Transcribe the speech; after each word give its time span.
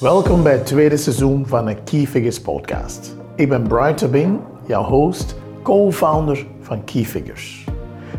Welkom 0.00 0.42
bij 0.42 0.52
het 0.52 0.66
tweede 0.66 0.96
seizoen 0.96 1.46
van 1.46 1.66
de 1.66 1.74
Key 1.74 2.06
Figures 2.06 2.40
podcast. 2.40 3.16
Ik 3.36 3.48
ben 3.48 3.62
Brian 3.62 3.94
Tabing, 3.94 4.40
jouw 4.66 4.82
host, 4.82 5.34
co-founder 5.62 6.46
van 6.60 6.84
Key 6.84 7.04
Figures. 7.04 7.64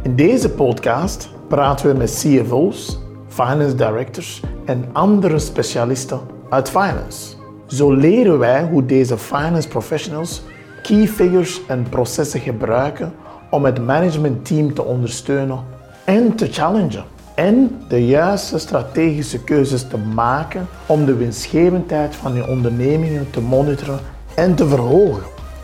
In 0.03 0.15
deze 0.15 0.49
podcast 0.49 1.29
praten 1.47 1.91
we 1.91 1.97
met 1.97 2.11
CFO's, 2.11 2.99
finance 3.27 3.75
directors 3.75 4.41
en 4.65 4.85
andere 4.91 5.39
specialisten 5.39 6.19
uit 6.49 6.69
finance. 6.69 7.35
Zo 7.67 7.93
leren 7.93 8.39
wij 8.39 8.63
hoe 8.63 8.85
deze 8.85 9.17
finance 9.17 9.67
professionals 9.67 10.41
key 10.81 11.07
figures 11.07 11.61
en 11.67 11.85
processen 11.89 12.39
gebruiken 12.39 13.13
om 13.49 13.65
het 13.65 13.85
managementteam 13.85 14.73
te 14.73 14.83
ondersteunen 14.83 15.63
en 16.05 16.35
te 16.35 16.47
challengen. 16.47 17.10
En 17.35 17.81
de 17.87 18.05
juiste 18.05 18.59
strategische 18.59 19.43
keuzes 19.43 19.87
te 19.87 19.97
maken 19.97 20.67
om 20.85 21.05
de 21.05 21.15
winstgevendheid 21.15 22.15
van 22.15 22.33
je 22.33 22.47
ondernemingen 22.47 23.29
te 23.29 23.41
monitoren 23.41 23.99
en 24.35 24.55
te 24.55 24.67
verhogen. 24.67 25.23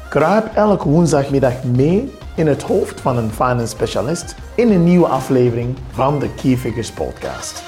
Kruip 0.10 0.56
elke 0.56 0.90
woensdagmiddag 0.90 1.64
mee 1.64 2.12
in 2.36 2.48
het 2.48 2.64
hoofd 2.64 3.02
van 3.02 3.18
een 3.18 3.32
finance 3.32 3.68
specialist 3.68 4.36
in 4.56 4.72
een 4.72 4.84
nieuwe 4.84 5.08
aflevering 5.08 5.78
van 5.92 6.20
de 6.20 6.34
Key 6.34 6.58
Figures 6.58 6.92
podcast. 6.92 7.64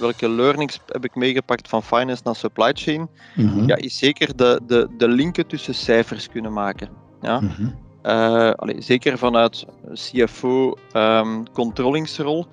Welke 0.00 0.28
learnings 0.28 0.80
heb 0.86 1.04
ik 1.04 1.14
meegepakt 1.14 1.68
van 1.68 1.82
finance 1.82 2.22
naar 2.24 2.36
supply 2.36 2.72
chain? 2.74 3.08
Ja, 3.66 3.76
is 3.76 3.98
zeker 3.98 4.36
de, 4.36 4.60
de, 4.66 4.88
de 4.96 5.08
linken 5.08 5.46
tussen 5.46 5.74
cijfers 5.74 6.28
kunnen 6.28 6.52
maken. 6.52 6.88
Ja? 7.20 7.40
Uh, 8.06 8.50
allee, 8.50 8.80
zeker 8.80 9.18
vanuit 9.18 9.66
CFO 9.92 10.74
um, 10.92 11.52
controllingsrol. 11.52 12.46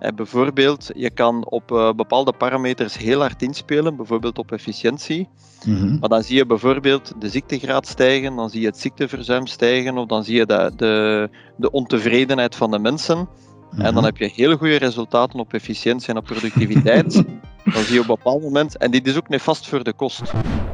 Uh, 0.00 0.08
bijvoorbeeld, 0.14 0.90
je 0.94 1.10
kan 1.10 1.46
op 1.48 1.70
uh, 1.70 1.92
bepaalde 1.92 2.32
parameters 2.32 2.96
heel 2.96 3.20
hard 3.20 3.42
inspelen, 3.42 3.96
bijvoorbeeld 3.96 4.38
op 4.38 4.52
efficiëntie. 4.52 5.28
Mm-hmm. 5.66 5.98
Maar 6.00 6.08
dan 6.08 6.22
zie 6.22 6.36
je 6.36 6.46
bijvoorbeeld 6.46 7.12
de 7.18 7.28
ziektegraad 7.28 7.86
stijgen, 7.86 8.36
dan 8.36 8.50
zie 8.50 8.60
je 8.60 8.66
het 8.66 8.78
ziekteverzuim 8.78 9.46
stijgen, 9.46 9.98
of 9.98 10.06
dan 10.06 10.24
zie 10.24 10.36
je 10.36 10.46
de, 10.46 10.72
de, 10.76 11.28
de 11.56 11.70
ontevredenheid 11.70 12.56
van 12.56 12.70
de 12.70 12.78
mensen. 12.78 13.18
Mm-hmm. 13.18 13.84
En 13.86 13.94
dan 13.94 14.04
heb 14.04 14.16
je 14.16 14.30
heel 14.34 14.56
goede 14.56 14.76
resultaten 14.76 15.38
op 15.38 15.52
efficiëntie 15.52 16.08
en 16.08 16.16
op 16.16 16.24
productiviteit. 16.24 17.12
dan 17.74 17.82
zie 17.82 17.94
je 17.94 18.00
op 18.00 18.08
een 18.08 18.14
bepaald 18.14 18.42
moment, 18.42 18.76
en 18.76 18.90
dit 18.90 19.06
is 19.06 19.16
ook 19.16 19.28
nefast 19.28 19.68
voor 19.68 19.84
de 19.84 19.92
kost. 19.92 20.22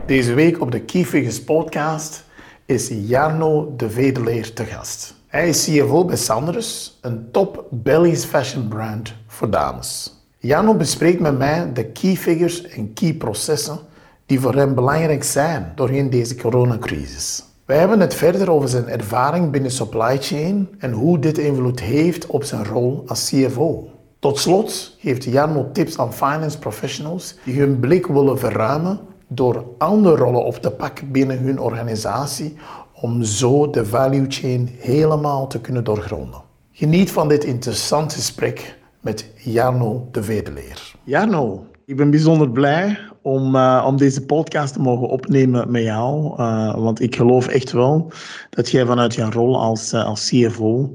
Deze 0.06 0.34
week 0.34 0.60
op 0.60 0.70
de 0.70 0.80
Key 0.80 1.04
Figures 1.04 1.44
podcast 1.44 2.28
is 2.70 2.90
Jarno 2.92 3.74
de 3.76 3.90
Vedeleer 3.90 4.52
te 4.52 4.64
gast. 4.64 5.14
Hij 5.26 5.48
is 5.48 5.64
CFO 5.64 6.04
bij 6.04 6.16
Sanders, 6.16 6.98
een 7.00 7.28
top 7.30 7.66
Belgisch 7.70 8.24
fashion 8.24 8.68
brand 8.68 9.14
voor 9.26 9.50
dames. 9.50 10.16
Jarno 10.38 10.74
bespreekt 10.74 11.20
met 11.20 11.38
mij 11.38 11.72
de 11.72 11.84
key 11.84 12.16
figures 12.16 12.62
en 12.68 12.92
key 12.92 13.14
processen 13.14 13.78
die 14.26 14.40
voor 14.40 14.54
hem 14.54 14.74
belangrijk 14.74 15.24
zijn 15.24 15.72
doorheen 15.74 16.10
deze 16.10 16.36
coronacrisis. 16.36 17.44
Wij 17.64 17.78
hebben 17.78 18.00
het 18.00 18.14
verder 18.14 18.50
over 18.50 18.68
zijn 18.68 18.88
ervaring 18.88 19.50
binnen 19.50 19.70
supply 19.70 20.18
chain 20.20 20.68
en 20.78 20.92
hoe 20.92 21.18
dit 21.18 21.38
invloed 21.38 21.80
heeft 21.80 22.26
op 22.26 22.44
zijn 22.44 22.64
rol 22.64 23.02
als 23.06 23.28
CFO. 23.28 23.88
Tot 24.18 24.38
slot 24.38 24.96
geeft 24.98 25.24
Jarno 25.24 25.70
tips 25.72 25.98
aan 25.98 26.12
finance 26.12 26.58
professionals 26.58 27.34
die 27.44 27.58
hun 27.58 27.80
blik 27.80 28.06
willen 28.06 28.38
verruimen 28.38 29.00
door 29.32 29.64
andere 29.78 30.16
rollen 30.16 30.44
op 30.44 30.54
te 30.54 30.70
pakken 30.70 31.10
binnen 31.10 31.38
hun 31.38 31.60
organisatie 31.60 32.56
om 32.94 33.22
zo 33.22 33.70
de 33.70 33.86
value 33.86 34.24
chain 34.28 34.68
helemaal 34.78 35.46
te 35.46 35.60
kunnen 35.60 35.84
doorgronden. 35.84 36.40
Geniet 36.72 37.12
van 37.12 37.28
dit 37.28 37.44
interessante 37.44 38.14
gesprek 38.14 38.78
met 39.00 39.30
Jarno 39.36 40.08
de 40.12 40.22
Vedeleer. 40.22 40.92
Jarno, 41.04 41.66
ik 41.84 41.96
ben 41.96 42.10
bijzonder 42.10 42.50
blij 42.50 42.98
om, 43.22 43.54
uh, 43.54 43.84
om 43.86 43.96
deze 43.96 44.24
podcast 44.24 44.72
te 44.72 44.80
mogen 44.80 45.08
opnemen 45.08 45.70
met 45.70 45.82
jou. 45.82 46.40
Uh, 46.40 46.74
want 46.74 47.00
ik 47.00 47.16
geloof 47.16 47.46
echt 47.46 47.72
wel 47.72 48.12
dat 48.50 48.70
jij 48.70 48.86
vanuit 48.86 49.14
jouw 49.14 49.30
rol 49.30 49.60
als, 49.60 49.92
uh, 49.92 50.04
als 50.04 50.28
CFO 50.28 50.94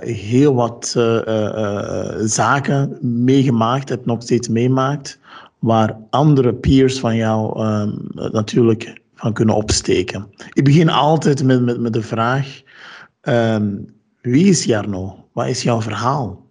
heel 0.00 0.54
wat 0.54 0.96
zaken 2.24 2.98
meegemaakt 3.00 3.88
hebt, 3.88 4.06
nog 4.06 4.22
steeds 4.22 4.48
meemaakt 4.48 5.18
waar 5.58 5.96
andere 6.10 6.54
peers 6.54 7.00
van 7.00 7.16
jou 7.16 7.66
um, 7.66 8.08
natuurlijk 8.12 9.00
van 9.14 9.32
kunnen 9.32 9.54
opsteken. 9.54 10.28
Ik 10.52 10.64
begin 10.64 10.88
altijd 10.88 11.44
met, 11.44 11.62
met, 11.62 11.80
met 11.80 11.92
de 11.92 12.02
vraag: 12.02 12.62
um, 13.22 13.94
wie 14.20 14.46
is 14.46 14.64
Jarno? 14.64 15.28
Wat 15.32 15.46
is 15.46 15.62
jouw 15.62 15.80
verhaal? 15.80 16.46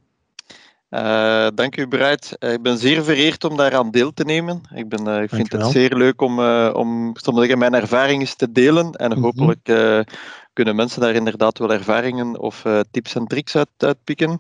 Uh, 0.90 1.48
dank 1.56 1.78
u, 1.78 1.88
Bruid. 1.88 2.36
Uh, 2.40 2.54
ik 2.54 2.62
ben 2.62 2.78
zeer 2.78 3.04
vereerd 3.04 3.44
om 3.44 3.58
daaraan 3.58 3.92
deel 3.92 4.14
te 4.14 4.24
nemen. 4.24 4.62
Ik, 4.74 4.90
ben, 4.90 5.08
uh, 5.08 5.22
ik 5.22 5.30
vind 5.30 5.52
het 5.52 5.66
zeer 5.66 5.96
leuk 5.96 6.22
om, 6.22 6.40
om 6.74 7.14
zeggen, 7.22 7.58
mijn 7.58 7.74
ervaringen 7.74 8.38
te 8.38 8.52
delen. 8.52 8.92
En 8.92 9.12
-hmm. 9.12 9.24
hopelijk 9.24 9.72
kunnen 10.54 10.76
mensen 10.76 11.02
daar 11.02 11.16
inderdaad 11.16 11.58
wel 11.58 11.74
ervaringen 11.74 12.40
of 12.40 12.64
tips 12.92 13.16
en 13.16 13.28
tricks 13.28 13.56
uit, 13.56 13.68
uitpikken. 13.78 14.38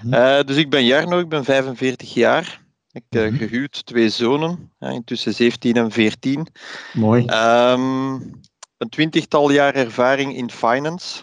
-hmm. 0.00 0.10
dus 0.46 0.56
ik 0.56 0.70
ben 0.70 0.84
Jarno, 0.84 1.18
ik 1.18 1.28
ben 1.28 1.44
45 1.44 2.14
jaar. 2.14 2.63
Ik 2.94 3.02
heb 3.08 3.32
uh, 3.32 3.38
gehuwd, 3.38 3.86
twee 3.86 4.08
zonen, 4.08 4.72
intussen 4.78 5.34
17 5.34 5.76
en 5.76 5.90
14. 5.90 6.46
Mooi. 6.92 7.24
Um, 7.24 8.40
een 8.76 8.88
twintigtal 8.88 9.50
jaar 9.50 9.74
ervaring 9.74 10.36
in 10.36 10.50
finance. 10.50 11.22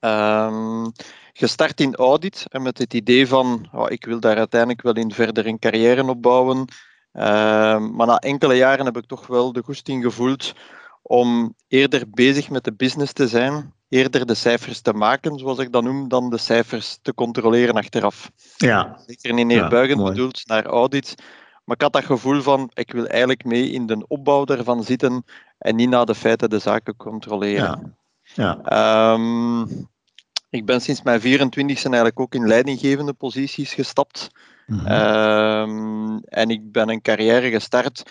Um, 0.00 0.92
gestart 1.32 1.80
in 1.80 1.94
audit 1.94 2.46
en 2.48 2.62
met 2.62 2.78
het 2.78 2.94
idee 2.94 3.26
van, 3.26 3.68
oh, 3.72 3.90
ik 3.90 4.04
wil 4.04 4.20
daar 4.20 4.36
uiteindelijk 4.36 4.82
wel 4.82 4.94
in 4.94 5.12
verder 5.12 5.46
een 5.46 5.58
carrière 5.58 6.04
opbouwen. 6.04 6.58
Um, 6.58 7.94
maar 7.94 8.06
na 8.06 8.18
enkele 8.18 8.54
jaren 8.54 8.84
heb 8.84 8.96
ik 8.96 9.06
toch 9.06 9.26
wel 9.26 9.52
de 9.52 9.62
goesting 9.62 10.02
gevoeld 10.02 10.54
om 11.02 11.54
eerder 11.68 12.10
bezig 12.10 12.50
met 12.50 12.64
de 12.64 12.74
business 12.74 13.12
te 13.12 13.28
zijn, 13.28 13.72
eerder 13.94 14.26
de 14.26 14.34
cijfers 14.34 14.80
te 14.80 14.92
maken, 14.92 15.38
zoals 15.38 15.58
ik 15.58 15.72
dat 15.72 15.82
noem, 15.82 16.08
dan 16.08 16.30
de 16.30 16.38
cijfers 16.38 16.98
te 17.02 17.14
controleren 17.14 17.74
achteraf. 17.74 18.30
Ja. 18.56 18.98
Zeker 19.06 19.34
niet 19.34 19.46
neerbuigend 19.46 20.00
ja, 20.00 20.04
bedoeld 20.04 20.46
naar 20.46 20.66
audit. 20.66 21.14
Maar 21.64 21.76
ik 21.76 21.82
had 21.82 21.92
dat 21.92 22.04
gevoel 22.04 22.42
van, 22.42 22.70
ik 22.74 22.92
wil 22.92 23.06
eigenlijk 23.06 23.44
mee 23.44 23.70
in 23.70 23.86
de 23.86 24.04
opbouw 24.08 24.44
daarvan 24.44 24.84
zitten 24.84 25.24
en 25.58 25.76
niet 25.76 25.88
na 25.88 26.04
de 26.04 26.14
feiten 26.14 26.50
de 26.50 26.58
zaken 26.58 26.96
controleren. 26.96 27.94
Ja. 28.34 28.58
ja. 28.64 29.12
Um, 29.12 29.88
ik 30.50 30.64
ben 30.64 30.80
sinds 30.80 31.02
mijn 31.02 31.20
24e 31.20 31.64
eigenlijk 31.64 32.20
ook 32.20 32.34
in 32.34 32.46
leidinggevende 32.46 33.12
posities 33.12 33.74
gestapt. 33.74 34.28
Mm-hmm. 34.66 34.90
Um, 34.90 36.18
en 36.24 36.50
ik 36.50 36.72
ben 36.72 36.88
een 36.88 37.02
carrière 37.02 37.50
gestart 37.50 38.02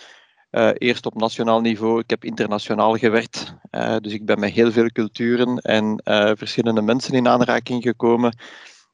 uh, 0.54 0.70
eerst 0.74 1.06
op 1.06 1.14
nationaal 1.14 1.60
niveau, 1.60 2.00
ik 2.00 2.10
heb 2.10 2.24
internationaal 2.24 2.96
gewerkt. 2.96 3.54
Uh, 3.70 3.96
dus 3.96 4.12
ik 4.12 4.24
ben 4.24 4.40
met 4.40 4.50
heel 4.50 4.72
veel 4.72 4.90
culturen 4.90 5.56
en 5.56 6.02
uh, 6.04 6.30
verschillende 6.34 6.82
mensen 6.82 7.14
in 7.14 7.28
aanraking 7.28 7.82
gekomen. 7.82 8.36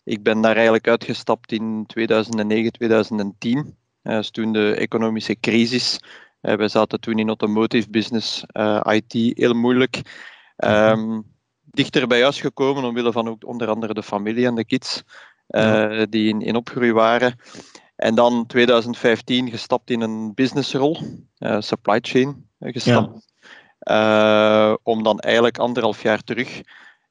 Ik 0.04 0.22
ben 0.22 0.40
daar 0.40 0.54
eigenlijk 0.54 0.88
uitgestapt 0.88 1.52
in 1.52 1.84
2009, 1.86 2.72
2010. 2.72 3.76
dus 4.02 4.30
toen 4.30 4.52
de 4.52 4.74
economische 4.74 5.40
crisis. 5.40 6.00
we 6.40 6.68
zaten 6.68 7.00
toen 7.00 7.18
in 7.18 7.28
automotive 7.28 7.90
business, 7.90 8.44
IT, 8.82 9.12
heel 9.12 9.54
moeilijk. 9.54 10.00
Um, 10.56 11.24
dichter 11.64 12.06
bij 12.06 12.22
huis 12.22 12.40
gekomen 12.40 12.84
omwille 12.84 13.12
van 13.12 13.28
ook 13.28 13.46
onder 13.46 13.68
andere 13.68 13.94
de 13.94 14.02
familie 14.02 14.46
en 14.46 14.54
de 14.54 14.64
kids 14.64 15.02
die 16.08 16.28
in, 16.28 16.40
in 16.40 16.56
opgroei 16.56 16.92
waren. 16.92 17.38
En 18.00 18.14
dan 18.14 18.46
2015 18.46 19.50
gestapt 19.50 19.90
in 19.90 20.00
een 20.00 20.34
businessrol, 20.34 20.96
uh, 21.38 21.60
supply 21.60 21.98
chain 22.02 22.48
uh, 22.58 22.72
gestapt. 22.72 23.28
Ja. 23.78 24.70
Uh, 24.70 24.76
om 24.82 25.02
dan 25.02 25.18
eigenlijk 25.18 25.58
anderhalf 25.58 26.02
jaar 26.02 26.22
terug, 26.22 26.60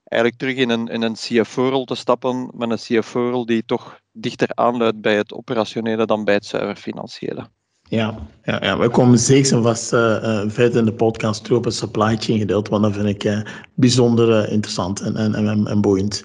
eigenlijk 0.03 0.41
terug 0.41 0.55
in 0.55 0.69
een, 0.69 0.87
in 0.87 1.01
een 1.01 1.13
CFO-rol 1.13 1.85
te 1.85 1.95
stappen, 1.95 2.51
met 2.53 2.69
een 2.71 3.01
CFO-rol 3.01 3.45
die 3.45 3.65
toch 3.65 3.99
dichter 4.11 4.49
aanluidt 4.53 5.01
bij 5.01 5.15
het 5.15 5.33
operationele 5.33 6.05
dan 6.05 6.23
bij 6.23 6.33
het 6.33 6.45
zuiver 6.45 6.75
financiële. 6.75 7.47
Ja, 7.81 8.27
ja, 8.43 8.63
ja, 8.63 8.77
we 8.77 8.89
komen 8.89 9.19
zeker 9.19 9.53
en 9.53 9.63
vast 9.63 9.93
uh, 9.93 9.99
uh, 9.99 10.41
verder 10.47 10.79
in 10.79 10.85
de 10.85 10.93
podcast 10.93 11.43
terug 11.43 11.57
op 11.57 11.65
het 11.65 11.75
supply 11.75 12.17
chain 12.17 12.39
gedeelte, 12.39 12.69
want 12.69 12.83
dat 12.83 12.93
vind 12.93 13.07
ik 13.07 13.23
uh, 13.23 13.41
bijzonder 13.73 14.49
interessant 14.51 15.01
en, 15.01 15.15
en, 15.15 15.35
en, 15.35 15.67
en 15.67 15.81
boeiend. 15.81 16.23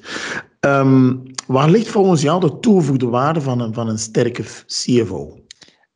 Um, 0.61 1.34
waar 1.46 1.70
ligt 1.70 1.88
volgens 1.88 2.23
jou 2.23 2.41
de 2.41 2.58
toegevoegde 2.58 3.06
waarde 3.06 3.41
van 3.41 3.61
een, 3.61 3.75
van 3.75 3.88
een 3.88 3.99
sterke 3.99 4.43
CFO? 4.67 5.38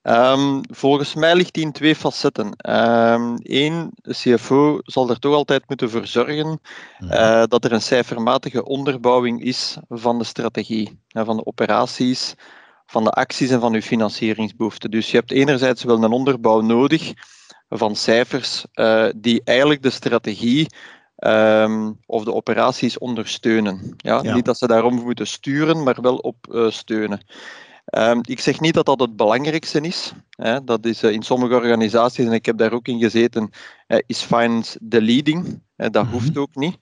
Um, 0.03 0.61
volgens 0.71 1.15
mij 1.15 1.35
ligt 1.35 1.55
die 1.55 1.65
in 1.65 1.73
twee 1.73 1.95
facetten. 1.95 2.53
Eén, 2.57 3.73
um, 3.73 3.91
de 3.95 4.13
CFO 4.13 4.79
zal 4.83 5.11
er 5.11 5.19
toch 5.19 5.35
altijd 5.35 5.69
moeten 5.69 5.91
voor 5.91 6.07
zorgen 6.07 6.61
uh, 7.01 7.43
dat 7.45 7.65
er 7.65 7.73
een 7.73 7.83
cijfermatige 7.83 8.65
onderbouwing 8.65 9.43
is 9.43 9.77
van 9.89 10.19
de 10.19 10.25
strategie, 10.25 11.01
van 11.09 11.37
de 11.37 11.47
operaties, 11.47 12.35
van 12.87 13.05
de 13.05 13.11
acties 13.11 13.51
en 13.51 13.61
van 13.61 13.75
uw 13.75 13.81
financieringsbehoeften. 13.81 14.91
Dus 14.91 15.11
je 15.11 15.17
hebt 15.17 15.33
enerzijds 15.33 15.85
wel 15.85 16.03
een 16.03 16.13
onderbouw 16.13 16.61
nodig 16.61 17.13
van 17.69 17.97
cijfers 17.97 18.65
uh, 18.75 19.09
die 19.17 19.41
eigenlijk 19.45 19.83
de 19.83 19.91
strategie 19.91 20.67
um, 21.27 21.99
of 22.07 22.25
de 22.25 22.35
operaties 22.35 22.99
ondersteunen. 22.99 23.95
Ja? 23.97 24.21
ja? 24.23 24.35
Niet 24.35 24.45
dat 24.45 24.59
ze 24.59 24.67
daarom 24.67 24.95
moeten 24.95 25.27
sturen, 25.27 25.83
maar 25.83 26.01
wel 26.01 26.17
op 26.17 26.37
uh, 26.51 26.71
steunen. 26.71 27.21
Ehm, 27.85 28.19
ik 28.23 28.41
zeg 28.41 28.61
niet 28.61 28.75
dat 28.75 28.87
dat 28.87 29.01
het 29.01 29.17
belangrijkste 29.17 29.81
is. 29.81 30.13
Hè. 30.31 30.65
Dat 30.65 30.87
is 30.87 31.03
in 31.03 31.23
sommige 31.23 31.55
organisaties, 31.55 32.27
en 32.27 32.33
ik 32.33 32.47
heb 32.47 32.59
daar 32.59 32.73
ook 32.73 32.89
in 32.89 32.99
gezeten, 32.99 33.51
is 34.07 34.23
finance 34.23 34.79
de 34.83 35.03
leading. 35.03 35.63
dat 35.77 36.03
mhm. 36.03 36.13
hoeft 36.13 36.37
ook 36.37 36.55
niet. 36.55 36.79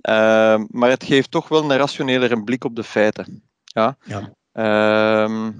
Ehm, 0.00 0.64
maar 0.68 0.90
het 0.90 1.04
geeft 1.04 1.30
toch 1.30 1.48
wel 1.48 1.62
een 1.62 1.76
rationelere 1.76 2.42
blik 2.42 2.64
op 2.64 2.76
de 2.76 2.84
feiten. 2.84 3.42
Ja? 3.64 3.96
ja. 4.04 4.32
Ehm, 4.52 5.52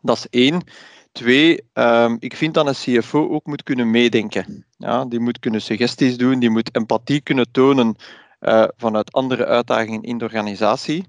dat 0.00 0.16
is 0.16 0.26
één. 0.30 0.62
Twee, 1.16 1.60
um, 1.74 2.16
ik 2.18 2.36
vind 2.36 2.54
dat 2.54 2.66
een 2.66 3.00
CFO 3.00 3.28
ook 3.28 3.46
moet 3.46 3.62
kunnen 3.62 3.90
meedenken. 3.90 4.66
Ja, 4.76 5.04
die 5.04 5.20
moet 5.20 5.38
kunnen 5.38 5.62
suggesties 5.62 6.16
doen, 6.16 6.38
die 6.38 6.50
moet 6.50 6.74
empathie 6.74 7.20
kunnen 7.20 7.50
tonen 7.50 7.96
uh, 8.40 8.64
vanuit 8.76 9.12
andere 9.12 9.46
uitdagingen 9.46 10.02
in 10.02 10.18
de 10.18 10.24
organisatie, 10.24 11.04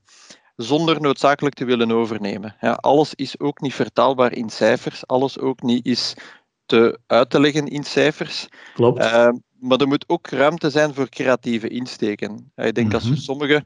zonder 0.55 1.01
noodzakelijk 1.01 1.55
te 1.55 1.65
willen 1.65 1.91
overnemen. 1.91 2.55
Ja, 2.61 2.71
alles 2.71 3.13
is 3.15 3.39
ook 3.39 3.61
niet 3.61 3.73
vertaalbaar 3.73 4.33
in 4.33 4.49
cijfers, 4.49 5.07
alles 5.07 5.39
ook 5.39 5.61
niet 5.61 5.85
is 5.85 6.13
te 6.65 6.99
uit 7.07 7.29
te 7.29 7.39
leggen 7.39 7.65
in 7.65 7.83
cijfers. 7.83 8.47
Klopt. 8.73 8.99
Uh, 8.99 9.29
maar 9.59 9.77
er 9.77 9.87
moet 9.87 10.05
ook 10.07 10.27
ruimte 10.27 10.69
zijn 10.69 10.93
voor 10.93 11.09
creatieve 11.09 11.67
insteken. 11.67 12.51
Ik 12.55 12.75
denk 12.75 12.93
als 12.93 13.03
je 13.03 13.09
mhm. 13.09 13.19
sommige 13.19 13.65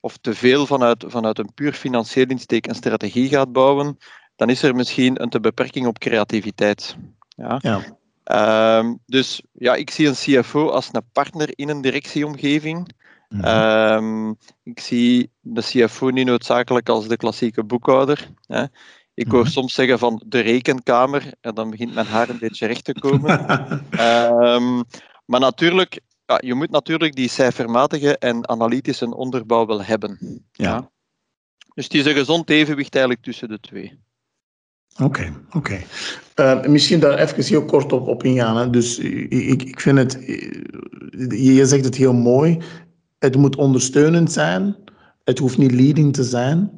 of 0.00 0.16
te 0.16 0.34
veel 0.34 0.66
vanuit, 0.66 1.04
vanuit 1.06 1.38
een 1.38 1.54
puur 1.54 1.72
financieel 1.72 2.26
insteek 2.26 2.66
een 2.66 2.74
strategie 2.74 3.28
gaat 3.28 3.52
bouwen, 3.52 3.98
dan 4.36 4.50
is 4.50 4.62
er 4.62 4.74
misschien 4.74 5.22
een 5.22 5.28
te 5.28 5.40
beperking 5.40 5.86
op 5.86 5.98
creativiteit. 5.98 6.96
Ja. 7.28 7.58
ja. 7.60 7.80
Ehm, 8.24 8.94
dus 9.06 9.42
ja, 9.52 9.74
ik 9.74 9.90
zie 9.90 10.06
een 10.06 10.42
CFO 10.42 10.68
als 10.68 10.88
een 10.92 11.02
partner 11.12 11.48
in 11.54 11.68
een 11.68 11.80
directieomgeving. 11.80 12.94
Mhm. 13.28 13.44
Ehm, 13.44 14.30
ik 14.62 14.80
zie 14.80 15.30
de 15.40 15.60
CFO 15.60 16.08
niet 16.08 16.26
noodzakelijk 16.26 16.88
als 16.88 17.08
de 17.08 17.16
klassieke 17.16 17.64
boekhouder. 17.64 18.30
Hè. 18.46 18.64
Ik 19.14 19.30
hoor 19.30 19.42
mhm. 19.42 19.50
soms 19.50 19.74
zeggen 19.74 19.98
van 19.98 20.22
de 20.26 20.40
rekenkamer, 20.40 21.32
en 21.40 21.54
dan 21.54 21.70
begint 21.70 21.94
mijn 21.94 22.06
haar 22.06 22.28
een 22.28 22.38
beetje 22.38 22.66
recht 22.66 22.84
te 22.84 22.92
komen. 22.92 23.40
um, 24.00 24.84
maar 25.30 25.40
natuurlijk, 25.40 26.00
ja, 26.26 26.40
je 26.44 26.54
moet 26.54 26.70
natuurlijk 26.70 27.14
die 27.14 27.28
cijfermatige 27.28 28.18
en 28.18 28.48
analytische 28.48 29.16
onderbouw 29.16 29.66
wel 29.66 29.82
hebben. 29.82 30.42
Ja. 30.52 30.90
Dus 31.74 31.84
het 31.84 31.94
is 31.94 32.06
een 32.06 32.14
gezond 32.14 32.50
evenwicht 32.50 32.94
eigenlijk 32.94 33.24
tussen 33.24 33.48
de 33.48 33.60
twee. 33.60 34.04
Oké, 35.02 35.32
oké. 35.52 35.78
Eh, 36.34 36.62
misschien 36.62 37.00
daar 37.00 37.18
even 37.18 37.44
heel 37.44 37.64
kort 37.64 37.92
op, 37.92 38.08
op 38.08 38.22
ingaan. 38.22 38.70
Dus 38.70 38.98
ik, 38.98 39.62
ik 39.62 39.80
vind 39.80 39.98
het, 39.98 40.18
je 41.28 41.66
zegt 41.66 41.84
het 41.84 41.96
heel 41.96 42.12
mooi. 42.12 42.58
Het 43.18 43.36
moet 43.36 43.56
ondersteunend 43.56 44.32
zijn. 44.32 44.76
Het 45.24 45.38
hoeft 45.38 45.58
niet 45.58 45.72
leading 45.72 46.12
te 46.12 46.24
zijn. 46.24 46.70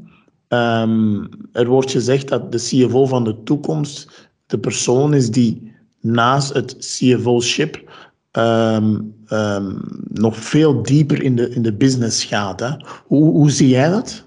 Um, 0.48 1.28
er 1.52 1.66
wordt 1.66 1.90
gezegd 1.90 2.28
dat 2.28 2.52
de 2.52 2.58
CFO 2.58 3.06
van 3.06 3.24
de 3.24 3.42
toekomst 3.42 4.28
de 4.46 4.58
persoon 4.58 5.14
is 5.14 5.30
die 5.30 5.72
naast 6.00 6.54
het 6.54 6.76
CFO-ship 6.76 7.90
um, 8.32 9.14
um, 9.28 9.80
nog 10.08 10.36
veel 10.36 10.82
dieper 10.82 11.22
in 11.22 11.36
de, 11.36 11.50
in 11.50 11.62
de 11.62 11.72
business 11.72 12.24
gaat. 12.24 12.60
Hè? 12.60 12.70
Hoe, 13.04 13.30
hoe 13.30 13.50
zie 13.50 13.68
jij 13.68 13.88
dat? 13.88 14.26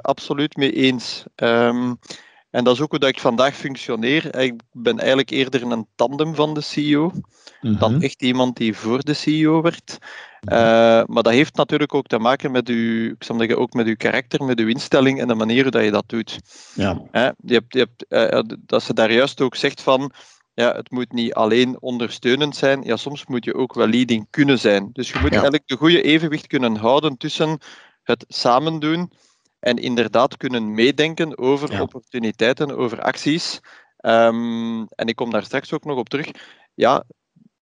Absoluut 0.00 0.56
mee 0.56 0.72
eens. 0.72 1.24
En 2.50 2.64
dat 2.64 2.74
is 2.74 2.80
ook 2.80 2.90
hoe 2.90 2.98
dat 2.98 3.08
ik 3.08 3.20
vandaag 3.20 3.56
functioneer. 3.56 4.38
Ik 4.38 4.60
ben 4.72 4.98
eigenlijk 4.98 5.30
eerder 5.30 5.62
een 5.62 5.86
tandem 5.94 6.34
van 6.34 6.54
de 6.54 6.60
CEO 6.60 7.10
mm 7.10 7.22
-hmm. 7.60 7.78
dan 7.78 8.02
echt 8.02 8.22
iemand 8.22 8.56
die 8.56 8.76
voor 8.76 9.02
de 9.02 9.14
CEO 9.14 9.62
werd. 9.62 9.98
Uh, 10.44 10.52
maar 11.06 11.22
dat 11.22 11.32
heeft 11.32 11.56
natuurlijk 11.56 11.94
ook 11.94 12.06
te 12.06 12.18
maken 12.18 12.50
met 12.50 12.68
uw, 12.68 13.10
ik 13.10 13.24
zeggen, 13.24 13.58
ook 13.58 13.72
met 13.72 13.86
uw 13.86 13.96
karakter, 13.96 14.44
met 14.44 14.58
uw 14.58 14.68
instelling 14.68 15.20
en 15.20 15.28
de 15.28 15.34
manier 15.34 15.62
hoe 15.62 15.70
dat 15.70 15.84
je 15.84 15.90
dat 15.90 16.08
doet. 16.08 16.38
Ja. 16.74 16.92
Uh, 17.12 17.28
je 17.44 17.52
hebt, 17.52 17.72
je 17.72 17.78
hebt, 17.78 18.34
uh, 18.34 18.56
dat 18.58 18.82
ze 18.82 18.94
daar 18.94 19.12
juist 19.12 19.40
ook 19.40 19.56
zegt 19.56 19.80
van, 19.80 20.12
ja, 20.54 20.74
het 20.74 20.90
moet 20.90 21.12
niet 21.12 21.34
alleen 21.34 21.80
ondersteunend 21.80 22.56
zijn, 22.56 22.82
ja, 22.82 22.96
soms 22.96 23.26
moet 23.26 23.44
je 23.44 23.54
ook 23.54 23.74
wel 23.74 23.86
leading 23.86 24.26
kunnen 24.30 24.58
zijn. 24.58 24.90
Dus 24.92 25.10
je 25.10 25.18
moet 25.20 25.30
eigenlijk 25.30 25.66
de 25.66 25.76
goede 25.76 26.02
evenwicht 26.02 26.46
kunnen 26.46 26.76
houden 26.76 27.16
tussen 27.16 27.58
het 28.02 28.24
samen 28.28 28.78
doen 28.78 29.12
en 29.60 29.76
inderdaad 29.76 30.36
kunnen 30.36 30.74
meedenken 30.74 31.38
over 31.38 31.80
opportuniteiten, 31.80 32.76
over 32.76 33.00
acties. 33.00 33.60
Um, 34.00 34.86
en 34.88 35.06
ik 35.06 35.16
kom 35.16 35.30
daar 35.30 35.42
straks 35.42 35.72
ook 35.72 35.84
nog 35.84 35.98
op 35.98 36.08
terug. 36.08 36.30
Ja, 36.74 37.04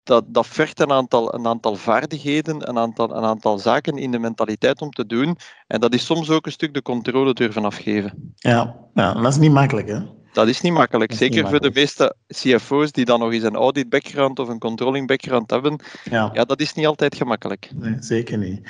dat, 0.04 0.24
dat 0.28 0.48
vergt 0.48 0.80
een 0.80 0.92
aantal, 0.92 1.34
een 1.34 1.48
aantal 1.48 1.76
vaardigheden, 1.76 2.70
een 2.70 2.78
aantal, 2.78 3.16
een 3.16 3.24
aantal 3.24 3.60
zaken 3.60 3.98
in 3.98 4.12
de 4.12 4.20
mentaliteit 4.20 4.82
om 4.82 4.90
te 4.90 5.06
doen. 5.06 5.38
En 5.68 5.80
dat 5.80 5.94
is 5.94 6.06
soms 6.06 6.30
ook 6.30 6.46
een 6.46 6.52
stuk 6.52 6.74
de 6.74 6.82
controle 6.82 7.34
durven 7.34 7.66
afgeven. 7.66 8.34
Ja, 8.36 8.76
ja 8.94 9.14
dat 9.14 9.32
is 9.32 9.38
niet 9.38 9.52
makkelijk, 9.52 9.88
hè? 9.88 10.00
Dat 10.34 10.48
is 10.48 10.62
niet 10.62 10.74
makkelijk. 10.74 11.14
Zeker 11.14 11.50
voor 11.50 11.60
de 11.60 11.72
meeste 11.74 12.16
CFO's 12.28 12.92
die 12.92 13.06
dan 13.06 13.20
nog 13.20 13.32
eens 13.32 13.44
een 13.44 13.56
audit 13.56 13.90
background 13.90 14.40
of 14.40 14.48
een 14.48 14.60
controlling 14.60 15.08
background 15.08 15.50
hebben. 15.50 15.80
Ja, 16.10 16.30
ja 16.34 16.44
dat 16.44 16.62
is 16.62 16.74
niet 16.74 16.86
altijd 16.86 17.16
gemakkelijk. 17.16 17.70
Nee, 17.76 17.96
zeker 18.00 18.38
niet. 18.38 18.62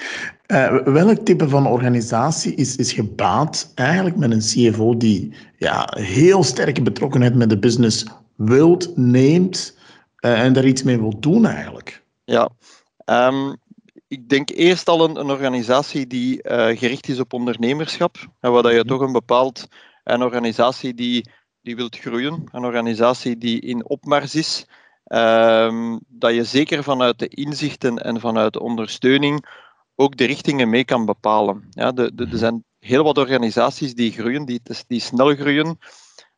Uh, 0.47 0.77
welk 0.83 1.25
type 1.25 1.49
van 1.49 1.67
organisatie 1.67 2.55
is, 2.55 2.75
is 2.75 2.93
gebaat 2.93 3.71
eigenlijk 3.75 4.15
met 4.15 4.31
een 4.31 4.39
CFO 4.71 4.97
die 4.97 5.33
ja, 5.57 5.89
heel 5.95 6.43
sterke 6.43 6.81
betrokkenheid 6.81 7.35
met 7.35 7.49
de 7.49 7.59
business 7.59 8.05
wilt, 8.35 8.97
neemt 8.97 9.77
uh, 10.19 10.41
en 10.41 10.53
daar 10.53 10.65
iets 10.65 10.83
mee 10.83 10.99
wil 10.99 11.19
doen 11.19 11.45
eigenlijk? 11.45 12.03
Ja, 12.23 12.49
um, 13.05 13.55
ik 14.07 14.29
denk 14.29 14.49
eerst 14.49 14.87
al 14.87 15.03
een, 15.03 15.19
een 15.19 15.29
organisatie 15.29 16.07
die 16.07 16.39
uh, 16.43 16.65
gericht 16.77 17.07
is 17.07 17.19
op 17.19 17.33
ondernemerschap. 17.33 18.15
En 18.39 18.51
waar 18.51 18.63
dat 18.63 18.71
je 18.71 18.77
mhm. 18.77 18.87
toch 18.87 19.01
een 19.01 19.11
bepaald 19.11 19.67
een 20.03 20.23
organisatie 20.23 20.93
die 20.93 21.29
die 21.63 21.75
wilt 21.75 21.97
groeien, 21.97 22.43
een 22.51 22.65
organisatie 22.65 23.37
die 23.37 23.59
in 23.59 23.85
opmars 23.85 24.35
is, 24.35 24.65
um, 25.07 25.99
dat 26.07 26.33
je 26.33 26.43
zeker 26.43 26.83
vanuit 26.83 27.19
de 27.19 27.27
inzichten 27.27 27.97
en 27.97 28.19
vanuit 28.19 28.53
de 28.53 28.59
ondersteuning 28.59 29.45
ook 29.95 30.17
de 30.17 30.25
richtingen 30.25 30.69
mee 30.69 30.85
kan 30.85 31.05
bepalen. 31.05 31.67
Ja, 31.69 31.91
de, 31.91 32.15
de, 32.15 32.23
er 32.23 32.29
mhm. 32.29 32.37
zijn 32.37 32.63
heel 32.79 33.03
wat 33.03 33.17
organisaties 33.17 33.93
die 33.93 34.11
groeien, 34.11 34.45
die, 34.45 34.61
die 34.87 34.99
snel 34.99 35.35
groeien, 35.35 35.79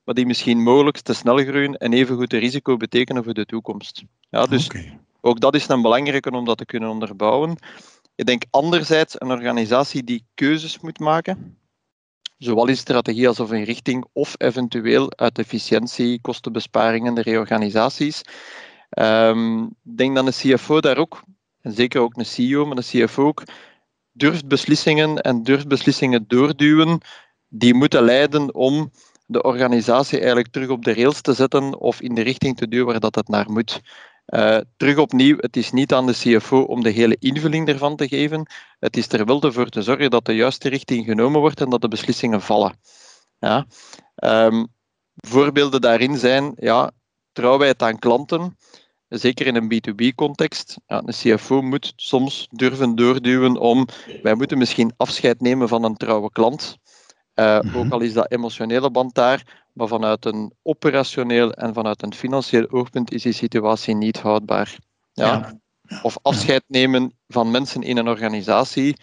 maar 0.03 0.15
die 0.15 0.25
misschien 0.25 0.63
mogelijk 0.63 0.99
te 0.99 1.13
snel 1.13 1.37
groeien 1.37 1.77
en 1.77 1.93
evengoed 1.93 2.33
een 2.33 2.39
risico 2.39 2.77
betekenen 2.77 3.23
voor 3.23 3.33
de 3.33 3.45
toekomst. 3.45 4.03
Ja, 4.29 4.45
dus 4.45 4.69
ook 5.21 5.39
dat 5.39 5.55
is 5.55 5.67
een 5.67 5.81
belangrijke 5.81 6.31
om 6.31 6.45
dat 6.45 6.57
te 6.57 6.65
kunnen 6.65 6.89
onderbouwen. 6.89 7.57
Ik 8.15 8.25
denk 8.25 8.43
anderzijds 8.49 9.21
een 9.21 9.31
organisatie 9.31 10.03
die 10.03 10.25
keuzes 10.33 10.79
moet 10.79 10.99
maken, 10.99 11.57
zowel 12.37 12.67
in 12.67 12.77
strategie 12.77 13.27
als 13.27 13.39
in 13.39 13.63
richting, 13.63 14.05
of 14.13 14.35
eventueel 14.37 15.17
uit 15.17 15.37
efficiëntie, 15.37 16.21
kostenbesparingen, 16.21 17.13
de 17.13 17.21
reorganisaties. 17.21 18.21
Um, 18.89 19.63
ik 19.65 19.97
denk 19.97 20.15
dat 20.15 20.25
een 20.25 20.53
CFO 20.53 20.79
daar 20.79 20.97
ook, 20.97 21.23
en 21.61 21.71
zeker 21.71 22.01
ook 22.01 22.17
een 22.17 22.25
CEO, 22.25 22.65
maar 22.65 22.77
een 22.77 23.05
CFO 23.05 23.25
ook, 23.25 23.43
durft 24.11 24.47
beslissingen 24.47 25.21
en 25.21 25.43
durft 25.43 25.67
beslissingen 25.67 26.25
doorduwen 26.27 26.99
die 27.47 27.73
moeten 27.73 28.03
leiden 28.03 28.53
om 28.53 28.91
de 29.25 29.43
organisatie 29.43 30.17
eigenlijk 30.17 30.47
terug 30.47 30.69
op 30.69 30.83
de 30.83 30.93
rails 30.93 31.21
te 31.21 31.33
zetten 31.33 31.79
of 31.79 32.01
in 32.01 32.15
de 32.15 32.21
richting 32.21 32.57
te 32.57 32.67
duwen 32.67 32.85
waar 32.85 32.99
dat 32.99 33.15
het 33.15 33.27
naar 33.27 33.51
moet. 33.51 33.81
Uh, 34.25 34.57
terug 34.77 34.97
opnieuw, 34.97 35.35
het 35.39 35.57
is 35.57 35.71
niet 35.71 35.93
aan 35.93 36.05
de 36.05 36.13
CFO 36.13 36.61
om 36.61 36.83
de 36.83 36.89
hele 36.89 37.15
invulling 37.19 37.67
ervan 37.67 37.95
te 37.95 38.07
geven. 38.07 38.45
Het 38.79 38.97
is 38.97 39.11
er 39.11 39.25
wel 39.25 39.51
voor 39.51 39.69
te 39.69 39.81
zorgen 39.81 40.09
dat 40.09 40.25
de 40.25 40.35
juiste 40.35 40.69
richting 40.69 41.05
genomen 41.05 41.39
wordt 41.39 41.61
en 41.61 41.69
dat 41.69 41.81
de 41.81 41.87
beslissingen 41.87 42.41
vallen. 42.41 42.79
Ja. 43.39 43.65
Um, 44.15 44.67
voorbeelden 45.15 45.81
daarin 45.81 46.17
zijn 46.17 46.53
ja, 46.55 46.91
trouwheid 47.31 47.81
aan 47.81 47.99
klanten, 47.99 48.57
zeker 49.07 49.47
in 49.47 49.55
een 49.55 49.73
B2B-context. 49.73 50.77
Ja, 50.87 51.03
CFO 51.05 51.61
moet 51.61 51.93
soms 51.95 52.47
durven 52.51 52.95
doorduwen 52.95 53.57
om, 53.57 53.87
wij 54.21 54.35
moeten 54.35 54.57
misschien 54.57 54.93
afscheid 54.97 55.41
nemen 55.41 55.67
van 55.67 55.83
een 55.83 55.97
trouwe 55.97 56.31
klant. 56.31 56.77
Uh, 57.35 57.59
mm 57.59 57.69
-hmm. 57.69 57.79
Ook 57.79 57.91
al 57.91 57.99
is 57.99 58.13
dat 58.13 58.31
emotionele 58.31 58.91
band 58.91 59.15
daar, 59.15 59.67
maar 59.73 59.87
vanuit 59.87 60.25
een 60.25 60.53
operationeel 60.63 61.51
en 61.51 61.73
vanuit 61.73 62.03
een 62.03 62.13
financieel 62.13 62.69
oogpunt 62.69 63.11
is 63.11 63.23
die 63.23 63.33
situatie 63.33 63.95
niet 63.95 64.19
houdbaar. 64.19 64.77
Ja? 65.13 65.59
Of 66.01 66.17
afscheid 66.21 66.63
nemen 66.67 67.13
van 67.27 67.51
mensen 67.51 67.81
in 67.81 67.97
een 67.97 68.07
organisatie, 68.07 68.95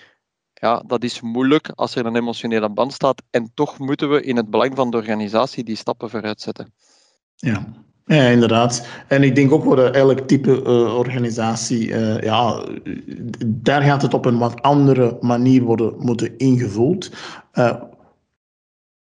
ja, 0.55 0.83
dat 0.87 1.05
is 1.05 1.21
moeilijk 1.21 1.71
als 1.75 1.95
er 1.95 2.07
een 2.07 2.17
emotionele 2.17 2.69
band 2.69 2.93
staat. 2.93 3.23
En 3.31 3.51
toch 3.55 3.79
moeten 3.79 4.11
we 4.11 4.23
in 4.23 4.37
het 4.37 4.51
belang 4.51 4.77
van 4.77 4.91
de 4.91 4.97
organisatie 4.97 5.65
die 5.65 5.77
stappen 5.77 6.11
vooruit 6.11 6.41
zetten. 6.41 6.73
Ja, 7.37 7.67
ja, 8.07 8.23
inderdaad. 8.23 8.87
En 9.09 9.23
ik 9.23 9.35
denk 9.35 9.53
ook 9.53 9.63
voor 9.63 9.79
elk 9.79 10.21
type 10.21 10.63
uh, 10.63 10.97
organisatie, 10.97 11.89
uh, 11.89 12.21
ja, 12.21 12.65
daar 13.47 13.83
gaat 13.83 14.03
het 14.03 14.15
op 14.15 14.25
een 14.25 14.39
wat 14.39 14.63
andere 14.63 15.17
manier 15.21 15.63
worden 15.63 15.95
moeten 15.99 16.39
ingevuld. 16.39 17.11
Uh, 17.55 17.83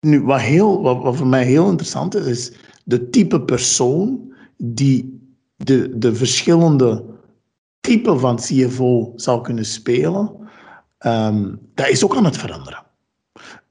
nu, 0.00 0.22
wat, 0.22 0.40
heel, 0.40 0.82
wat, 0.82 1.16
voor 1.16 1.26
mij 1.26 1.44
heel 1.44 1.68
interessant 1.68 2.14
is, 2.14 2.26
is 2.26 2.52
de 2.84 3.10
type 3.10 3.40
persoon 3.40 4.32
die 4.56 5.20
de, 5.56 5.98
de 5.98 6.14
verschillende 6.14 7.04
typen 7.80 8.20
van 8.20 8.36
CFO 8.36 9.12
zou 9.16 9.42
kunnen 9.42 9.64
spelen, 9.64 10.36
um, 11.06 11.58
dat 11.74 11.88
is 11.88 12.04
ook 12.04 12.16
aan 12.16 12.24
het 12.24 12.36
veranderen. 12.36 12.82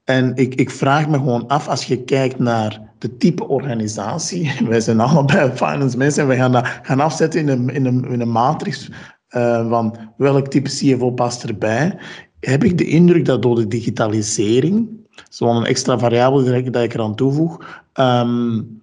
En 0.04 0.34
ik, 0.34 0.54
ik 0.54 0.70
vraag 0.70 1.08
me 1.08 1.16
gewoon 1.16 1.46
af, 1.46 1.68
als 1.68 1.84
je 1.84 2.04
kijkt 2.04 2.38
naar 2.38 2.80
de 2.98 3.16
type 3.16 3.48
organisatie, 3.48 4.52
wij 4.68 4.80
zijn 4.80 5.00
allebei 5.00 5.50
finance 5.50 5.96
mensen 5.96 6.22
en 6.22 6.28
we 6.28 6.36
gaan 6.36 6.52
dat 6.52 6.66
gaan 6.82 7.00
afzetten 7.00 7.40
in 7.40 7.48
een, 7.48 7.68
in 7.68 7.86
een, 7.86 8.04
in 8.04 8.20
een 8.20 8.30
matrix 8.30 8.90
uh, 9.30 9.68
van 9.68 9.96
welk 10.16 10.48
type 10.48 10.68
CFO 10.68 11.10
past 11.10 11.44
erbij, 11.44 11.98
heb 12.40 12.64
ik 12.64 12.78
de 12.78 12.86
indruk 12.86 13.24
dat 13.24 13.42
door 13.42 13.54
de 13.54 13.66
digitalisering, 13.66 14.99
zo'n 15.30 15.64
extra 15.64 15.98
variabele 15.98 16.70
dat 16.70 16.82
ik 16.82 16.94
eraan 16.94 17.14
toevoeg, 17.14 17.82
um, 17.94 18.80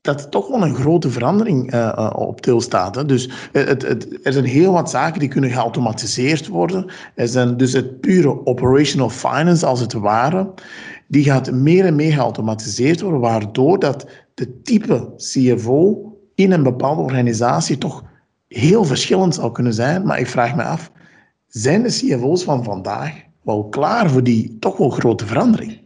dat 0.00 0.30
toch 0.30 0.48
wel 0.48 0.62
een 0.62 0.74
grote 0.74 1.10
verandering 1.10 1.74
uh, 1.74 2.10
op 2.16 2.40
til 2.40 2.60
staat. 2.60 2.94
Hè. 2.94 3.04
Dus 3.06 3.30
het, 3.52 3.82
het, 3.82 4.26
er 4.26 4.32
zijn 4.32 4.44
heel 4.44 4.72
wat 4.72 4.90
zaken 4.90 5.20
die 5.20 5.28
kunnen 5.28 5.50
geautomatiseerd 5.50 6.48
worden. 6.48 6.90
Er 7.14 7.28
zijn 7.28 7.56
dus 7.56 7.72
het 7.72 8.00
pure 8.00 8.46
operational 8.46 9.10
finance, 9.10 9.66
als 9.66 9.80
het 9.80 9.92
ware, 9.92 10.50
die 11.08 11.24
gaat 11.24 11.50
meer 11.50 11.84
en 11.84 11.94
meer 11.94 12.12
geautomatiseerd 12.12 13.00
worden, 13.00 13.20
waardoor 13.20 13.78
dat 13.78 14.06
de 14.34 14.62
type 14.62 15.12
CFO 15.16 16.12
in 16.34 16.52
een 16.52 16.62
bepaalde 16.62 17.02
organisatie 17.02 17.78
toch 17.78 18.02
heel 18.48 18.84
verschillend 18.84 19.34
zal 19.34 19.50
kunnen 19.50 19.74
zijn. 19.74 20.06
Maar 20.06 20.18
ik 20.18 20.26
vraag 20.26 20.54
me 20.54 20.62
af, 20.62 20.90
zijn 21.46 21.82
de 21.82 21.88
CFO's 21.88 22.44
van 22.44 22.64
vandaag 22.64 23.12
wel 23.42 23.68
klaar 23.68 24.10
voor 24.10 24.22
die 24.22 24.56
toch 24.60 24.76
wel 24.76 24.90
grote 24.90 25.26
verandering? 25.26 25.79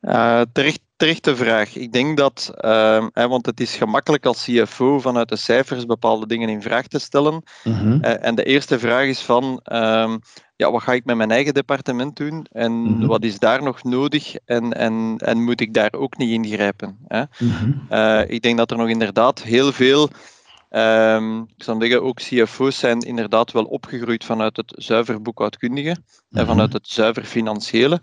Uh, 0.00 0.40
terecht 0.52 0.80
terechte 0.98 1.36
vraag. 1.36 1.76
Ik 1.76 1.92
denk 1.92 2.16
dat, 2.16 2.52
uh, 2.64 3.06
hè, 3.12 3.28
want 3.28 3.46
het 3.46 3.60
is 3.60 3.76
gemakkelijk 3.76 4.26
als 4.26 4.44
CFO 4.44 5.00
vanuit 5.00 5.28
de 5.28 5.36
cijfers 5.36 5.86
bepaalde 5.86 6.26
dingen 6.26 6.48
in 6.48 6.62
vraag 6.62 6.86
te 6.86 6.98
stellen. 6.98 7.42
Mm 7.64 8.02
en 8.02 8.34
de 8.34 8.44
eerste 8.44 8.78
vraag 8.78 9.06
is 9.06 9.20
van, 9.20 9.60
uh, 9.72 10.14
ja, 10.56 10.70
wat 10.70 10.82
ga 10.82 10.92
ik 10.92 11.04
met 11.04 11.16
mijn 11.16 11.30
eigen 11.30 11.54
departement 11.54 12.16
doen 12.16 12.46
en 12.52 12.72
mm 12.72 13.06
wat 13.06 13.24
is 13.24 13.38
daar 13.38 13.62
nog 13.62 13.82
nodig 13.82 14.34
en, 14.44 14.72
en, 14.72 15.14
en 15.18 15.44
moet 15.44 15.60
ik 15.60 15.74
daar 15.74 15.92
ook 15.92 16.16
niet 16.16 16.30
ingrijpen? 16.30 16.98
Hè? 17.06 17.22
Mm 17.38 17.86
ik 18.28 18.42
denk 18.42 18.56
dat 18.58 18.70
er 18.70 18.76
nog 18.76 18.88
inderdaad 18.88 19.42
heel 19.42 19.72
veel 19.72 20.08
Um, 20.70 21.42
ik 21.42 21.62
zou 21.62 21.80
zeggen, 21.80 22.02
ook 22.02 22.16
CFO's 22.16 22.78
zijn 22.78 23.00
inderdaad 23.00 23.52
wel 23.52 23.64
opgegroeid 23.64 24.24
vanuit 24.24 24.56
het 24.56 24.72
zuiver 24.76 25.22
boekhoudkundige 25.22 25.96
en 26.30 26.46
vanuit 26.46 26.72
het 26.72 26.88
zuiver 26.88 27.24
financiële. 27.24 28.00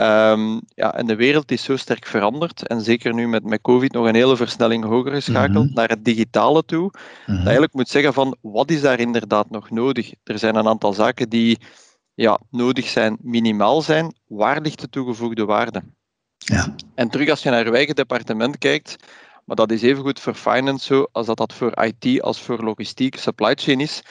Um, 0.00 0.60
ja, 0.68 0.94
en 0.94 1.06
de 1.06 1.16
wereld 1.16 1.50
is 1.50 1.62
zo 1.62 1.76
sterk 1.76 2.06
veranderd, 2.06 2.66
en 2.66 2.80
zeker 2.80 3.14
nu 3.14 3.28
met, 3.28 3.44
met 3.44 3.60
COVID 3.60 3.92
nog 3.92 4.06
een 4.06 4.14
hele 4.14 4.36
versnelling 4.36 4.84
hoger 4.84 5.12
geschakeld 5.12 5.64
mhm. 5.64 5.74
naar 5.74 5.88
het 5.88 6.04
digitale 6.04 6.64
toe, 6.64 6.90
dat 6.90 7.00
je 7.26 7.32
mhm. 7.32 7.42
eigenlijk 7.42 7.72
moet 7.72 7.88
zeggen 7.88 8.12
van 8.12 8.36
wat 8.40 8.70
is 8.70 8.80
daar 8.80 9.00
inderdaad 9.00 9.50
nog 9.50 9.70
nodig? 9.70 10.12
Er 10.24 10.38
zijn 10.38 10.56
een 10.56 10.68
aantal 10.68 10.92
zaken 10.92 11.28
die 11.28 11.58
ja, 12.14 12.40
nodig 12.50 12.86
zijn, 12.86 13.16
minimaal 13.20 13.82
zijn. 13.82 14.14
Waar 14.26 14.60
ligt 14.60 14.80
de 14.80 14.88
toegevoegde 14.88 15.44
waarde? 15.44 15.82
Ja. 16.36 16.74
En 16.94 17.08
terug 17.08 17.28
als 17.28 17.42
je 17.42 17.50
naar 17.50 17.64
je 17.64 17.72
eigen 17.72 17.94
departement 17.94 18.58
kijkt, 18.58 18.96
maar 19.44 19.56
dat 19.56 19.70
is 19.70 19.82
evengoed 19.82 20.20
voor 20.20 20.34
finance 20.34 20.84
zo 20.84 21.06
als 21.12 21.26
dat 21.26 21.36
dat 21.36 21.52
voor 21.52 21.84
IT 21.84 22.22
als 22.22 22.40
voor 22.40 22.62
logistiek, 22.62 23.16
supply 23.16 23.54
chain 23.54 23.80
is. 23.80 24.02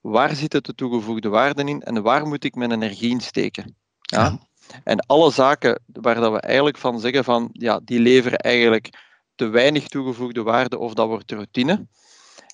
Waar 0.00 0.34
zit 0.34 0.50
de 0.50 0.74
toegevoegde 0.74 1.28
waarde 1.28 1.64
in 1.64 1.82
en 1.82 2.02
waar 2.02 2.26
moet 2.26 2.44
ik 2.44 2.54
mijn 2.54 2.72
energie 2.72 3.10
in 3.10 3.20
steken? 3.20 3.76
ja. 4.00 4.38
En 4.84 5.06
alle 5.06 5.32
zaken 5.32 5.80
waar 5.92 6.14
dat 6.14 6.32
we 6.32 6.40
eigenlijk 6.40 6.76
van 6.76 7.00
zeggen 7.00 7.24
van 7.24 7.48
ja, 7.52 7.80
die 7.84 8.00
leveren 8.00 8.38
eigenlijk 8.38 8.90
te 9.34 9.46
weinig 9.48 9.88
toegevoegde 9.88 10.42
waarde 10.42 10.78
of 10.78 10.94
dat 10.94 11.06
wordt 11.06 11.32
routine, 11.32 11.86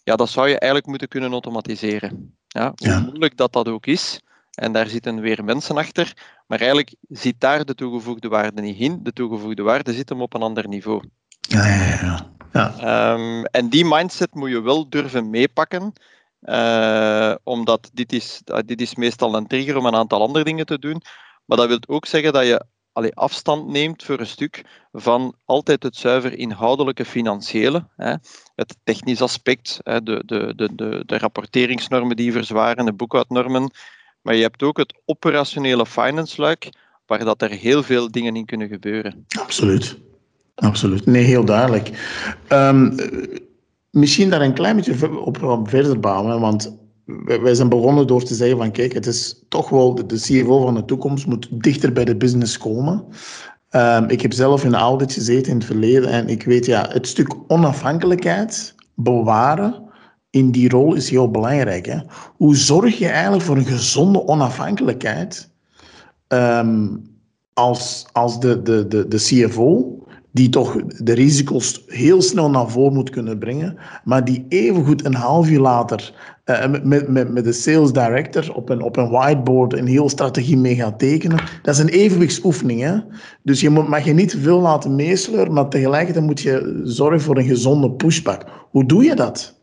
ja, 0.04 0.16
dat 0.16 0.28
zou 0.28 0.48
je 0.48 0.58
eigenlijk 0.58 0.86
moeten 0.86 1.08
kunnen 1.08 1.32
automatiseren. 1.32 2.36
Ja, 2.48 2.72
hoe 2.74 3.00
moeilijk 3.00 3.36
dat 3.36 3.52
dat 3.52 3.68
ook 3.68 3.86
is, 3.86 4.20
en 4.54 4.72
daar 4.72 4.86
zitten 4.86 5.20
weer 5.20 5.44
mensen 5.44 5.76
achter, 5.76 6.12
maar 6.46 6.58
eigenlijk 6.58 6.94
zit 7.08 7.34
daar 7.38 7.64
de 7.64 7.74
toegevoegde 7.74 8.28
waarde 8.28 8.62
niet 8.62 8.78
in. 8.78 9.00
De 9.02 9.12
toegevoegde 9.12 9.62
waarde 9.62 9.92
zit 9.92 10.08
hem 10.08 10.22
op 10.22 10.34
een 10.34 10.42
ander 10.42 10.68
niveau. 10.68 11.02
Ja, 11.40 11.66
ja, 11.66 11.98
ja. 12.02 12.30
ja. 12.52 13.12
Um, 13.12 13.44
en 13.44 13.68
die 13.68 13.84
mindset 13.84 14.34
moet 14.34 14.50
je 14.50 14.60
wel 14.60 14.88
durven 14.88 15.30
meepakken. 15.30 15.92
Uh, 16.42 17.34
omdat 17.42 17.90
dit 17.92 18.12
is, 18.12 18.42
dit 18.64 18.80
is 18.80 18.94
meestal 18.94 19.34
een 19.34 19.46
trigger 19.46 19.76
om 19.76 19.86
een 19.86 19.94
aantal 19.94 20.20
andere 20.20 20.44
dingen 20.44 20.66
te 20.66 20.78
doen. 20.78 21.02
Maar 21.44 21.56
dat 21.56 21.68
wil 21.68 21.78
ook 21.86 22.06
zeggen 22.06 22.32
dat 22.32 22.46
je 22.46 22.64
afstand 23.14 23.68
neemt 23.68 24.02
voor 24.02 24.20
een 24.20 24.26
stuk 24.26 24.64
van 24.92 25.34
altijd 25.44 25.82
het 25.82 25.96
zuiver 25.96 26.38
inhoudelijke 26.38 27.04
financiële. 27.04 27.86
Hè. 27.96 28.14
Het 28.54 28.76
technisch 28.84 29.20
aspect, 29.20 29.78
hè, 29.82 30.02
de, 30.02 30.22
de, 30.26 30.52
de, 30.56 31.02
de, 31.06 31.18
rapporteringsnormen 31.18 32.16
die 32.16 32.32
verzwaren, 32.32 32.84
de 32.84 32.92
boekhoudnormen. 32.92 33.70
Maar 34.22 34.34
je 34.34 34.42
hebt 34.42 34.62
ook 34.62 34.76
het 34.76 35.00
operationele 35.04 35.86
finance-luik, 35.86 36.68
waar 37.06 37.24
dat 37.24 37.42
er 37.42 37.50
heel 37.50 37.82
veel 37.82 38.10
dingen 38.10 38.36
in 38.36 38.44
kunnen 38.44 38.68
gebeuren. 38.68 39.26
Absoluut. 39.40 39.98
Absoluut. 40.54 41.06
Nee, 41.06 41.24
heel 41.24 41.44
duidelijk. 41.44 41.90
Um, 42.48 42.94
misschien 43.90 44.30
daar 44.30 44.40
een 44.40 44.54
klein 44.54 44.76
beetje 44.76 45.20
op, 45.24 45.42
op 45.42 45.68
verder 45.68 46.00
bouwen, 46.00 46.40
want 46.40 46.76
wij 47.24 47.54
zijn 47.54 47.68
begonnen 47.68 48.06
door 48.06 48.24
te 48.24 48.34
zeggen 48.34 48.56
van 48.56 48.70
kijk, 48.70 48.92
het 48.92 49.06
is 49.06 49.44
toch 49.48 49.68
wel 49.68 49.94
de, 49.94 50.16
CFO 50.16 50.62
van 50.62 50.74
de 50.74 50.84
toekomst 50.84 51.26
moet 51.26 51.48
dichter 51.50 51.92
bij 51.92 52.04
de 52.04 52.16
business 52.16 52.58
komen. 52.58 53.04
Um, 53.70 54.08
ik 54.08 54.20
heb 54.20 54.32
zelf 54.32 54.64
in 54.64 54.74
audit 54.74 55.12
gezeten 55.12 55.52
in 55.52 55.58
het 55.58 55.66
verleden 55.66 56.10
en 56.10 56.28
ik 56.28 56.42
weet 56.42 56.66
ja, 56.66 56.88
het 56.88 57.06
stuk 57.06 57.34
onafhankelijkheid 57.46 58.74
bewaren 58.94 59.82
in 60.30 60.50
die 60.50 60.68
rol 60.68 60.94
is 60.94 61.10
heel 61.10 61.30
belangrijk. 61.30 61.86
Hè? 61.86 61.98
Hoe 62.36 62.56
zorg 62.56 62.98
je 62.98 63.08
eigenlijk 63.08 63.42
voor 63.42 63.56
een 63.56 63.64
gezonde 63.64 64.26
onafhankelijkheid 64.26 65.50
um, 66.28 67.02
als, 67.52 68.06
als 68.12 68.40
de, 68.40 68.62
de, 68.62 68.88
de, 68.88 69.08
de 69.08 69.16
CFO 69.16 70.01
die 70.32 70.48
toch 70.48 70.76
de 70.86 71.12
risico's 71.12 71.82
heel 71.86 72.22
snel 72.22 72.50
naar 72.50 72.70
voren 72.70 72.92
moet 72.92 73.10
kunnen 73.10 73.38
brengen, 73.38 73.76
maar 74.04 74.24
die 74.24 74.46
evengoed 74.48 75.04
een 75.04 75.14
half 75.14 75.48
uur 75.48 75.60
later 75.60 76.12
uh, 76.44 76.70
met, 76.82 77.08
met, 77.08 77.32
met 77.32 77.44
de 77.44 77.52
sales 77.52 77.92
director 77.92 78.54
op 78.54 78.68
een, 78.68 78.82
op 78.82 78.96
een 78.96 79.10
whiteboard 79.10 79.72
een 79.72 79.86
heel 79.86 80.08
strategie 80.08 80.56
mee 80.56 80.74
gaat 80.74 80.98
tekenen. 80.98 81.38
Dat 81.62 81.74
is 81.74 81.80
een 81.80 81.88
evenwichtsoefening. 81.88 82.80
Hè? 82.80 82.96
Dus 83.42 83.60
je 83.60 83.70
mag 83.70 84.04
je 84.04 84.12
niet 84.12 84.36
veel 84.40 84.60
laten 84.60 84.94
meesleuren, 84.94 85.52
maar 85.52 85.68
tegelijkertijd 85.68 86.24
moet 86.24 86.40
je 86.40 86.80
zorgen 86.84 87.20
voor 87.20 87.36
een 87.36 87.46
gezonde 87.46 87.90
pushback. 87.90 88.44
Hoe 88.70 88.86
doe 88.86 89.04
je 89.04 89.14
dat? 89.14 89.60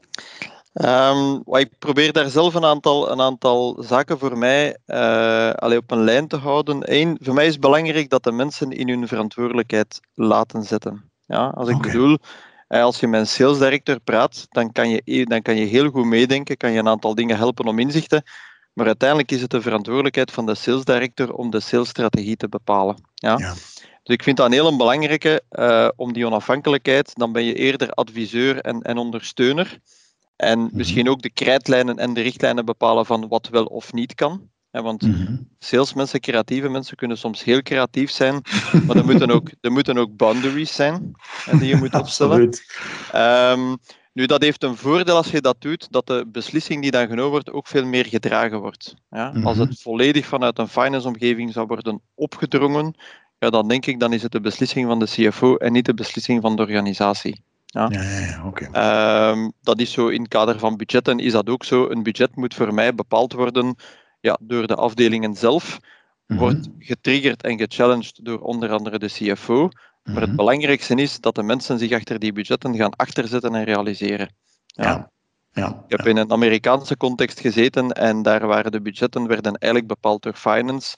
Um, 0.86 1.42
ik 1.46 1.70
probeer 1.80 2.14
daar 2.14 2.30
zelf 2.30 2.54
een 2.54 2.66
aantal, 2.66 3.12
een 3.12 3.22
aantal 3.22 3.84
zaken 3.84 4.20
voor 4.20 4.38
mij 4.38 4.78
uh, 4.88 5.78
op 5.78 5.92
een 5.92 6.04
lijn 6.04 6.28
te 6.28 6.38
houden. 6.38 6.94
Eén, 6.94 7.18
voor 7.22 7.34
mij 7.34 7.46
is 7.46 7.52
het 7.52 7.62
belangrijk 7.62 8.10
dat 8.10 8.24
de 8.24 8.32
mensen 8.32 8.72
in 8.72 8.90
hun 8.90 9.08
verantwoordelijkheid 9.08 10.00
laten 10.14 10.64
zetten. 10.64 11.12
Ja, 11.26 11.48
als 11.48 11.70
ik 11.70 11.82
bedoel, 11.82 12.18
eh, 12.68 12.84
als 12.84 13.00
je 13.00 13.08
met 13.08 13.20
een 13.20 13.28
sales 13.28 13.58
director 13.58 14.00
praat, 14.00 14.48
dan 14.50 14.72
kan, 14.72 14.90
je, 14.90 15.02
e-, 15.06 15.24
dan 15.24 15.42
kan 15.42 15.56
je 15.56 15.66
heel 15.66 15.90
goed 15.90 16.06
meedenken, 16.06 16.58
kan 16.58 16.72
je 16.72 16.80
een 16.80 16.88
aantal 16.88 17.16
dingen 17.16 17.38
helpen 17.38 17.66
om 17.66 17.80
inzichten. 17.80 18.24
Maar 18.74 18.86
uiteindelijk 18.86 19.32
is 19.32 19.42
het 19.42 19.52
de 19.52 19.62
verantwoordelijkheid 19.62 20.32
van 20.32 20.46
de 20.46 20.56
sales 20.56 20.84
director 20.84 21.34
om 21.34 21.50
de 21.50 21.60
salesstrategie 21.60 22.36
te 22.36 22.50
bepalen. 22.50 22.96
Ja? 23.14 23.38
ja. 23.38 23.54
Dus 24.04 24.16
ik 24.16 24.24
vind 24.24 24.38
dat 24.38 24.46
een 24.46 24.52
heel 24.52 24.78
belangrijke, 24.78 25.42
uh, 25.52 25.90
om 25.96 26.14
die 26.14 26.26
onafhankelijkheid, 26.26 27.12
dan 27.16 27.32
ben 27.32 27.44
je 27.44 27.54
eerder 27.54 27.92
adviseur 27.92 28.62
en, 28.62 28.82
en 28.82 28.98
ondersteuner. 28.98 29.80
En 30.40 30.60
mhm. 30.60 30.70
misschien 30.78 31.10
ook 31.10 31.22
de 31.22 31.30
krijtlijnen 31.30 31.98
en 31.98 32.14
de 32.14 32.22
richtlijnen 32.22 32.66
bepalen 32.66 33.06
van 33.06 33.28
wat 33.28 33.50
wel 33.50 33.66
of 33.66 33.94
niet 33.94 34.16
kan. 34.16 34.50
want 34.72 35.02
mm 35.02 35.48
salesmensen, 35.62 36.20
creatieve 36.20 36.70
mensen 36.70 36.98
kunnen 36.98 37.18
soms 37.18 37.44
heel 37.44 37.62
creatief 37.62 38.12
zijn, 38.12 38.42
maar 38.86 38.96
er 38.96 39.06
moeten 39.06 39.32
ook, 39.32 39.50
er 39.62 39.72
moeten 39.72 39.98
ook 39.98 40.16
boundaries 40.16 40.76
zijn 40.76 41.12
die 41.52 41.68
je 41.68 41.76
moet 41.76 41.96
opstellen. 42.02 42.58
Um, 43.16 43.78
nu, 44.14 44.26
dat 44.26 44.42
heeft 44.42 44.64
een 44.64 44.76
voordeel 44.76 45.16
als 45.16 45.32
je 45.32 45.42
dat 45.42 45.62
doet, 45.62 45.92
dat 45.92 46.08
de 46.08 46.26
beslissing 46.32 46.82
die 46.82 46.92
dan 46.92 47.08
genomen 47.08 47.32
wordt 47.32 47.52
ook 47.52 47.68
veel 47.68 47.86
meer 47.86 48.06
gedragen 48.06 48.60
wordt. 48.60 48.96
Ja? 49.10 49.28
Als 49.44 49.58
mhm. 49.58 49.68
het 49.68 49.82
volledig 49.82 50.26
vanuit 50.26 50.60
een 50.60 50.68
finance-omgeving 50.68 51.54
zou 51.54 51.68
worden 51.68 52.02
opgedrongen, 52.16 52.96
ja, 53.40 53.50
dan 53.50 53.68
denk 53.68 53.86
ik 53.86 54.00
dan 54.00 54.14
is 54.14 54.22
het 54.22 54.32
de 54.32 54.42
beslissing 54.42 54.88
van 54.88 55.00
de 55.00 55.06
CFO 55.06 55.56
en 55.56 55.72
niet 55.72 55.86
de 55.86 55.94
beslissing 55.94 56.42
van 56.42 56.56
de 56.56 56.62
organisatie. 56.62 57.44
Ja, 57.72 57.90
ja. 57.92 58.52
Ehm, 58.72 59.50
dat 59.62 59.80
is 59.80 59.92
zo 59.92 60.08
in 60.08 60.20
het 60.20 60.30
kader 60.30 60.60
van 60.60 60.78
budgetten, 60.78 61.20
is 61.20 61.32
dat 61.32 61.50
ook 61.50 61.64
zo. 61.64 61.90
Een 61.90 62.04
budget 62.04 62.36
moet 62.36 62.54
voor 62.54 62.74
mij 62.74 62.96
bepaald 62.96 63.34
worden 63.34 63.76
ja, 64.20 64.38
door 64.42 64.68
de 64.68 64.76
afdelingen 64.76 65.36
zelf, 65.36 65.80
mhm. 66.28 66.40
wordt 66.40 66.70
getriggerd 66.80 67.44
en 67.44 67.58
gechallenged 67.58 68.20
door 68.24 68.40
onder 68.40 68.72
andere 68.72 69.00
de 69.00 69.08
CFO. 69.08 69.70
Maar 70.04 70.16
het 70.16 70.26
mhm. 70.26 70.36
belangrijkste 70.36 70.96
is 70.96 71.20
dat 71.20 71.36
de 71.36 71.44
mensen 71.44 71.80
zich 71.80 71.92
achter 71.92 72.20
die 72.20 72.34
budgetten 72.34 72.76
gaan 72.76 72.96
achterzetten 72.96 73.56
en 73.56 73.64
realiseren. 73.64 74.36
Ja. 74.66 75.12
ja. 75.52 75.84
Ik 75.88 75.98
heb 75.98 76.08
in 76.08 76.18
een 76.18 76.32
Amerikaanse 76.32 76.98
context 76.98 77.40
gezeten 77.40 77.92
en 77.92 78.22
daar 78.22 78.48
waren 78.48 78.72
de 78.72 78.82
budgetten 78.82 79.28
werden 79.28 79.54
eigenlijk 79.54 79.94
bepaald 79.94 80.22
door 80.22 80.34
finance. 80.34 80.98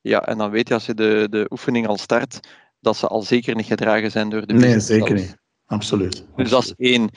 Ja, 0.00 0.26
en 0.26 0.38
dan 0.38 0.50
weet 0.50 0.68
je 0.68 0.74
als 0.74 0.86
je 0.86 0.94
de, 0.94 1.26
de 1.30 1.46
oefening 1.50 1.86
al 1.86 1.98
start, 1.98 2.40
dat 2.80 2.96
ze 2.96 3.06
al 3.06 3.22
zeker 3.22 3.54
niet 3.54 3.66
gedragen 3.66 4.10
zijn 4.10 4.28
door 4.28 4.46
de 4.46 4.54
Nee, 4.54 4.80
zeker 4.80 5.14
niet. 5.14 5.39
Absoluut. 5.70 6.24
Dus 6.36 6.50
dat 6.50 6.62
is 6.62 6.74
één. 6.76 7.10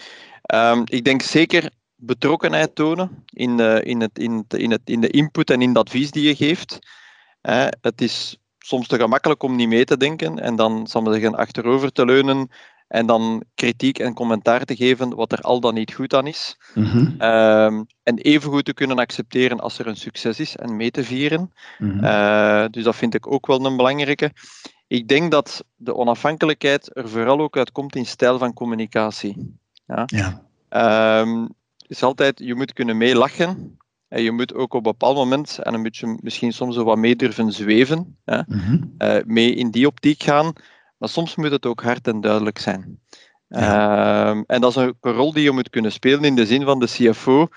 Um, 0.54 0.82
ik 0.86 1.04
denk 1.04 1.22
zeker 1.22 1.72
betrokkenheid 1.96 2.76
tonen 2.76 3.24
in 3.26 3.58
de, 3.58 3.82
in, 3.84 4.02
het, 4.02 4.20
in, 4.20 4.32
het, 4.32 4.54
in, 4.54 4.72
het, 4.72 4.82
in 4.86 5.02
de 5.02 5.10
input 5.10 5.50
en 5.50 5.62
in 5.62 5.68
het 5.68 5.78
advies 5.78 6.12
die 6.12 6.28
je 6.28 6.36
geeft. 6.36 6.80
het 7.82 8.02
is 8.02 8.38
soms 8.60 8.88
te 8.88 8.98
gemakkelijk 8.98 9.44
om 9.44 9.56
niet 9.56 9.68
mee 9.68 9.86
te 9.86 9.98
denken 9.98 10.40
en 10.40 10.56
dan, 10.56 10.88
zal 10.88 11.04
we 11.04 11.14
zeggen, 11.14 11.36
achterover 11.36 11.92
te 11.92 12.06
leunen 12.06 12.50
en 12.88 13.06
dan 13.06 13.44
kritiek 13.56 14.00
en 14.00 14.14
commentaar 14.14 14.66
te 14.66 14.76
geven 14.76 15.16
wat 15.16 15.32
er 15.32 15.42
al 15.42 15.60
dan 15.60 15.74
niet 15.74 15.94
goed 15.94 16.14
aan 16.14 16.28
is. 16.28 16.58
Mm 16.74 16.84
-hmm. 16.84 17.16
en 18.04 18.18
even 18.18 18.52
goed 18.52 18.66
te 18.66 18.74
kunnen 18.74 18.98
accepteren 18.98 19.60
als 19.60 19.80
er 19.80 19.88
een 19.88 19.96
succes 19.96 20.40
is 20.40 20.56
en 20.56 20.76
mee 20.76 20.92
te 20.92 21.04
vieren. 21.04 21.54
Mhm. 21.78 22.04
Eh, 22.04 22.66
dus 22.70 22.84
dat 22.84 22.96
vind 22.96 23.14
ik 23.14 23.32
ook 23.32 23.48
wel 23.48 23.66
een 23.66 23.78
belangrijke. 23.78 24.32
Ik 24.94 25.08
denk 25.08 25.32
dat 25.32 25.66
de 25.76 25.96
onafhankelijkheid 25.96 26.98
er 26.98 27.10
vooral 27.10 27.40
ook 27.40 27.58
uitkomt 27.58 27.96
in 27.96 28.06
stijl 28.06 28.38
van 28.38 28.54
communicatie. 28.54 29.58
Ja. 29.86 30.04
ja. 30.06 31.22
Um, 31.22 31.50
is 31.88 32.04
altijd, 32.04 32.40
je 32.40 32.56
moet 32.56 32.74
kunnen 32.74 32.98
meelachen. 32.98 33.78
En 34.08 34.24
je 34.24 34.32
moet 34.32 34.54
ook 34.54 34.74
op 34.74 34.86
een 34.86 34.92
bepaald 34.92 35.16
moment, 35.16 35.60
en 35.60 35.74
een 35.74 35.84
beetje 35.84 36.18
misschien 36.22 36.54
soms 36.54 36.76
wat 36.76 36.98
mee 36.98 37.16
durven 37.16 37.52
zweven, 37.52 38.18
hè, 38.26 38.42
mhm. 38.48 38.84
eh, 38.98 39.24
mee 39.26 39.54
in 39.54 39.72
die 39.72 39.88
optiek 39.88 40.24
gaan. 40.24 40.54
Maar 40.98 41.10
soms 41.10 41.36
moet 41.36 41.52
het 41.52 41.66
ook 41.66 41.82
hard 41.82 42.08
en 42.08 42.22
duidelijk 42.22 42.60
zijn. 42.60 43.00
Ehm, 43.48 44.44
en 44.48 44.62
dat 44.62 44.70
is 44.70 44.76
een 44.76 44.96
rol 45.02 45.34
die 45.34 45.44
je 45.44 45.52
moet 45.52 45.70
kunnen 45.70 45.92
spelen 45.92 46.24
in 46.24 46.36
de 46.36 46.46
zin 46.46 46.64
van 46.64 46.80
de 46.80 46.88
CFO 46.88 47.48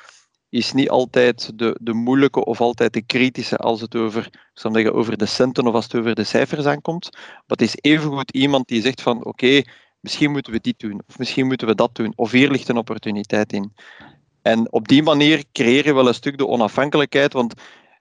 is 0.48 0.72
niet 0.72 0.90
altijd 0.90 1.58
de, 1.58 1.78
de 1.82 1.92
moeilijke 1.92 2.44
of 2.44 2.60
altijd 2.60 2.92
de 2.92 3.02
kritische 3.02 3.56
als 3.56 3.80
het 3.80 3.96
over, 3.96 4.30
zeggen, 4.52 4.94
over 4.94 5.16
de 5.16 5.26
centen 5.26 5.66
of 5.66 5.74
als 5.74 5.84
het 5.84 5.94
over 5.94 6.14
de 6.14 6.24
cijfers 6.24 6.66
aankomt. 6.66 7.08
Maar 7.12 7.42
het 7.46 7.62
is 7.62 7.76
evengoed 7.80 8.30
iemand 8.30 8.68
die 8.68 8.82
zegt 8.82 9.02
van 9.02 9.24
oké, 9.24 9.62
misschien 10.00 10.30
moeten 10.30 10.52
we 10.52 10.60
dit 10.60 10.78
doen, 10.78 11.02
of 11.08 11.18
misschien 11.18 11.46
moeten 11.46 11.66
we 11.66 11.74
dat 11.74 11.94
doen, 11.94 12.12
of 12.16 12.30
hier 12.30 12.50
ligt 12.50 12.68
een 12.68 12.76
opportuniteit 12.76 13.52
in. 13.52 13.72
En 14.42 14.72
op 14.72 14.88
die 14.88 15.02
manier 15.02 15.44
creëer 15.52 15.84
je 15.84 15.94
wel 15.94 16.08
een 16.08 16.14
stuk 16.14 16.38
de 16.38 16.46
onafhankelijkheid, 16.46 17.32
want 17.32 17.54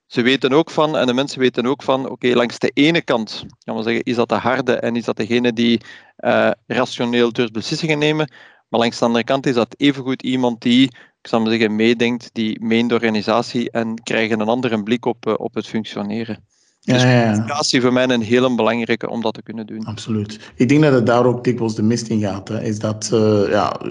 ze 0.06 0.22
weten 0.22 0.54
ook 0.54 0.70
van, 0.70 0.98
en 0.98 1.08
de 1.08 1.14
mensen 1.14 1.40
weten 1.40 1.66
ook 1.66 1.84
van, 1.84 2.10
oké, 2.10 2.28
langs 2.28 2.60
de 2.60 2.72
ene 2.74 3.02
kant 3.02 3.46
gaan 3.60 3.76
we 3.76 3.84
zeggen, 3.84 4.04
is 4.04 4.16
dat 4.16 4.30
de 4.30 4.36
harde 4.36 4.76
en 4.76 4.96
is 4.96 5.04
dat 5.04 5.18
degene 5.18 5.54
die 5.54 5.82
uh, 6.18 6.52
rationeel 6.68 7.32
durft 7.32 7.52
beslissingen 7.52 8.00
nemen, 8.00 8.32
maar 8.68 8.80
langs 8.80 9.00
de 9.00 9.06
andere 9.06 9.24
kant 9.24 9.46
is 9.46 9.54
dat 9.54 9.76
evengoed 9.78 10.22
iemand 10.22 10.62
die, 10.62 10.96
ik 11.26 11.32
zal 11.32 11.40
maar 11.40 11.52
zeggen, 11.52 11.76
meedenkt, 11.76 12.30
die 12.34 12.64
meent 12.64 12.90
de 12.90 12.96
organisatie 12.96 13.72
en 13.72 14.04
krijgen 14.04 14.40
een 14.40 14.48
andere 14.48 14.84
blik 14.84 15.06
op, 15.06 15.28
uh, 15.28 15.34
op 15.38 15.54
het 15.54 15.68
functioneren. 15.68 16.38
Dus 16.82 17.02
ja, 17.02 17.10
ja, 17.10 17.32
communicatie 17.32 17.82
voor 17.82 17.94
mij 17.94 18.10
een 18.10 18.22
hele 18.22 18.56
belangrijke 18.56 19.10
om 19.10 19.22
dat 19.22 19.34
te 19.34 19.44
kunnen 19.44 19.66
doen. 19.66 19.86
Absoluut. 19.86 20.40
Ik 20.56 20.70
denk 20.70 20.82
dat 20.82 20.94
het 20.94 21.06
daar 21.06 21.26
ook 21.26 21.44
dikwijls 21.44 21.76
de 21.76 21.84
mist 21.84 22.08
in 22.08 22.20
gaat. 22.20 22.48
Hè. 22.48 22.62
Is 22.62 22.80
dat, 22.80 23.10
uh, 23.14 23.50
ja, 23.50 23.82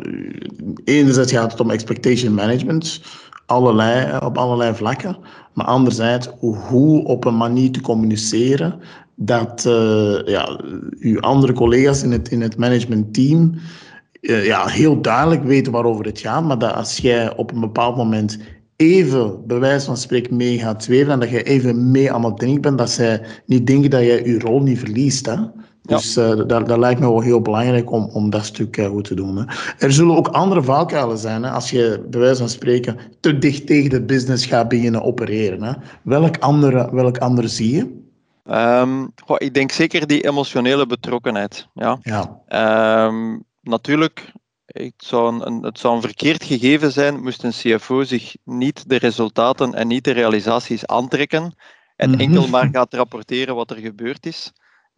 enerzijds 0.85 1.33
gaat 1.33 1.51
het 1.51 1.61
om 1.61 1.71
expectation 1.71 2.35
management, 2.35 3.01
allerlei, 3.47 4.19
op 4.19 4.39
allerlei 4.39 4.75
vlakken. 4.75 5.17
Maar 5.53 5.67
anderzijds, 5.67 6.29
hoe 6.41 7.05
op 7.05 7.25
een 7.25 7.37
manier 7.37 7.71
te 7.71 7.81
communiceren 7.81 8.81
dat 9.15 9.65
uh, 9.67 10.27
ja, 10.27 10.61
uw 10.99 11.21
andere 11.21 11.53
collega's 11.53 12.03
in 12.03 12.13
het, 12.13 12.29
in 12.29 12.41
het 12.41 12.57
managementteam 12.57 13.55
uh, 14.25 14.45
ja, 14.45 14.67
heel 14.67 15.01
duidelijk 15.01 15.45
weten 15.45 15.73
waarover 15.73 16.05
het 16.05 16.21
gaat. 16.21 16.45
Maar 16.45 16.59
dat 16.59 16.75
als 16.75 16.97
jij 16.97 17.37
op 17.37 17.53
een 17.53 17.61
bepaald 17.61 17.97
moment 17.97 18.39
even, 18.77 19.47
bij 19.47 19.59
wijze 19.59 19.87
van 19.87 19.97
spreken, 19.97 20.37
mee 20.37 20.59
gaat 20.59 20.85
zweven 20.85 21.13
en 21.13 21.21
dat 21.21 21.31
je 21.31 21.43
even 21.43 21.91
mee 21.91 22.13
aan 22.13 22.25
het 22.25 22.39
denken 22.39 22.61
bent, 22.61 22.79
dat 22.79 22.91
zij 22.91 23.23
niet 23.47 23.67
denken 23.67 23.91
dat 23.91 24.01
jij 24.01 24.25
je 24.25 24.39
rol 24.39 24.61
niet 24.61 24.79
verliest. 24.79 25.27
Hè? 25.27 25.37
Dus 25.83 26.15
ja. 26.15 26.31
uh, 26.31 26.37
dat, 26.47 26.67
dat, 26.67 26.79
lijkt 26.79 27.01
me 27.01 27.07
wel 27.07 27.21
heel 27.21 27.41
belangrijk 27.41 27.91
om, 27.91 28.09
om 28.13 28.31
dat 28.31 28.45
stuk 28.45 28.77
uh, 28.77 28.87
goed 28.87 29.05
te 29.05 29.15
doen. 29.15 29.37
Hè. 29.37 29.45
Er 29.79 29.93
zullen 29.93 30.17
ook 30.17 30.29
andere 30.29 30.63
valkuilen 30.63 31.19
zijn. 31.19 31.43
Hè, 31.43 31.51
als 31.51 31.71
je 31.71 32.07
bij 32.11 32.21
wijze 32.21 32.39
van 32.39 32.49
spreken 32.49 32.97
te 33.21 33.39
dicht 33.39 33.67
tegen 33.67 33.91
de 33.91 34.03
business 34.03 34.47
gaat 34.47 34.69
beginnen 34.69 35.03
opereren. 35.03 35.63
Hè. 35.63 35.73
Welk, 36.03 36.39
andere, 36.39 36.89
welk 36.93 37.19
andere 37.19 37.49
zie 37.49 37.77
je? 37.77 38.03
Um, 38.51 39.13
goh, 39.25 39.37
ik 39.39 39.55
denk 39.55 39.73
zeker 39.73 40.07
die 40.07 40.27
emotionele 40.27 40.87
betrokkenheid. 40.87 41.69
Ja. 41.75 41.99
ja. 42.03 42.41
Um, 43.07 43.45
natuurlijk, 43.65 44.33
het 44.67 44.95
zou, 44.97 45.45
een, 45.45 45.63
het 45.63 45.79
zou 45.79 45.95
een 45.95 46.03
verkeerd 46.03 46.45
gegeven 46.45 46.93
zijn 46.93 47.23
moest 47.23 47.43
een 47.43 47.51
CFO 47.51 48.03
zich 48.03 48.37
niet 48.45 48.89
de 48.89 48.97
resultaten 48.97 49.75
en 49.75 49.87
niet 49.87 50.05
de 50.05 50.11
realisaties 50.11 50.87
aantrekken 50.87 51.55
en 51.97 52.09
mm 52.09 52.15
-hmm. 52.15 52.23
enkel 52.23 52.49
maar 52.49 52.69
gaat 52.73 52.95
rapporteren 52.95 53.55
wat 53.55 53.71
er 53.71 53.77
gebeurd 53.77 54.27
is. 54.27 54.53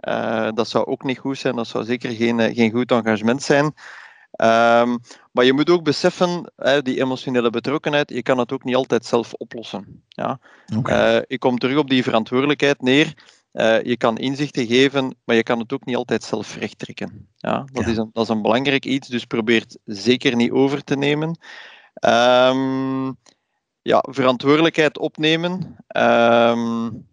Uh, 0.09 0.49
dat 0.55 0.69
zou 0.69 0.87
ook 0.87 1.05
niet 1.05 1.19
goed 1.19 1.38
zijn, 1.38 1.57
dat 1.57 1.67
zou 1.67 1.85
zeker 1.85 2.11
geen, 2.11 2.41
eh, 2.41 2.55
geen 2.55 2.71
goed 2.71 2.91
engagement 2.91 3.43
zijn. 3.43 3.64
Um, 3.64 4.99
maar 5.33 5.45
je 5.45 5.53
moet 5.53 5.71
ook 5.71 5.83
beseffen, 5.83 6.53
hè, 6.57 6.83
die 6.83 7.01
emotionele 7.01 7.51
betrokkenheid, 7.51 8.11
je 8.11 8.23
kan 8.23 8.38
het 8.38 8.53
ook 8.53 8.64
niet 8.64 8.75
altijd 8.75 9.07
zelf 9.07 9.33
oplossen. 9.33 10.05
Ja? 10.09 10.38
Okay. 10.77 11.17
Uh, 11.17 11.23
ik 11.27 11.41
kom 11.41 11.59
terug 11.59 11.77
op 11.77 11.91
die 11.91 12.03
verantwoordelijkheid 12.03 12.83
neer. 12.83 13.14
Uh, 13.57 13.83
je 13.83 13.97
kan 13.97 14.19
inzichten 14.19 14.66
geven, 14.66 15.16
maar 15.25 15.37
je 15.37 15.42
kan 15.42 15.59
het 15.59 15.73
ook 15.73 15.85
niet 15.85 15.97
altijd 15.97 16.25
zelf 16.25 16.57
rechttrekken. 16.57 17.29
Ja, 17.37 17.64
dat, 17.73 17.85
ja. 17.85 17.90
Is 17.90 17.97
een, 17.97 18.11
dat 18.12 18.23
is 18.23 18.29
een 18.29 18.42
belangrijk 18.42 18.85
iets, 18.85 19.09
dus 19.09 19.25
probeer 19.25 19.61
het 19.61 19.79
zeker 19.85 20.37
niet 20.37 20.51
over 20.51 20.85
te 20.85 20.97
nemen. 20.97 21.38
Um, 22.05 23.16
ja, 23.83 24.05
verantwoordelijkheid 24.09 24.99
opnemen. 24.99 25.77
Um, 25.97 27.07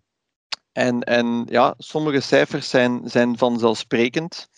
en, 0.71 1.01
en 1.01 1.45
ja, 1.49 1.73
sommige 1.77 2.19
cijfers 2.19 2.69
zijn, 2.69 3.01
zijn 3.03 3.37
vanzelfsprekend. 3.37 4.49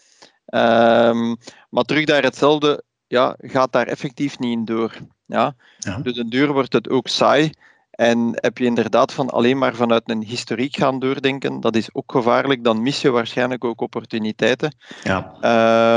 Um, 0.45 1.37
maar 1.69 1.83
terug 1.83 2.05
daar 2.05 2.23
hetzelfde, 2.23 2.83
ja, 3.07 3.35
gaat 3.37 3.71
daar 3.71 3.87
effectief 3.87 4.39
niet 4.39 4.51
in 4.51 4.65
door. 4.65 4.97
Ja? 5.25 5.55
ja. 5.77 5.97
Dus 5.97 6.17
een 6.17 6.29
duur 6.29 6.53
wordt 6.53 6.73
het 6.73 6.89
ook 6.89 7.07
saai. 7.07 7.51
En 7.95 8.29
heb 8.33 8.57
je 8.57 8.65
inderdaad 8.65 9.13
van 9.13 9.29
alleen 9.29 9.57
maar 9.57 9.75
vanuit 9.75 10.09
een 10.09 10.23
historiek 10.23 10.75
gaan 10.75 10.99
doordenken, 10.99 11.59
dat 11.59 11.75
is 11.75 11.89
ook 11.93 12.11
gevaarlijk. 12.11 12.63
Dan 12.63 12.81
mis 12.81 13.01
je 13.01 13.09
waarschijnlijk 13.09 13.63
ook 13.63 13.81
opportuniteiten. 13.81 14.75
Ja. 15.03 15.35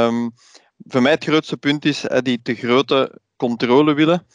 Um, 0.07 0.33
voor 0.79 1.03
mij 1.03 1.13
het 1.13 1.25
grootste 1.25 1.57
punt 1.57 1.85
is 1.85 2.05
uh, 2.05 2.19
die 2.23 2.43
te 2.43 2.55
grote 2.55 3.19
controle 3.37 3.95
willen 3.95 4.27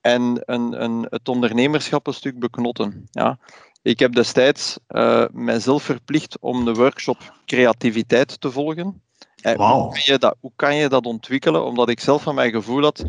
en 0.00 0.42
een, 0.44 0.82
een, 0.82 1.06
het 1.10 1.28
ondernemerschap 1.28 2.06
een 2.06 2.14
stuk 2.14 2.38
beknotten. 2.38 3.08
Ja. 3.10 3.38
Ik 3.82 3.98
heb 3.98 4.14
destijds 4.14 4.78
uh, 4.88 5.24
mijzelf 5.32 5.82
verplicht 5.82 6.38
om 6.40 6.64
de 6.64 6.72
workshop 6.72 7.40
creativiteit 7.46 8.40
te 8.40 8.50
volgen. 8.50 9.02
Wow. 9.42 9.58
hoe, 9.58 9.92
kan 9.92 10.02
je 10.04 10.18
dat, 10.18 10.36
hoe 10.40 10.52
kan 10.56 10.76
je 10.76 10.88
dat 10.88 11.06
ontwikkelen? 11.06 11.64
Omdat 11.64 11.88
ik 11.88 12.00
zelf 12.00 12.22
van 12.22 12.34
mijn 12.34 12.50
gevoel 12.50 12.82
had, 12.82 13.04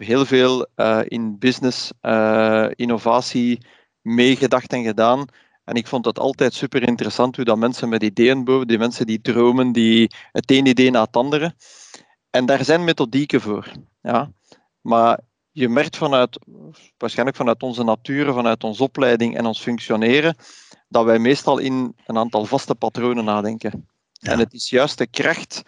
heel 0.00 0.26
veel 0.26 0.66
uh, 0.76 1.00
in 1.04 1.38
business 1.38 1.92
innovatie 2.74 3.66
meegedacht 4.00 4.72
en 4.72 4.84
gedaan. 4.84 5.26
En 5.64 5.74
ik 5.74 5.86
vond 5.86 6.04
het 6.04 6.18
altijd 6.18 6.54
super 6.54 6.82
interessant 6.82 7.36
hoe 7.36 7.44
dat 7.44 7.58
mensen 7.58 7.88
met 7.88 8.02
ideeën 8.02 8.44
boven, 8.44 8.66
die 8.66 8.78
mensen 8.78 9.06
die 9.06 9.20
dromen, 9.20 9.72
die 9.72 10.10
het 10.32 10.50
een 10.50 10.66
idee 10.66 10.90
na 10.90 11.02
het 11.02 11.16
andere. 11.16 11.54
En 12.30 12.46
daar 12.46 12.64
zijn 12.64 12.84
methodieken 12.84 13.40
voor. 13.40 13.72
Ja. 14.02 14.30
Maar 14.80 15.20
je 15.50 15.68
merkt 15.68 15.96
vanuit, 15.96 16.38
waarschijnlijk 16.96 17.36
vanuit 17.36 17.62
onze 17.62 17.84
natuur, 17.84 18.32
vanuit 18.32 18.64
onze 18.64 18.82
opleiding 18.82 19.36
en 19.36 19.46
ons 19.46 19.60
functioneren, 19.60 20.36
dat 20.88 21.04
wij 21.04 21.18
meestal 21.18 21.58
in 21.58 21.94
een 22.06 22.18
aantal 22.18 22.44
vaste 22.44 22.74
patronen 22.74 23.24
nadenken. 23.24 23.88
Ja. 24.12 24.32
En 24.32 24.38
het 24.38 24.52
is 24.52 24.70
juist 24.70 24.98
de 24.98 25.06
kracht 25.06 25.62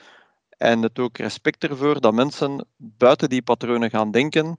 en 0.62 0.82
het 0.82 0.98
ook 0.98 1.18
respect 1.18 1.64
ervoor 1.64 2.00
dat 2.00 2.14
mensen 2.14 2.66
buiten 2.76 3.28
die 3.28 3.42
patronen 3.42 3.90
gaan 3.90 4.10
denken. 4.10 4.58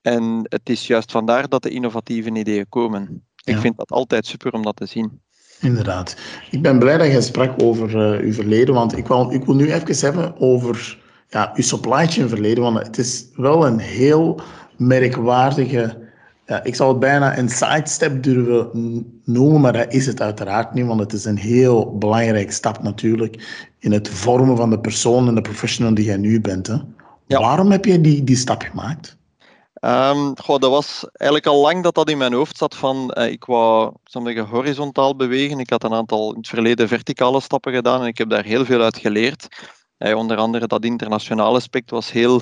En 0.00 0.40
het 0.48 0.68
is 0.68 0.86
juist 0.86 1.10
vandaar 1.10 1.48
dat 1.48 1.62
de 1.62 1.70
innovatieve 1.70 2.30
ideeën 2.30 2.68
komen. 2.68 3.26
Ik 3.44 3.56
vind 3.56 3.76
dat 3.76 3.90
altijd 3.90 4.26
super 4.26 4.52
om 4.52 4.62
dat 4.62 4.76
te 4.76 4.86
zien. 4.86 5.20
Inderdaad. 5.60 6.16
Ik 6.50 6.62
ben 6.62 6.78
blij 6.78 6.98
dat 6.98 7.12
je 7.12 7.20
sprak 7.20 7.62
over 7.62 8.14
uh, 8.14 8.24
uw 8.24 8.32
verleden, 8.32 8.74
want 8.74 8.96
ik 8.96 9.06
wil, 9.06 9.32
ik 9.32 9.44
wil 9.44 9.54
nu 9.54 9.72
even 9.72 9.96
hebben 9.96 10.40
over 10.40 10.98
ja, 11.28 11.52
uw 11.54 11.62
supply 11.62 12.06
chain 12.06 12.28
verleden, 12.28 12.62
want 12.62 12.78
het 12.78 12.98
is 12.98 13.28
wel 13.34 13.66
een 13.66 13.78
heel 13.78 14.40
merkwaardige, 14.76 16.01
ja, 16.52 16.62
ik 16.62 16.74
zal 16.74 16.88
het 16.88 16.98
bijna 16.98 17.38
een 17.38 17.48
sidestep 17.48 18.22
durven 18.22 19.20
noemen, 19.24 19.60
maar 19.60 19.72
dat 19.72 19.92
is 19.92 20.06
het 20.06 20.20
uiteraard 20.20 20.74
niet, 20.74 20.86
want 20.86 21.00
het 21.00 21.12
is 21.12 21.24
een 21.24 21.38
heel 21.38 21.98
belangrijke 21.98 22.52
stap 22.52 22.82
natuurlijk 22.82 23.64
in 23.78 23.92
het 23.92 24.08
vormen 24.08 24.56
van 24.56 24.70
de 24.70 24.80
persoon 24.80 25.28
en 25.28 25.34
de 25.34 25.40
professional 25.40 25.94
die 25.94 26.04
jij 26.04 26.16
nu 26.16 26.40
bent. 26.40 26.66
Hè. 26.66 26.76
Ja. 27.26 27.40
Waarom 27.40 27.70
heb 27.70 27.84
je 27.84 28.00
die, 28.00 28.24
die 28.24 28.36
stap 28.36 28.62
gemaakt? 28.62 29.16
Um, 29.80 30.38
goh, 30.38 30.58
dat 30.58 30.70
was 30.70 31.06
eigenlijk 31.12 31.50
al 31.54 31.60
lang 31.60 31.82
dat 31.82 31.94
dat 31.94 32.10
in 32.10 32.18
mijn 32.18 32.32
hoofd 32.32 32.56
zat 32.56 32.76
van 32.76 33.14
uh, 33.18 33.30
ik 33.30 33.44
wou 33.44 33.92
zeggen, 34.04 34.46
horizontaal 34.46 35.16
bewegen. 35.16 35.58
Ik 35.58 35.70
had 35.70 35.84
een 35.84 35.94
aantal 35.94 36.30
in 36.30 36.36
het 36.36 36.48
verleden 36.48 36.88
verticale 36.88 37.40
stappen 37.40 37.72
gedaan 37.72 38.00
en 38.00 38.06
ik 38.06 38.18
heb 38.18 38.30
daar 38.30 38.44
heel 38.44 38.64
veel 38.64 38.82
uit 38.82 38.98
geleerd. 38.98 39.48
Uh, 39.98 40.16
onder 40.16 40.36
andere 40.36 40.66
dat 40.66 40.84
internationale 40.84 41.56
aspect 41.56 41.90
was 41.90 42.12
heel 42.12 42.40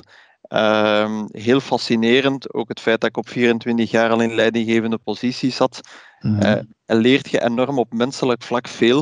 Um, 0.53 1.27
heel 1.31 1.59
fascinerend, 1.59 2.53
ook 2.53 2.69
het 2.69 2.79
feit 2.79 3.01
dat 3.01 3.09
ik 3.09 3.17
op 3.17 3.29
24 3.29 3.91
jaar 3.91 4.09
al 4.09 4.21
in 4.21 4.35
leidinggevende 4.35 4.97
posities 4.97 5.55
zat. 5.55 5.81
Mm 6.19 6.39
-hmm. 6.39 6.43
uh, 6.43 6.61
leert 6.85 7.29
je 7.29 7.43
enorm 7.43 7.79
op 7.79 7.93
menselijk 7.93 8.43
vlak 8.43 8.67
veel. 8.67 8.97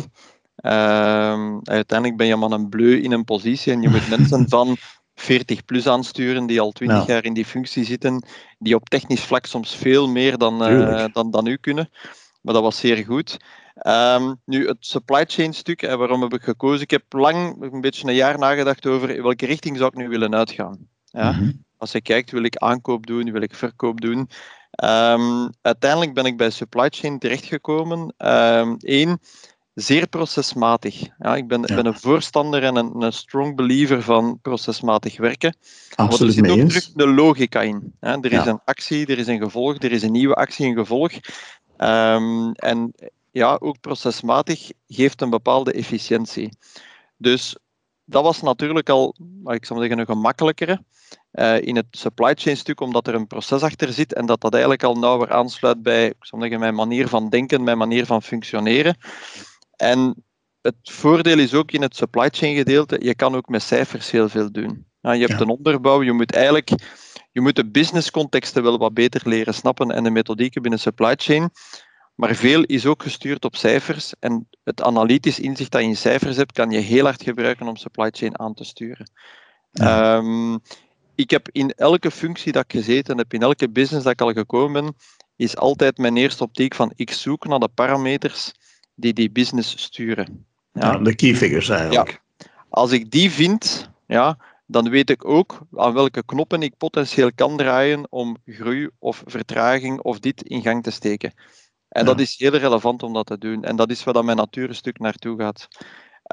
Um, 0.63 1.59
uiteindelijk 1.63 2.17
ben 2.17 2.27
je 2.27 2.35
man 2.35 2.51
een 2.51 2.69
bleu 2.69 3.01
in 3.01 3.11
een 3.11 3.23
positie 3.23 3.73
en 3.73 3.81
je 3.81 3.89
moet 3.89 4.09
mensen 4.17 4.49
van 4.49 4.77
40 5.15 5.65
plus 5.65 5.87
aansturen 5.87 6.45
die 6.45 6.61
al 6.61 6.71
20 6.71 7.05
jaar 7.05 7.25
in 7.25 7.33
die 7.33 7.45
functie 7.45 7.83
zitten, 7.83 8.25
die 8.57 8.75
op 8.75 8.89
technisch 8.89 9.23
vlak 9.23 9.45
soms 9.45 9.75
veel 9.75 10.07
meer 10.09 10.37
dan, 10.37 10.71
uh, 10.71 11.05
dan, 11.13 11.31
dan 11.31 11.45
u 11.45 11.57
kunnen. 11.57 11.89
maar 12.41 12.53
dat 12.53 12.63
was 12.63 12.79
zeer 12.79 13.05
goed. 13.05 13.37
Ehm, 13.73 14.33
nu, 14.45 14.67
het 14.67 14.77
supply 14.79 15.25
chain 15.27 15.53
stuk, 15.53 15.81
en 15.81 15.97
waarom 15.97 16.21
heb 16.21 16.33
ik 16.33 16.41
gekozen? 16.41 16.81
Ik 16.81 16.91
heb 16.91 17.03
lang, 17.09 17.61
een 17.61 17.81
beetje 17.81 18.07
een 18.07 18.15
jaar 18.15 18.39
nagedacht 18.39 18.85
over 18.85 19.09
in 19.09 19.23
welke 19.23 19.45
richting 19.45 19.77
zou 19.77 19.89
ik 19.89 19.97
nu 19.97 20.07
willen 20.09 20.35
uitgaan. 20.35 20.87
Ja? 21.09 21.31
Mhm. 21.31 21.51
Als 21.77 21.91
je 21.91 22.01
kijkt, 22.01 22.31
wil 22.31 22.43
ik 22.43 22.55
aankoop 22.55 23.07
doen, 23.07 23.31
wil 23.31 23.41
ik 23.41 23.55
verkoop 23.55 24.01
doen. 24.01 24.29
Um, 24.83 25.49
uiteindelijk 25.61 26.13
ben 26.13 26.25
ik 26.25 26.37
bij 26.37 26.49
supply 26.49 26.87
chain 26.89 27.19
terechtgekomen. 27.19 28.13
Eén, 28.17 29.09
um, 29.09 29.17
zeer 29.73 30.07
procesmatig. 30.07 31.07
Ja, 31.17 31.35
ik 31.35 31.47
ben, 31.47 31.61
ben, 31.61 31.85
een 31.85 31.99
voorstander 31.99 32.63
en 32.63 32.75
een, 32.75 33.01
een, 33.01 33.13
strong 33.13 33.55
believer 33.55 34.03
van 34.03 34.39
procesmatig 34.41 35.17
werken. 35.17 35.57
Absoluut 35.95 36.37
er 36.37 36.45
zit 36.45 36.61
ook 36.61 36.67
terug 36.67 36.91
de 36.91 37.07
logica 37.07 37.61
in. 37.61 37.93
Hè. 37.99 38.11
Er 38.11 38.31
is 38.31 38.45
een 38.45 38.61
actie, 38.65 39.05
er 39.05 39.17
is 39.17 39.27
een 39.27 39.41
gevolg, 39.41 39.77
er 39.77 39.91
is 39.91 40.03
een 40.03 40.11
nieuwe 40.11 40.35
actie, 40.35 40.67
een 40.67 40.77
gevolg. 40.77 41.11
Um, 41.77 42.51
en 42.51 42.93
ja, 43.31 43.57
ook 43.61 43.79
procesmatig 43.79 44.71
geeft 44.87 45.21
een 45.21 45.29
bepaalde 45.29 45.71
efficiëntie. 45.71 46.49
Dus 47.17 47.55
dat 48.09 48.23
was 48.23 48.41
natuurlijk 48.41 48.89
al, 48.89 49.15
ik 49.45 49.65
zou 49.65 49.79
zeggen, 49.79 49.99
een 49.99 50.05
gemakkelijkere 50.05 50.83
uh, 51.31 51.61
in 51.61 51.75
het 51.75 51.85
supply 51.91 52.33
chain 52.35 52.57
stuk, 52.57 52.81
omdat 52.81 53.07
er 53.07 53.15
een 53.15 53.27
proces 53.27 53.61
achter 53.61 53.93
zit 53.93 54.13
en 54.13 54.25
dat 54.25 54.41
dat 54.41 54.51
eigenlijk 54.51 54.83
al 54.83 54.95
nauwer 54.95 55.31
aansluit 55.31 55.81
bij 55.81 56.05
ik 56.05 56.15
zou 56.19 56.41
zeggen, 56.41 56.59
mijn 56.59 56.75
manier 56.75 57.07
van 57.07 57.29
denken, 57.29 57.63
mijn 57.63 57.77
manier 57.77 58.05
van 58.05 58.21
functioneren. 58.21 58.97
En 59.75 60.23
het 60.61 60.75
voordeel 60.81 61.39
is 61.39 61.53
ook 61.53 61.71
in 61.71 61.81
het 61.81 61.95
supply 61.95 62.29
chain 62.31 62.55
gedeelte, 62.55 62.97
je 63.01 63.15
kan 63.15 63.35
ook 63.35 63.47
met 63.47 63.61
cijfers 63.61 64.11
heel 64.11 64.29
veel 64.29 64.51
doen. 64.51 64.87
Ja, 65.01 65.11
je 65.11 65.25
hebt 65.25 65.41
een 65.41 65.49
onderbouw, 65.49 66.03
je 66.03 66.13
moet 66.13 66.33
eigenlijk 66.33 66.71
je 67.31 67.41
moet 67.41 67.55
de 67.55 67.69
businesscontexten 67.69 68.63
wel 68.63 68.77
wat 68.77 68.93
beter 68.93 69.21
leren 69.25 69.53
snappen 69.53 69.91
en 69.91 70.03
de 70.03 70.09
methodieken 70.09 70.61
binnen 70.61 70.79
supply 70.79 71.13
chain. 71.15 71.49
Maar 72.19 72.35
veel 72.35 72.63
is 72.63 72.85
ook 72.85 73.03
gestuurd 73.03 73.45
op 73.45 73.55
cijfers. 73.55 74.13
En 74.19 74.47
het 74.63 74.81
analytisch 74.81 75.39
inzicht 75.39 75.71
dat 75.71 75.81
je 75.81 75.87
in 75.87 75.97
cijfers 75.97 76.35
hebt, 76.35 76.51
kan 76.51 76.71
je 76.71 76.79
heel 76.79 77.03
hard 77.03 77.23
gebruiken 77.23 77.67
om 77.67 77.75
supply 77.75 78.09
chain 78.11 78.39
aan 78.39 78.53
te 78.53 78.63
sturen. 78.63 79.11
Ehm, 79.71 80.57
ik 81.15 81.29
heb 81.29 81.49
in 81.51 81.71
elke 81.71 82.11
functie 82.11 82.51
dat 82.51 82.63
ik 82.63 82.71
gezeten 82.71 83.17
heb, 83.17 83.33
in 83.33 83.41
elke 83.41 83.69
business 83.69 84.03
dat 84.03 84.13
ik 84.13 84.21
al 84.21 84.33
gekomen 84.33 84.83
ben, 84.83 84.95
is 85.35 85.57
altijd 85.57 85.97
mijn 85.97 86.17
eerste 86.17 86.43
optiek 86.43 86.75
van 86.75 86.91
ik 86.95 87.11
zoek 87.11 87.47
naar 87.47 87.59
de 87.59 87.69
parameters 87.73 88.51
die 88.95 89.13
die 89.13 89.31
business 89.31 89.83
sturen. 89.83 90.45
Ja, 90.73 90.97
de 90.97 91.15
key 91.15 91.35
figures 91.35 91.69
eigenlijk. 91.69 92.21
Ja. 92.37 92.45
Als 92.69 92.91
ik 92.91 93.11
die 93.11 93.31
vind, 93.31 93.89
ja, 94.07 94.37
dan 94.65 94.89
weet 94.89 95.09
ik 95.09 95.25
ook 95.25 95.59
aan 95.75 95.93
welke 95.93 96.25
knoppen 96.25 96.61
ik 96.61 96.77
potentieel 96.77 97.33
kan 97.35 97.57
draaien 97.57 98.11
om 98.11 98.37
groei 98.45 98.89
of 98.97 99.23
vertraging 99.25 99.99
of 100.01 100.19
dit 100.19 100.41
in 100.41 100.61
gang 100.61 100.83
te 100.83 100.91
steken. 100.91 101.33
En 101.89 102.05
dat 102.05 102.19
is 102.19 102.37
heel 102.37 102.55
relevant 102.55 103.03
om 103.03 103.13
dat 103.13 103.25
te 103.25 103.37
doen. 103.37 103.63
En 103.63 103.75
dat 103.75 103.89
is 103.89 104.03
waar 104.03 104.13
dat 104.13 104.23
mijn 104.23 104.37
natuurstuk 104.37 104.99
naartoe 104.99 105.39
gaat. 105.39 105.67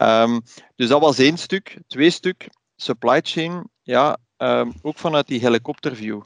Um, 0.02 0.42
dus 0.76 0.88
dat 0.88 1.00
was 1.00 1.18
één 1.18 1.36
stuk. 1.36 1.80
Twee 1.86 2.10
stuk, 2.10 2.48
supply 2.76 3.20
chain. 3.22 3.68
Ja, 3.82 4.16
um, 4.36 4.72
ook 4.82 4.98
vanuit 4.98 5.26
die 5.26 5.40
helikopterview. 5.40 6.22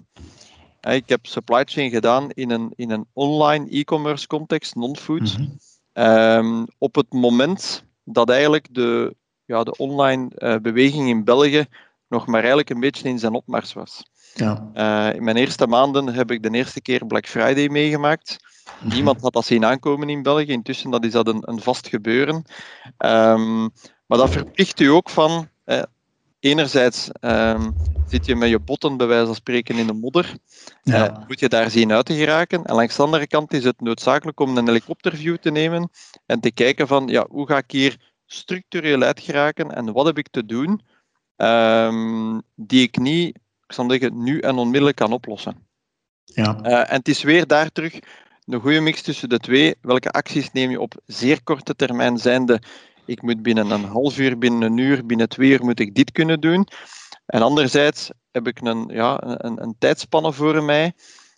Ik 0.81 1.09
heb 1.09 1.27
supply 1.27 1.63
chain 1.65 1.91
gedaan 1.91 2.31
in 2.31 2.51
een, 2.51 2.73
in 2.75 2.91
een 2.91 3.07
online 3.13 3.69
e-commerce 3.69 4.27
context, 4.27 4.75
non-food. 4.75 5.39
Mm 5.39 5.59
um, 5.95 6.67
op 6.79 6.95
het 6.95 7.13
moment 7.13 7.85
dat 8.05 8.31
eigenlijk 8.31 8.75
de, 8.75 9.17
ja, 9.45 9.65
de 9.65 9.77
online 9.77 10.31
uh, 10.37 10.57
beweging 10.57 11.09
in 11.09 11.25
België 11.25 11.67
nog 12.09 12.27
maar 12.27 12.39
eigenlijk 12.39 12.71
een 12.71 12.81
beetje 12.81 13.09
in 13.09 13.19
zijn 13.19 13.35
opmars 13.35 13.73
was. 13.73 14.03
Ja. 14.35 14.71
Uh, 14.75 15.17
in 15.17 15.25
mijn 15.25 15.37
eerste 15.37 15.67
maanden 15.67 16.09
heb 16.09 16.31
ik 16.31 16.43
de 16.43 16.51
eerste 16.51 16.81
keer 16.81 17.07
Black 17.07 17.27
Friday 17.27 17.69
meegemaakt. 17.69 18.37
Niemand 18.79 19.21
had 19.21 19.33
dat 19.33 19.45
zien 19.45 19.65
aankomen 19.65 20.09
in 20.09 20.23
België. 20.23 20.53
Intussen 20.53 20.91
dat 20.91 21.05
is 21.05 21.13
dat 21.13 21.29
een, 21.29 21.43
een 21.49 21.61
vast 21.61 21.89
gebeuren. 21.89 22.35
Um, 22.99 23.71
maar 24.07 24.19
dat 24.19 24.31
verplicht 24.31 24.81
u 24.81 24.87
ook 24.87 25.11
van. 25.11 25.49
Eh, 25.65 25.83
enerzijds 26.41 27.11
um, 27.21 27.75
zit 28.07 28.27
je 28.27 28.37
met 28.37 28.49
je 28.49 28.59
botten 28.59 28.97
bij 28.97 29.07
wijze 29.07 29.27
van 29.27 29.35
spreken 29.35 29.77
in 29.77 29.87
de 29.87 29.93
modder. 29.93 30.37
Ja. 30.83 31.11
Uh, 31.11 31.27
moet 31.27 31.41
je 31.41 31.49
daar 31.49 31.71
zien 31.71 31.93
uit 31.93 32.07
te 32.07 32.15
geraken. 32.15 32.65
En 32.65 32.75
langs 32.75 32.97
de 32.97 33.03
andere 33.03 33.27
kant 33.27 33.53
is 33.53 33.65
het 33.65 33.81
noodzakelijk 33.81 34.41
om 34.41 34.57
een 34.57 34.67
helikopterview 34.67 35.37
te 35.37 35.51
nemen 35.51 35.91
en 36.27 36.41
te 36.41 36.53
kijken 36.53 36.87
van 36.87 37.09
ja, 37.09 37.27
hoe 37.29 37.47
ga 37.47 37.57
ik 37.57 37.71
hier 37.71 37.97
structureel 38.27 39.03
uit 39.03 39.21
geraken 39.21 39.75
en 39.75 39.93
wat 39.93 40.07
heb 40.07 40.19
ik 40.19 40.29
te 40.29 40.47
doen 40.47 40.81
um, 41.37 42.43
die 42.55 42.83
ik 42.83 42.99
niet, 42.99 43.37
ik 43.67 43.73
zal 43.73 43.91
zeggen, 43.91 44.23
nu 44.23 44.41
en 44.41 44.57
onmiddellijk 44.57 44.97
kan 44.97 45.13
oplossen. 45.13 45.69
Ja. 46.25 46.59
Uh, 46.63 46.79
en 46.79 46.97
het 46.97 47.09
is 47.09 47.23
weer 47.23 47.47
daar 47.47 47.73
terug 47.73 47.99
een 48.53 48.61
goede 48.61 48.81
mix 48.81 49.03
tussen 49.03 49.29
de 49.29 49.39
twee. 49.39 49.75
Welke 49.81 50.11
acties 50.11 50.53
neem 50.53 50.71
je 50.71 50.81
op 50.81 50.95
zeer 51.07 51.43
korte 51.43 51.77
termijn 51.77 52.19
zijnde? 52.19 52.63
Ik 53.07 53.23
moet 53.23 53.43
binnen 53.43 53.71
een 53.71 53.85
half 53.85 54.19
uur, 54.19 54.39
binnen 54.39 54.63
een 54.63 54.77
uur, 54.77 55.07
binnen 55.07 55.29
twee 55.29 55.51
uur 55.51 55.65
moet 55.65 55.81
ik 55.81 55.95
dit 55.95 56.13
kunnen 56.13 56.41
doen. 56.41 56.67
En 57.27 57.43
anderzijds 57.43 58.11
heb 58.31 58.47
ik 58.47 58.61
een, 58.61 58.89
ja, 58.93 59.23
een, 59.23 59.63
een 59.63 59.75
tijdspanne 59.79 60.33
voor 60.33 60.63
mij 60.63 60.93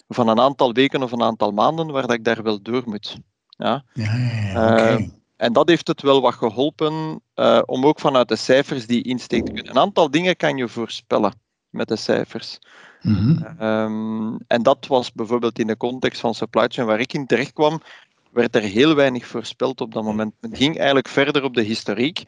van 0.08 0.28
een 0.28 0.40
aantal 0.40 0.72
weken 0.72 1.02
of 1.02 1.12
een 1.12 1.22
aantal 1.22 1.50
maanden 1.50 1.90
waar 1.90 2.06
dat 2.06 2.16
ik 2.16 2.24
daar 2.24 2.42
wel 2.42 2.62
door 2.62 2.82
moet. 2.86 3.16
Ja, 3.48 3.84
ja, 3.92 4.16
ja, 4.16 4.98
uh, 4.98 5.08
en 5.36 5.52
dat 5.52 5.68
heeft 5.68 5.86
het 5.86 6.02
wel 6.02 6.20
wat 6.20 6.34
geholpen 6.34 7.22
uh, 7.34 7.62
om 7.66 7.86
ook 7.86 8.00
vanuit 8.00 8.28
de 8.28 8.36
cijfers 8.36 8.86
die 8.86 9.02
insteek 9.02 9.44
te 9.44 9.52
kunnen. 9.52 9.70
Een 9.70 9.82
aantal 9.82 10.10
dingen 10.10 10.36
kan 10.36 10.56
je 10.56 10.68
voorspellen 10.68 11.32
met 11.70 11.88
de 11.88 11.96
cijfers. 11.96 12.58
Mm 13.02 13.56
um, 13.60 14.38
en 14.46 14.62
dat 14.62 14.86
was 14.86 15.12
bijvoorbeeld 15.12 15.58
in 15.58 15.66
de 15.66 15.76
context 15.76 16.20
van 16.20 16.34
supply 16.34 16.66
chain 16.68 16.86
waar 16.86 17.00
ik 17.00 17.12
in 17.12 17.26
terecht 17.26 17.52
kwam, 17.52 17.82
werd 18.30 18.54
er 18.54 18.62
heel 18.62 18.94
weinig 18.94 19.26
voorspeld 19.26 19.80
op 19.80 19.92
dat 19.92 20.02
moment. 20.02 20.34
Het 20.40 20.56
ging 20.56 20.76
eigenlijk 20.76 21.08
verder 21.08 21.44
op 21.44 21.54
de 21.54 21.62
historiek. 21.62 22.22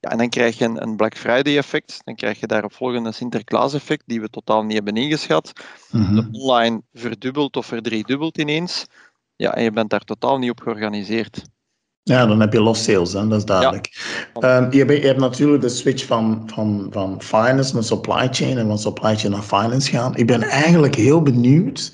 Ja, 0.00 0.10
en 0.10 0.18
dan 0.18 0.28
krijg 0.28 0.58
je 0.58 0.64
een, 0.64 0.82
een 0.82 0.96
Black 0.96 1.16
Friday 1.16 1.56
effect, 1.56 2.00
dan 2.04 2.14
krijg 2.14 2.40
je 2.40 2.46
daarop 2.46 2.72
volgende 2.72 3.08
een 3.08 3.14
Sinterklaas 3.14 3.74
effect, 3.74 4.02
die 4.06 4.20
we 4.20 4.28
totaal 4.28 4.62
niet 4.64 4.74
hebben 4.74 4.96
ingeschat. 4.96 5.52
Mm 5.90 6.14
De 6.14 6.28
online 6.32 6.82
verdubbelt 6.92 7.56
of 7.56 7.66
verdriedubbelt 7.66 8.38
ineens. 8.38 8.86
Ja, 9.36 9.54
en 9.54 9.62
je 9.62 9.70
bent 9.70 9.90
daar 9.90 10.04
totaal 10.04 10.38
niet 10.38 10.50
op 10.50 10.60
georganiseerd. 10.60 11.42
Ja, 12.02 12.26
dan 12.26 12.40
heb 12.40 12.52
je 12.52 12.60
lost 12.60 12.82
sales, 12.82 13.12
hè? 13.12 13.28
dat 13.28 13.38
is 13.38 13.44
duidelijk. 13.44 13.88
Ja. 14.40 14.56
Um, 14.56 14.72
je, 14.72 14.86
je, 14.86 15.06
hebt 15.06 15.20
natuurlijk 15.20 15.62
de 15.62 15.68
switch 15.68 16.06
van, 16.06 16.42
van, 16.46 16.86
van 16.90 17.22
finance 17.22 17.74
naar 17.74 17.82
supply 17.82 18.28
chain 18.30 18.58
en 18.58 18.66
van 18.66 18.78
supply 18.78 19.16
chain 19.16 19.32
naar 19.32 19.42
finance 19.42 19.90
gaan. 19.90 20.16
Ik 20.16 20.26
ben 20.26 20.42
eigenlijk 20.42 20.94
heel 20.94 21.22
benieuwd 21.22 21.92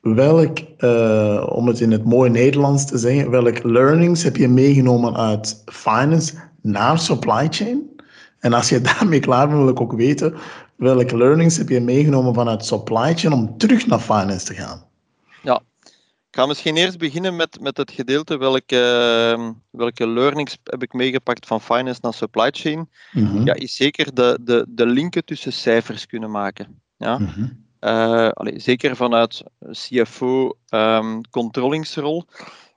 welk, 0.00 0.58
uh, 0.78 1.46
om 1.48 1.66
het 1.66 1.80
in 1.80 1.92
het 1.92 2.04
mooie 2.04 2.30
Nederlands 2.30 2.86
te 2.86 2.98
zeggen, 2.98 3.30
welke 3.30 3.68
learnings 3.68 4.22
heb 4.22 4.36
je 4.36 4.48
meegenomen 4.48 5.16
uit 5.16 5.62
finance 5.66 6.34
naar 6.62 6.98
supply 6.98 7.46
chain? 7.50 7.90
En 8.38 8.52
als 8.52 8.68
je 8.68 8.80
daarmee 8.98 9.20
klaar 9.20 9.46
bent, 9.48 9.58
wil 9.58 9.68
ik 9.68 9.80
ook 9.80 9.92
weten 9.92 10.34
welke 10.76 11.16
learnings 11.16 11.56
heb 11.56 11.68
je 11.68 11.80
meegenomen 11.80 12.34
vanuit 12.34 12.64
supply 12.64 13.14
chain 13.14 13.32
om 13.32 13.58
terug 13.58 13.86
naar 13.86 13.98
finance 13.98 14.46
te 14.46 14.54
gaan? 14.54 14.84
Ja, 15.42 15.60
ik 16.34 16.40
ga 16.40 16.46
misschien 16.46 16.76
eerst 16.76 16.98
beginnen 16.98 17.36
met, 17.36 17.60
met 17.60 17.76
het 17.76 17.90
gedeelte 17.90 18.36
welke, 18.36 18.80
ehm, 19.36 19.52
welke 19.70 20.06
learnings 20.06 20.58
heb 20.64 20.82
ik 20.82 20.92
meegepakt 20.92 21.46
van 21.46 21.60
finance 21.60 21.98
naar 22.02 22.14
supply 22.14 22.50
chain. 22.50 22.90
Mm 23.12 23.46
Ja, 23.46 23.54
is 23.54 23.76
zeker 23.76 24.14
de, 24.14 24.38
de, 24.40 24.66
de 24.68 24.86
linken 24.86 25.24
tussen 25.24 25.52
cijfers 25.52 26.06
kunnen 26.06 26.30
maken. 26.30 26.80
Ja? 26.96 27.18
Mm 27.18 27.62
zeker 28.56 28.96
vanuit 28.96 29.42
CFO 29.70 30.44
um, 30.44 30.52
ehm, 30.68 31.20
controllingsrol. 31.30 32.24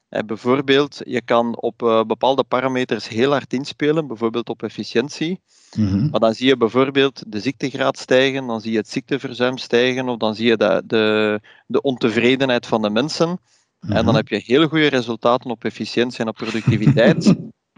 Uh, 0.10 0.20
bijvoorbeeld, 0.26 1.02
je 1.04 1.22
kan 1.22 1.58
op 1.60 1.82
uh, 1.82 2.04
bepaalde 2.04 2.44
parameters 2.44 3.08
heel 3.08 3.32
hard 3.32 3.54
inspelen, 3.54 4.08
bijvoorbeeld 4.08 4.50
op 4.50 4.64
efficiëntie. 4.64 5.40
Mm 5.78 6.10
Maar 6.12 6.20
dan 6.20 6.34
zie 6.34 6.48
je 6.48 6.58
bijvoorbeeld 6.58 7.24
de 7.28 7.40
ziektegraad 7.40 7.98
stijgen, 7.98 8.48
dan 8.48 8.62
zie 8.62 8.72
je 8.72 8.78
het 8.78 8.90
ziekteverzuim 8.90 9.58
stijgen, 9.58 10.10
of 10.10 10.18
dan 10.18 10.36
zie 10.36 10.48
je 10.48 10.58
de, 10.58 10.84
de, 10.86 11.40
de 11.68 11.82
ontevredenheid 11.82 12.66
van 12.66 12.82
de 12.82 12.90
mensen. 12.90 13.40
En 13.80 13.94
dan 13.94 14.06
mhm. 14.06 14.16
heb 14.16 14.28
je 14.28 14.42
heel 14.46 14.68
goede 14.68 14.88
resultaten 14.88 15.50
op 15.50 15.64
efficiëntie 15.64 16.20
en 16.20 16.28
op 16.28 16.36
productiviteit. 16.36 17.24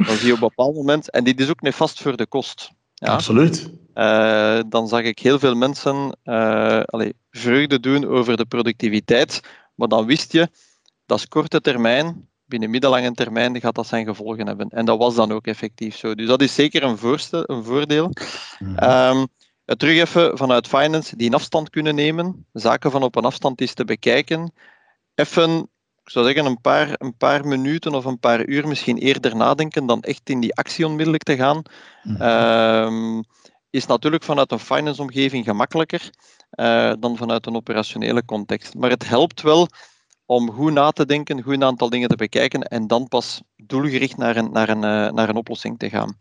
dan 0.07 0.15
zie 0.17 0.27
je 0.27 0.33
op 0.33 0.41
een 0.41 0.47
bepaald 0.47 0.75
moment, 0.75 1.11
en 1.11 1.23
dit 1.23 1.39
is 1.39 1.49
ook 1.49 1.61
nefast 1.61 2.01
voor 2.01 2.17
de 2.17 2.25
kost. 2.27 2.71
Ja? 2.93 3.07
Absoluut. 3.07 3.71
Uh, 3.95 4.59
dan 4.69 4.87
zag 4.87 5.01
ik 5.01 5.19
heel 5.19 5.39
veel 5.39 5.55
mensen 5.55 6.17
uh, 6.23 6.81
allez, 6.85 7.11
vreugde 7.31 7.79
doen 7.79 8.07
over 8.07 8.37
de 8.37 8.45
productiviteit, 8.45 9.41
maar 9.75 9.87
dan 9.87 10.05
wist 10.05 10.31
je, 10.31 10.47
dat 11.09 11.19
is 11.19 11.27
korte 11.27 11.61
termijn, 11.61 12.27
binnen 12.45 12.69
middellange 12.69 13.11
termijn 13.11 13.61
gaat 13.61 13.75
dat 13.75 13.87
zijn 13.87 14.05
gevolgen 14.05 14.47
hebben. 14.47 14.69
En 14.69 14.85
dat 14.85 14.97
was 14.97 15.15
dan 15.15 15.31
ook 15.31 15.47
effectief 15.47 15.95
zo. 15.95 16.15
Dus 16.15 16.27
dat 16.27 16.41
is 16.41 16.55
zeker 16.55 16.83
een, 16.83 16.97
voorstel, 16.97 17.43
een 17.45 17.63
voordeel. 17.63 18.11
Mm 18.59 18.77
um, 18.79 19.27
terug 19.65 19.97
even 19.97 20.37
vanuit 20.37 20.67
finance, 20.67 21.15
die 21.15 21.27
een 21.27 21.33
afstand 21.33 21.69
kunnen 21.69 21.95
nemen, 21.95 22.45
zaken 22.53 22.91
van 22.91 23.03
op 23.03 23.15
een 23.15 23.25
afstand 23.25 23.61
is 23.61 23.73
te 23.73 23.85
bekijken. 23.85 24.53
Even, 25.15 25.69
ik 26.03 26.09
zou 26.09 26.25
zeggen, 26.25 26.45
een 26.45 26.61
paar, 26.61 26.95
een 26.97 27.17
paar 27.17 27.47
minuten 27.47 27.93
of 27.93 28.05
een 28.05 28.19
paar 28.19 28.45
uur 28.45 28.67
misschien 28.67 28.97
eerder 28.97 29.35
nadenken 29.35 29.85
dan 29.85 30.01
echt 30.01 30.29
in 30.29 30.39
die 30.39 30.55
actie 30.55 30.85
onmiddellijk 30.85 31.23
te 31.23 31.35
gaan. 31.35 31.61
Mm 32.03 32.21
um, 32.21 33.23
is 33.69 33.85
natuurlijk 33.85 34.23
vanuit 34.23 34.51
een 34.51 34.59
finance-omgeving 34.59 35.45
gemakkelijker 35.45 36.09
uh, 36.51 36.93
dan 36.99 37.17
vanuit 37.17 37.45
een 37.45 37.55
operationele 37.55 38.25
context. 38.25 38.75
Maar 38.75 38.89
het 38.89 39.07
helpt 39.07 39.41
wel 39.41 39.67
om 40.29 40.51
goed 40.51 40.73
na 40.73 40.91
te 40.91 41.05
denken, 41.05 41.41
goed 41.41 41.53
een 41.53 41.63
aantal 41.63 41.89
dingen 41.89 42.09
te 42.09 42.15
bekijken 42.15 42.61
en 42.61 42.87
dan 42.87 43.07
pas 43.07 43.41
doelgericht 43.55 44.17
naar 44.17 44.35
een, 44.35 44.51
naar 44.51 44.69
een, 44.69 44.83
eh, 44.83 45.11
naar 45.11 45.29
een 45.29 45.35
oplossing 45.35 45.79
te 45.79 45.89
gaan. 45.89 46.17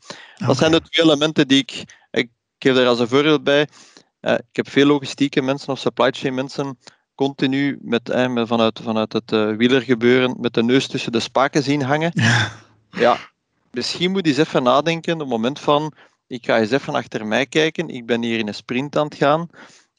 Dat 0.47 0.57
zijn 0.57 0.73
de 0.73 0.81
twee 0.81 1.07
elementen 1.07 1.49
die 1.49 1.59
ik, 1.59 1.85
ik 2.11 2.31
geef 2.59 2.77
er 2.77 2.87
als 2.87 2.99
een 2.99 3.09
voorbeeld 3.09 3.45
bij. 3.45 3.69
Uh, 4.21 4.33
ik 4.33 4.57
heb 4.57 4.69
veel 4.69 4.87
logistieke 4.87 5.43
mensen 5.43 5.73
of 5.73 5.79
supply 5.79 6.11
chain 6.11 6.35
mensen 6.35 6.79
continu 7.15 7.79
met, 7.83 8.09
eh, 8.09 8.29
met 8.29 8.49
vanuit, 8.49 8.81
vanuit 8.83 9.13
het 9.13 9.33
uh, 9.33 9.57
wielergebeuren 9.57 10.37
met 10.41 10.55
de 10.55 10.63
neus 10.63 10.87
tussen 10.87 11.13
de 11.13 11.21
spaken 11.21 11.63
zien 11.63 11.83
hangen. 11.83 12.11
Ja. 12.15 12.53
ja, 12.91 13.17
misschien 13.71 14.11
moet 14.11 14.27
je 14.27 14.31
eens 14.31 14.49
even 14.49 14.63
nadenken 14.63 15.13
op 15.13 15.19
het 15.19 15.29
moment 15.29 15.59
van 15.59 15.93
ik 16.27 16.47
ga 16.47 16.59
eens 16.59 16.71
even 16.71 16.95
achter 16.95 17.27
mij 17.27 17.47
kijken, 17.47 17.89
ik 17.89 18.07
ben 18.07 18.23
hier 18.23 18.39
in 18.39 18.49
een 18.49 18.55
sprint 18.55 18.97
aan 18.97 19.07
het 19.07 19.15
gaan. 19.15 19.49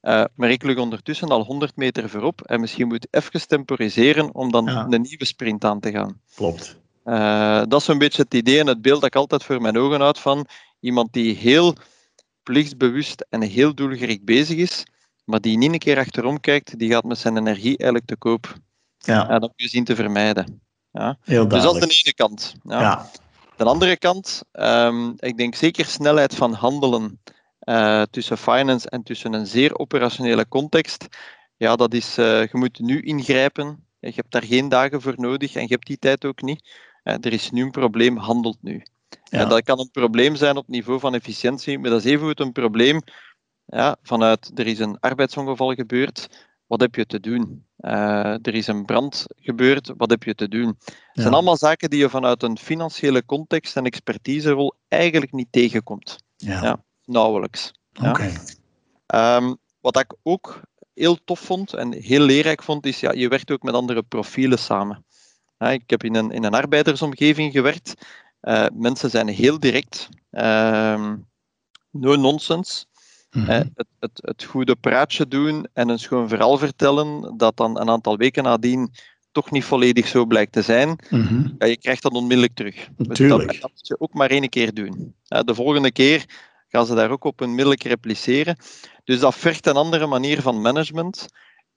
Uh, 0.01 0.23
maar 0.35 0.49
ik 0.49 0.63
lig 0.63 0.77
ondertussen 0.77 1.27
al 1.27 1.43
100 1.43 1.75
meter 1.75 2.09
voorop 2.09 2.41
en 2.41 2.59
misschien 2.59 2.87
moet 2.87 3.07
ik 3.09 3.15
even 3.15 3.47
temporiseren 3.47 4.33
om 4.35 4.51
dan 4.51 4.67
een 4.67 5.01
nieuwe 5.01 5.25
sprint 5.25 5.65
aan 5.65 5.79
te 5.79 5.91
gaan. 5.91 6.21
Klopt. 6.35 6.77
Uh, 7.05 7.61
dat 7.67 7.81
is 7.81 7.87
een 7.87 7.97
beetje 7.97 8.21
het 8.21 8.33
idee 8.33 8.59
en 8.59 8.67
het 8.67 8.81
beeld 8.81 9.01
dat 9.01 9.09
ik 9.09 9.15
altijd 9.15 9.43
voor 9.43 9.61
mijn 9.61 9.77
ogen 9.77 9.99
houd 9.99 10.19
van 10.19 10.47
iemand 10.79 11.13
die 11.13 11.35
heel 11.35 11.75
plichtsbewust 12.43 13.25
en 13.29 13.41
heel 13.41 13.75
doelgericht 13.75 14.23
bezig 14.23 14.57
is, 14.57 14.83
maar 15.25 15.41
die 15.41 15.57
niet 15.57 15.71
een 15.71 15.79
keer 15.79 15.97
achterom 15.97 16.39
kijkt, 16.39 16.79
die 16.79 16.89
gaat 16.89 17.03
met 17.03 17.17
zijn 17.17 17.37
energie 17.37 17.77
eigenlijk 17.77 18.05
te 18.05 18.15
koop. 18.15 18.53
Ja. 18.97 19.29
En 19.29 19.39
dat 19.39 19.49
moet 19.49 19.61
je 19.61 19.67
zien 19.67 19.83
te 19.83 19.95
vermijden. 19.95 20.61
Ja. 20.91 21.17
Heel 21.21 21.47
dus 21.47 21.63
dat 21.63 21.75
is 21.75 21.79
de 21.81 22.01
ene 22.05 22.13
kant. 22.15 22.53
Ja. 22.63 22.81
ja. 22.81 23.09
De 23.55 23.63
andere 23.63 23.97
kant, 23.97 24.41
um, 24.51 25.13
ik 25.17 25.37
denk 25.37 25.55
zeker 25.55 25.85
snelheid 25.85 26.35
van 26.35 26.53
handelen 26.53 27.19
uh, 27.65 28.01
tussen 28.01 28.37
finance 28.37 28.89
en 28.89 29.03
tussen 29.03 29.33
een 29.33 29.47
zeer 29.47 29.77
operationele 29.77 30.47
context. 30.47 31.07
Ja, 31.57 31.75
dat 31.75 31.93
is, 31.93 32.17
uh, 32.17 32.41
je 32.41 32.57
moet 32.57 32.79
nu 32.79 33.01
ingrijpen. 33.01 33.87
Je 33.99 34.11
hebt 34.15 34.31
daar 34.31 34.43
geen 34.43 34.69
dagen 34.69 35.01
voor 35.01 35.13
nodig 35.17 35.55
en 35.55 35.61
je 35.61 35.67
hebt 35.67 35.87
die 35.87 35.99
tijd 35.99 36.25
ook 36.25 36.41
niet. 36.41 36.69
Uh, 37.03 37.13
er 37.13 37.33
is 37.33 37.51
nu 37.51 37.63
een 37.63 37.71
probleem, 37.71 38.17
handelt 38.17 38.57
nu. 38.61 38.83
Ja. 39.23 39.45
dat 39.45 39.63
kan 39.63 39.79
een 39.79 39.91
probleem 39.91 40.35
zijn 40.35 40.57
op 40.57 40.67
niveau 40.67 40.99
van 40.99 41.13
efficiëntie, 41.13 41.79
maar 41.79 41.89
dat 41.89 42.05
is 42.05 42.11
evengoed 42.11 42.39
een 42.39 42.51
probleem 42.51 43.01
ja, 43.65 43.97
vanuit 44.01 44.51
er 44.55 44.67
is 44.67 44.79
een 44.79 44.99
arbeidsongeval 44.99 45.73
gebeurd, 45.73 46.45
wat 46.67 46.81
heb 46.81 46.95
je 46.95 47.05
te 47.05 47.19
doen? 47.19 47.65
Er 47.77 48.53
is 48.53 48.67
een 48.67 48.85
brand 48.85 49.25
gebeurd, 49.35 49.93
wat 49.97 50.09
heb 50.09 50.23
je 50.23 50.35
te 50.35 50.47
doen? 50.47 50.77
Het 50.85 51.21
zijn 51.21 51.33
allemaal 51.33 51.57
zaken 51.57 51.89
die 51.89 51.99
je 51.99 52.09
vanuit 52.09 52.43
een 52.43 52.57
financiële 52.57 53.25
context 53.25 53.75
en 53.75 53.85
expertiserol 53.85 54.75
eigenlijk 54.87 55.31
niet 55.31 55.51
tegenkomt. 55.51 56.23
Ja. 56.35 56.61
ja 56.63 56.83
nauwelijks. 57.09 57.71
Ja. 57.91 59.37
Um, 59.37 59.57
wat 59.81 59.99
ik 59.99 60.15
ook 60.23 60.61
heel 60.93 61.17
tof 61.23 61.39
vond 61.39 61.73
en 61.73 61.93
heel 61.93 62.21
leerrijk 62.21 62.63
vond, 62.63 62.85
is 62.85 62.99
ja, 62.99 63.11
je 63.11 63.27
werkt 63.27 63.51
ook 63.51 63.63
met 63.63 63.73
andere 63.73 64.03
profielen 64.03 64.59
samen. 64.59 65.05
Ja, 65.57 65.69
ik 65.69 65.89
heb 65.89 66.03
in 66.03 66.15
een, 66.15 66.31
in 66.31 66.43
een 66.43 66.53
arbeidersomgeving 66.53 67.51
gewerkt. 67.51 67.93
Uh, 68.41 68.65
mensen 68.73 69.09
zijn 69.09 69.27
heel 69.27 69.59
direct. 69.59 70.09
Uh, 70.31 71.13
no 71.91 72.15
nonsense. 72.15 72.85
Mm 73.31 73.43
-hmm. 73.43 73.51
het, 73.51 73.87
het, 73.99 74.11
het, 74.13 74.43
goede 74.43 74.75
praatje 74.75 75.27
doen 75.27 75.67
en 75.73 75.89
een 75.89 75.99
schoon 75.99 76.27
verhaal 76.27 76.57
vertellen, 76.57 77.37
dat 77.37 77.57
dan 77.57 77.79
een 77.79 77.89
aantal 77.89 78.17
weken 78.17 78.43
nadien 78.43 78.91
toch 79.31 79.51
niet 79.51 79.63
volledig 79.63 80.07
zo 80.07 80.25
blijkt 80.25 80.51
te 80.51 80.61
zijn, 80.61 80.89
mm 81.09 81.21
-hmm. 81.21 81.55
ja, 81.57 81.65
je 81.65 81.77
krijgt 81.77 82.01
dat 82.01 82.11
onmiddellijk 82.11 82.53
terug. 82.53 82.89
Natuurlijk. 82.97 83.49
Dus 83.49 83.59
dat, 83.59 83.71
moet 83.71 83.87
je 83.87 83.99
ook 83.99 84.13
maar 84.13 84.29
één 84.29 84.49
keer 84.49 84.73
doen. 84.73 85.15
de 85.27 85.55
volgende 85.55 85.91
keer 85.91 86.25
gaan 86.69 86.85
ze 86.85 86.95
daar 86.95 87.09
ook 87.09 87.23
op 87.23 87.41
onmiddellijk 87.41 87.83
repliceren. 87.83 88.57
Dus 89.03 89.19
dat 89.19 89.35
vergt 89.35 89.67
een 89.67 89.75
andere 89.75 90.05
manier 90.05 90.41
van 90.41 90.61
management 90.61 91.27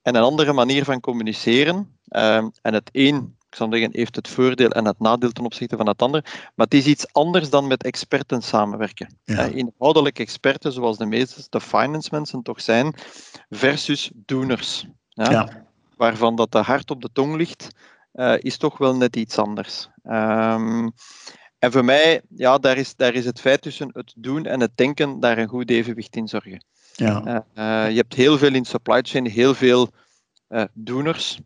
en 0.02 0.14
een 0.14 0.22
andere 0.22 0.52
manier 0.52 0.84
van 0.84 1.00
communiceren. 1.00 1.98
Ehm, 2.08 2.48
en 2.62 2.74
het 2.74 2.88
een, 2.92 3.36
ik 3.48 3.54
zou 3.54 3.70
zeggen, 3.70 3.90
heeft 3.92 4.16
het 4.16 4.28
voordeel 4.28 4.70
en 4.70 4.84
het 4.84 4.98
nadeel 4.98 5.30
ten 5.30 5.44
opzichte 5.44 5.76
van 5.76 5.88
het 5.88 6.02
ander. 6.02 6.22
Maar 6.54 6.66
het 6.66 6.74
is 6.74 6.86
iets 6.86 7.12
anders 7.12 7.50
dan 7.50 7.66
met 7.66 7.82
experten 7.82 8.42
samenwerken. 8.42 9.18
Ja. 9.24 9.48
Uh, 9.48 9.54
inhoudelijke 9.54 10.22
experten, 10.22 10.72
zoals 10.72 10.98
de 10.98 11.06
meeste 11.06 11.46
de 11.48 11.60
finance 11.60 12.08
mensen 12.12 12.42
toch 12.42 12.60
zijn, 12.60 12.94
versus 13.50 14.10
doeners. 14.14 14.86
Ja? 15.08 15.30
ja. 15.30 15.66
Waarvan 15.96 16.36
dat 16.36 16.52
de 16.52 16.58
hart 16.58 16.90
op 16.90 17.02
de 17.02 17.10
tong 17.12 17.36
ligt, 17.36 17.68
uh, 18.14 18.34
is 18.38 18.56
toch 18.56 18.78
wel 18.78 18.96
net 18.96 19.16
iets 19.16 19.38
anders. 19.38 19.88
Um, 20.04 20.92
en 21.62 21.72
voor 21.72 21.84
mij, 21.84 22.20
ja, 22.36 22.58
daar 22.58 22.76
is, 22.76 22.96
daar 22.96 23.14
is 23.14 23.24
het 23.24 23.40
feit 23.40 23.62
tussen 23.62 23.90
het 23.92 24.12
doen 24.16 24.46
en 24.46 24.60
het 24.60 24.70
denken 24.74 25.20
daar 25.20 25.38
een 25.38 25.48
goed 25.48 25.70
evenwicht 25.70 26.16
in 26.16 26.28
zorgen. 26.28 26.64
Ja. 26.94 27.22
Uh, 27.26 27.34
uh, 27.34 27.90
je 27.90 27.96
hebt 27.96 28.14
heel 28.14 28.38
veel 28.38 28.54
in 28.54 28.64
supply 28.64 29.00
chain, 29.02 29.26
heel 29.26 29.54
veel 29.54 29.88
uh, 30.48 30.64
doeners. 30.72 31.40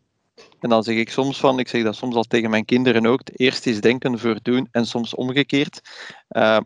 En 0.59 0.69
dan 0.69 0.83
zeg 0.83 0.95
ik 0.95 1.09
soms 1.09 1.39
van, 1.39 1.59
ik 1.59 1.67
zeg 1.67 1.83
dat 1.83 1.95
soms 1.95 2.15
al 2.15 2.23
tegen 2.23 2.49
mijn 2.49 2.65
kinderen 2.65 3.05
ook, 3.05 3.21
eerst 3.25 3.65
is 3.65 3.81
denken 3.81 4.19
voor 4.19 4.39
doen 4.41 4.67
en 4.71 4.85
soms 4.85 5.15
omgekeerd. 5.15 5.81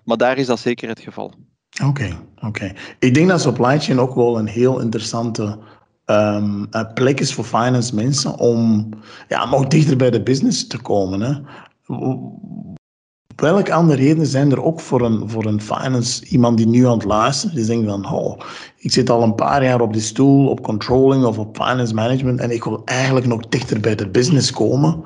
maar 0.04 0.18
daar 0.18 0.38
is 0.38 0.48
dat 0.48 0.60
zeker 0.60 0.90
het 0.90 1.00
geval. 1.00 1.26
Oké, 1.26 1.86
okay, 1.86 2.18
oké. 2.36 2.46
Okay. 2.46 2.76
Ik 3.00 3.14
denk 3.14 3.28
dat 3.28 3.42
supply 3.42 3.80
chain 3.80 4.00
ook 4.00 4.16
wel 4.16 4.38
een 4.38 4.48
heel 4.48 4.80
interessante 4.80 5.60
um, 6.06 6.70
plek 6.94 7.20
is 7.20 7.34
voor 7.34 7.46
finance 7.46 7.96
mensen 7.96 8.38
om 8.38 8.90
ja, 9.28 9.46
nog 9.46 9.68
dichter 9.68 9.98
bij 9.98 10.10
de 10.10 10.24
business 10.24 10.68
te 10.68 10.82
komen. 10.82 11.22
Hè 11.22 11.34
welke 13.42 13.74
andere 13.74 14.02
redenen 14.02 14.28
zijn 14.28 14.52
er 14.52 14.64
ook 14.64 14.80
voor 14.80 15.02
een, 15.02 15.30
voor 15.30 15.46
een 15.46 15.62
finance, 15.62 16.26
iemand 16.26 16.58
die 16.58 16.68
nu 16.68 16.86
aan 16.86 16.94
het 16.94 17.04
luisteren, 17.04 17.56
die 17.56 17.66
denkt 17.66 17.90
van, 17.90 18.12
oh, 18.12 18.40
ik 18.78 18.92
zit 18.92 19.10
al 19.10 19.24
een 19.24 19.36
paar 19.36 19.64
jaar 19.64 19.82
op 19.82 19.94
die 19.94 20.02
stoel, 20.02 20.48
op 20.48 20.64
controlling 20.64 21.26
of 21.26 21.38
op 21.38 21.56
finance 21.56 21.94
management, 21.94 22.40
en 22.40 22.52
ik 22.52 22.64
wil 22.64 22.82
eigenlijk 22.86 23.26
nog 23.26 23.42
dichter 23.50 23.80
bij 23.80 23.96
de 23.96 24.10
business 24.10 24.52
komen. 24.52 25.04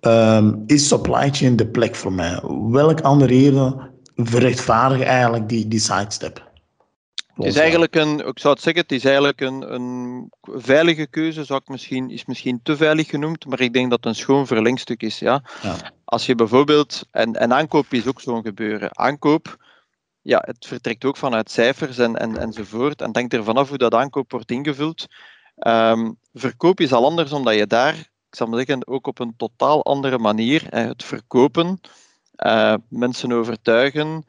Um, 0.00 0.62
is 0.66 0.88
supply 0.88 1.30
chain 1.30 1.56
de 1.56 1.66
plek 1.66 1.94
voor 1.94 2.12
mij? 2.12 2.40
Welke 2.70 3.02
andere 3.02 3.32
reden 3.32 3.90
verrechtvaardigen 4.16 5.06
eigenlijk 5.06 5.48
die, 5.48 5.68
die 5.68 5.80
sidestep? 5.80 6.51
Het 7.34 7.46
is 7.46 7.56
eigenlijk 7.56 7.94
een, 7.94 8.26
ik 8.26 8.38
zou 8.38 8.54
het 8.54 8.62
zeggen, 8.62 8.82
het 8.82 8.92
is 8.92 9.04
eigenlijk 9.04 9.40
een, 9.40 9.74
een 9.74 10.32
veilige 10.42 11.06
keuze, 11.06 11.44
zou 11.44 11.60
ik 11.62 11.68
misschien, 11.68 12.10
is 12.10 12.24
misschien 12.24 12.60
te 12.62 12.76
veilig 12.76 13.08
genoemd, 13.08 13.46
maar 13.46 13.60
ik 13.60 13.72
denk 13.72 13.90
dat 13.90 14.04
het 14.04 14.06
een 14.06 14.20
schoon 14.20 14.46
verlengstuk 14.46 15.02
is. 15.02 15.18
Ja. 15.18 15.42
ja. 15.62 15.76
Als 16.04 16.26
je 16.26 16.34
bijvoorbeeld, 16.34 17.06
en, 17.10 17.32
en 17.32 17.52
aankoop 17.52 17.86
is 17.90 18.06
ook 18.06 18.20
zo'n 18.20 18.42
gebeuren. 18.42 18.98
Aankoop, 18.98 19.56
ja, 20.22 20.42
het 20.46 20.66
vertrekt 20.66 21.04
ook 21.04 21.16
vanuit 21.16 21.50
cijfers 21.50 21.98
en, 21.98 22.16
en, 22.16 22.36
enzovoort, 22.36 23.00
en 23.00 23.12
denkt 23.12 23.32
er 23.32 23.44
vanaf 23.44 23.68
hoe 23.68 23.78
dat 23.78 23.94
aankoop 23.94 24.30
wordt 24.30 24.50
ingevuld. 24.50 25.06
Um, 25.56 26.18
verkoop 26.32 26.80
is 26.80 26.92
al 26.92 27.04
anders, 27.04 27.32
omdat 27.32 27.54
je 27.54 27.66
daar, 27.66 27.94
ik 27.94 28.36
zal 28.36 28.46
maar 28.46 28.58
zeggen, 28.58 28.86
ook 28.86 29.06
op 29.06 29.18
een 29.18 29.34
totaal 29.36 29.84
andere 29.84 30.18
manier, 30.18 30.66
het 30.68 31.04
verkopen, 31.04 31.80
uh, 32.36 32.74
mensen 32.88 33.32
overtuigen, 33.32 34.24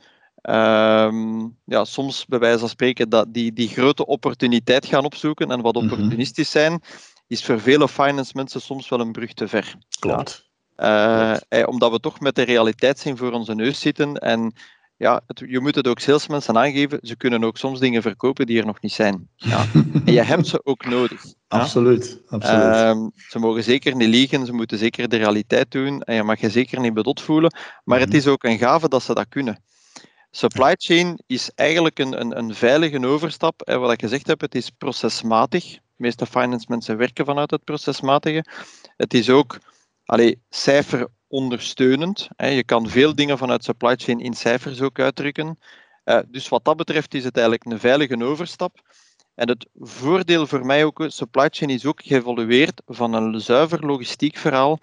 Um, 0.50 1.58
ja, 1.66 1.86
soms 1.86 2.26
bij 2.26 2.40
wijze 2.40 2.60
van 2.60 2.70
spreken 2.70 3.10
dat 3.10 3.34
die, 3.34 3.54
die 3.54 3.68
grote 3.68 4.06
opportuniteit 4.06 4.86
gaan 4.86 5.06
opzoeken 5.06 5.52
en 5.52 5.62
wat 5.62 5.76
mhm. 5.76 5.84
opportunistisch 5.84 6.52
zijn, 6.52 6.82
is 7.28 7.46
voor 7.46 7.60
vele 7.60 7.88
finance 7.88 8.32
mensen 8.36 8.62
soms 8.62 8.90
wel 8.90 9.00
een 9.00 9.12
brug 9.12 9.34
te 9.34 9.48
ver. 9.48 9.76
Klopt. 10.00 10.52
Ja. 10.78 11.42
Uh, 11.50 11.68
omdat 11.68 11.92
we 11.92 12.00
toch 12.00 12.20
met 12.20 12.36
de 12.36 12.42
realiteit 12.42 13.00
zien 13.00 13.18
voor 13.18 13.32
onze 13.32 13.56
neus 13.56 13.80
zitten 13.80 14.14
en 14.14 14.54
ja, 14.98 15.22
het, 15.28 15.44
je 15.48 15.60
moet 15.60 15.76
het 15.76 15.88
ook 15.88 16.00
salesmensen 16.00 16.58
aangeven, 16.58 17.00
ze 17.02 17.16
kunnen 17.16 17.44
ook 17.44 17.58
soms 17.58 17.80
dingen 17.80 18.02
verkopen 18.02 18.46
die 18.46 18.60
er 18.60 18.66
nog 18.66 18.82
niet 18.82 18.92
zijn. 18.92 19.30
Ja. 19.36 19.66
en 20.06 20.14
je 20.14 20.22
hebt 20.22 20.48
ze 20.48 20.66
ook 20.66 20.86
nodig. 20.86 21.24
Absoluut. 21.48 22.22
absoluut. 22.28 22.64
Uh, 22.64 23.08
ze 23.30 23.40
mogen 23.40 23.64
zeker 23.64 23.96
niet 23.96 24.08
liegen, 24.08 24.46
ze 24.46 24.54
moeten 24.54 24.78
zeker 24.78 25.10
de 25.10 25.18
realiteit 25.18 25.72
doen 25.72 26.02
en 26.02 26.16
je 26.16 26.24
mag 26.24 26.40
je 26.40 26.50
zeker 26.50 26.80
niet 26.80 26.94
bedot 26.94 27.22
voelen, 27.22 27.56
maar 27.84 28.00
het 28.00 28.10
mhm. 28.10 28.18
is 28.18 28.28
ook 28.28 28.44
een 28.44 28.58
gave 28.58 28.90
dat 28.90 29.04
ze 29.04 29.14
dat 29.14 29.30
kunnen. 29.30 29.64
Supply 30.36 30.74
chain 30.78 31.20
is 31.28 31.52
eigenlijk 31.56 32.00
een, 32.00 32.20
een, 32.20 32.38
een 32.38 32.56
veilige 32.56 33.08
overstap. 33.08 33.62
En 33.62 33.80
wat 33.80 33.92
ik 33.92 34.00
gezegd 34.00 34.28
heb, 34.28 34.42
het 34.42 34.56
is 34.56 34.70
procesmatig. 34.70 35.64
De 35.74 35.80
meeste 35.96 36.26
finance 36.26 36.66
mensen 36.70 36.98
werken 36.98 37.26
vanuit 37.26 37.52
het 37.52 37.64
procesmatige. 37.64 38.46
Het 38.98 39.14
is 39.14 39.30
ook 39.30 39.58
allee, 40.06 40.42
cijferondersteunend. 40.50 42.28
Je 42.38 42.64
kan 42.64 42.90
veel 42.90 43.16
dingen 43.16 43.38
vanuit 43.38 43.64
supply 43.64 43.96
chain 43.96 44.20
in 44.20 44.34
cijfers 44.34 44.82
ook 44.82 45.00
uitdrukken. 45.00 45.60
Uh, 46.06 46.20
dus 46.28 46.50
wat 46.50 46.66
dat 46.66 46.78
betreft 46.78 47.14
is 47.14 47.24
het 47.24 47.38
eigenlijk 47.38 47.66
een 47.66 47.80
veilige 47.80 48.24
overstap. 48.24 48.82
En 49.36 49.48
het 49.48 49.68
voordeel 49.74 50.48
voor 50.48 50.66
mij 50.66 50.86
ook, 50.86 51.04
supply 51.08 51.48
chain 51.52 51.70
is 51.70 51.86
ook 51.86 52.02
geëvolueerd 52.04 52.82
van 52.86 53.14
een 53.14 53.42
zuiver 53.42 53.86
logistiek 53.86 54.38
verhaal 54.38 54.78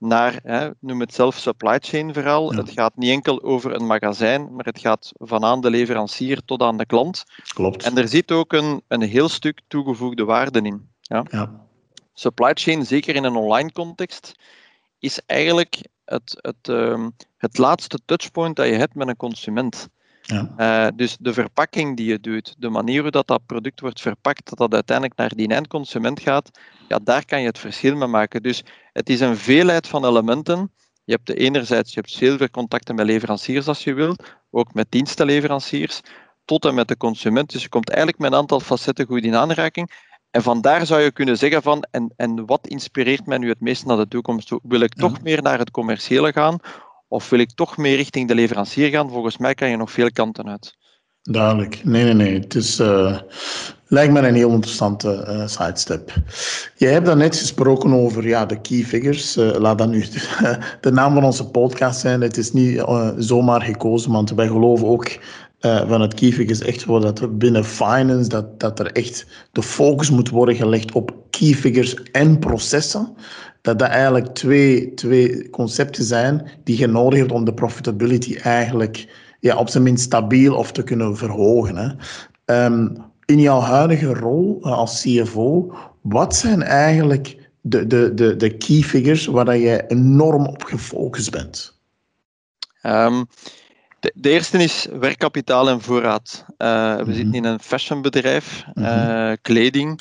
naar, 0.00 0.40
hè, 0.42 0.70
noem 0.78 1.00
het 1.00 1.14
zelf, 1.14 1.36
supply 1.36 1.78
chain 1.78 2.12
verhaal. 2.12 2.52
Het 2.52 2.70
gaat 2.70 2.96
niet 2.96 3.10
enkel 3.10 3.42
over 3.42 3.74
een 3.74 3.86
magazijn, 3.86 4.54
maar 4.54 4.64
het 4.64 4.78
gaat 4.78 5.12
van 5.14 5.44
aan 5.44 5.60
de 5.60 5.70
leverancier 5.70 6.44
tot 6.44 6.62
aan 6.62 6.76
de 6.76 6.86
klant. 6.86 7.24
Klopt. 7.54 7.84
En 7.84 7.98
er 7.98 8.08
zit 8.08 8.32
ook 8.32 8.52
een, 8.52 8.82
een 8.88 9.02
heel 9.02 9.28
stuk 9.28 9.60
toegevoegde 9.68 10.24
waarde 10.24 10.60
in. 10.60 10.88
Ja? 11.00 11.24
ja. 11.30 11.66
Supply 12.14 12.50
chain, 12.54 12.86
zeker 12.86 13.14
in 13.14 13.24
een 13.24 13.36
online 13.36 13.72
context, 13.72 14.34
is 14.98 15.20
eigenlijk 15.26 15.80
het, 16.04 16.38
het, 16.40 16.68
uh, 16.68 17.06
het 17.36 17.58
laatste 17.58 17.98
touchpoint 18.04 18.56
dat 18.56 18.66
je 18.66 18.72
hebt 18.72 18.94
met 18.94 19.08
een 19.08 19.16
consument. 19.16 19.88
Ja. 20.30 20.90
dus 20.90 21.16
de 21.20 21.32
verpakking 21.32 21.96
die 21.96 22.06
je 22.06 22.20
doet, 22.20 22.54
de 22.58 22.68
manier 22.68 23.02
hoe 23.02 23.10
dat, 23.10 23.26
dat 23.26 23.46
product 23.46 23.80
wordt 23.80 24.00
verpakt, 24.00 24.48
dat 24.48 24.58
dat 24.58 24.74
uiteindelijk 24.74 25.18
naar 25.18 25.34
die 25.34 25.48
eindconsument 25.48 26.20
gaat, 26.20 26.50
ja, 26.88 26.98
daar 27.02 27.24
kan 27.24 27.40
je 27.40 27.46
het 27.46 27.58
verschil 27.58 27.96
mee 27.96 28.08
maken. 28.08 28.42
Dus 28.42 28.64
het 28.92 29.08
is 29.08 29.20
een 29.20 29.36
veelheid 29.36 29.86
van 29.86 30.04
elementen. 30.04 30.72
Je 31.04 31.12
hebt 31.12 31.26
de 31.26 31.34
enerzijds 31.34 31.94
je 31.94 32.00
hebt 32.00 32.16
veel 32.16 32.50
contacten 32.50 32.94
met 32.94 33.06
leveranciers 33.06 33.68
als 33.68 33.84
je 33.84 33.94
wilt, 33.94 34.22
ook 34.50 34.74
met 34.74 34.86
dienstenleveranciers, 34.88 36.00
tot 36.44 36.64
en 36.64 36.74
met 36.74 36.88
de 36.88 36.96
consument. 36.96 37.52
Dus 37.52 37.62
je 37.62 37.68
komt 37.68 37.88
eigenlijk 37.88 38.18
met 38.18 38.32
een 38.32 38.38
aantal 38.38 38.60
facetten 38.60 39.06
goed 39.06 39.24
in 39.24 39.36
aanraking. 39.36 40.08
En 40.30 40.42
vandaar 40.42 40.86
zou 40.86 41.00
je 41.00 41.12
kunnen 41.12 41.38
zeggen 41.38 41.62
van, 41.62 41.86
en, 41.90 42.12
en 42.16 42.46
wat 42.46 42.66
inspireert 42.66 43.26
mij 43.26 43.38
nu 43.38 43.48
het 43.48 43.60
meest 43.60 43.86
naar 43.86 43.96
de 43.96 44.08
toekomst 44.08 44.52
Wil 44.62 44.80
ik 44.80 44.94
toch 44.94 45.22
meer 45.22 45.42
naar 45.42 45.58
het 45.58 45.70
commerciële 45.70 46.32
gaan? 46.32 46.58
Of 47.12 47.30
wil 47.30 47.38
ik 47.38 47.54
toch 47.54 47.76
meer 47.76 47.96
richting 47.96 48.28
de 48.28 48.34
leverancier 48.34 48.88
gaan? 48.88 49.10
Volgens 49.10 49.36
mij 49.36 49.54
kan 49.54 49.68
je 49.68 49.76
nog 49.76 49.90
veel 49.90 50.12
kanten 50.12 50.48
uit. 50.48 50.76
Duidelijk. 51.22 51.84
Nee, 51.84 52.04
nee, 52.04 52.14
nee. 52.14 52.40
Het 52.40 52.54
is, 52.54 52.80
uh, 52.80 53.18
lijkt 53.86 54.12
me 54.12 54.20
een 54.20 54.34
heel 54.34 54.50
interessante 54.50 55.26
uh, 55.28 55.46
sidestep. 55.46 56.12
Je 56.76 56.86
hebt 56.86 57.14
net 57.14 57.36
gesproken 57.36 57.92
over 57.92 58.26
ja, 58.26 58.46
de 58.46 58.60
key 58.60 58.82
figures. 58.82 59.36
Uh, 59.36 59.50
laat 59.58 59.78
dat 59.78 59.88
nu 59.88 60.04
de, 60.80 60.92
naam 60.92 61.14
van 61.14 61.24
onze 61.24 61.50
podcast 61.50 62.00
zijn. 62.00 62.20
Het 62.20 62.36
is 62.36 62.52
niet 62.52 62.84
zomaar 63.16 63.62
gekozen, 63.62 64.12
want 64.12 64.30
wij 64.30 64.46
geloven 64.46 64.86
ook 64.86 65.18
van 65.62 66.00
het 66.00 66.14
key 66.14 66.32
figures 66.32 66.60
echt 66.60 66.80
zo 66.80 66.98
dat 66.98 67.38
binnen 67.38 67.64
finance 67.64 68.28
dat, 68.28 68.60
dat 68.60 68.78
er 68.78 68.92
echt 68.92 69.26
de 69.52 69.62
focus 69.62 70.10
moet 70.10 70.28
worden 70.28 70.54
gelegd 70.54 70.92
op 70.92 71.14
key 71.30 71.54
figures 71.54 71.94
en 71.94 72.38
processen 72.38 73.14
dat 73.62 73.78
dat 73.78 73.88
eigenlijk 73.88 74.34
twee, 74.34 74.94
twee 74.94 75.50
concepten 75.50 76.04
zijn 76.04 76.50
die 76.64 76.78
je 76.78 76.86
nodig 76.86 77.18
hebt 77.18 77.32
om 77.32 77.44
de 77.44 77.54
profitability 77.54 78.36
eigenlijk 78.36 79.08
ja, 79.40 79.56
op 79.56 79.68
zijn 79.68 79.82
minst 79.82 80.04
stabiel 80.04 80.54
of 80.54 80.72
te 80.72 80.82
kunnen 80.82 81.16
verhogen. 81.16 81.76
Hè. 81.76 81.88
Ehm, 82.44 82.88
in 83.24 83.40
jouw 83.40 83.60
huidige 83.60 84.14
rol 84.14 84.58
eh, 84.62 84.72
als 84.72 85.02
CFO, 85.02 85.74
wat 86.00 86.36
zijn 86.36 86.62
eigenlijk 86.62 87.50
de, 87.60 87.86
de, 87.86 88.14
de, 88.14 88.36
de 88.36 88.56
key 88.56 88.82
figures 88.82 89.26
waar 89.26 89.56
je 89.56 89.84
enorm 89.86 90.46
op 90.46 90.62
gefocust 90.62 91.30
bent? 91.30 91.78
Um, 92.82 93.26
de, 94.00 94.12
de, 94.14 94.30
eerste 94.30 94.58
is 94.58 94.86
werkkapitaal 95.00 95.68
en 95.68 95.80
voorraad. 95.80 96.44
Uh, 96.58 96.96
we 96.96 97.02
mhm. 97.02 97.12
zitten 97.12 97.34
in 97.34 97.44
een 97.44 97.60
fashionbedrijf, 97.60 98.64
uh, 98.74 99.32
kleding. 99.42 100.00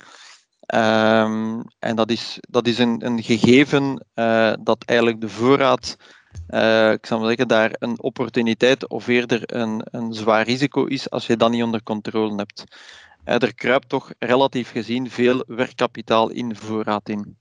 Um, 0.76 1.64
en 1.80 1.96
dat 1.96 2.12
is, 2.12 2.38
dat 2.42 2.68
is 2.68 2.78
een, 2.78 3.06
een 3.06 3.24
gegeven 3.24 4.06
uh, 4.16 4.54
dat 4.62 4.84
eigenlijk 4.86 5.22
de 5.22 5.30
voorraad, 5.30 5.96
uh, 6.50 6.92
ik 6.92 7.06
zou 7.06 7.20
maar 7.20 7.30
zeggen, 7.30 7.48
daar 7.48 7.76
een 7.80 8.02
opportuniteit 8.02 8.88
of 8.88 9.08
eerder 9.08 9.56
een, 9.56 9.82
een 9.92 10.14
zwaar 10.14 10.46
risico 10.46 10.86
is 10.86 11.10
als 11.10 11.28
je 11.28 11.38
dat 11.38 11.52
niet 11.52 11.64
onder 11.64 11.84
controle 11.84 12.36
hebt. 12.36 12.64
Uh, 13.26 13.34
er 13.34 13.56
kruipt 13.56 13.90
toch 13.90 14.12
relatief 14.20 14.72
gezien 14.72 15.10
veel 15.10 15.44
werkkapitaal 15.48 16.30
in 16.30 16.56
voorraad 16.56 17.10
in. 17.10 17.38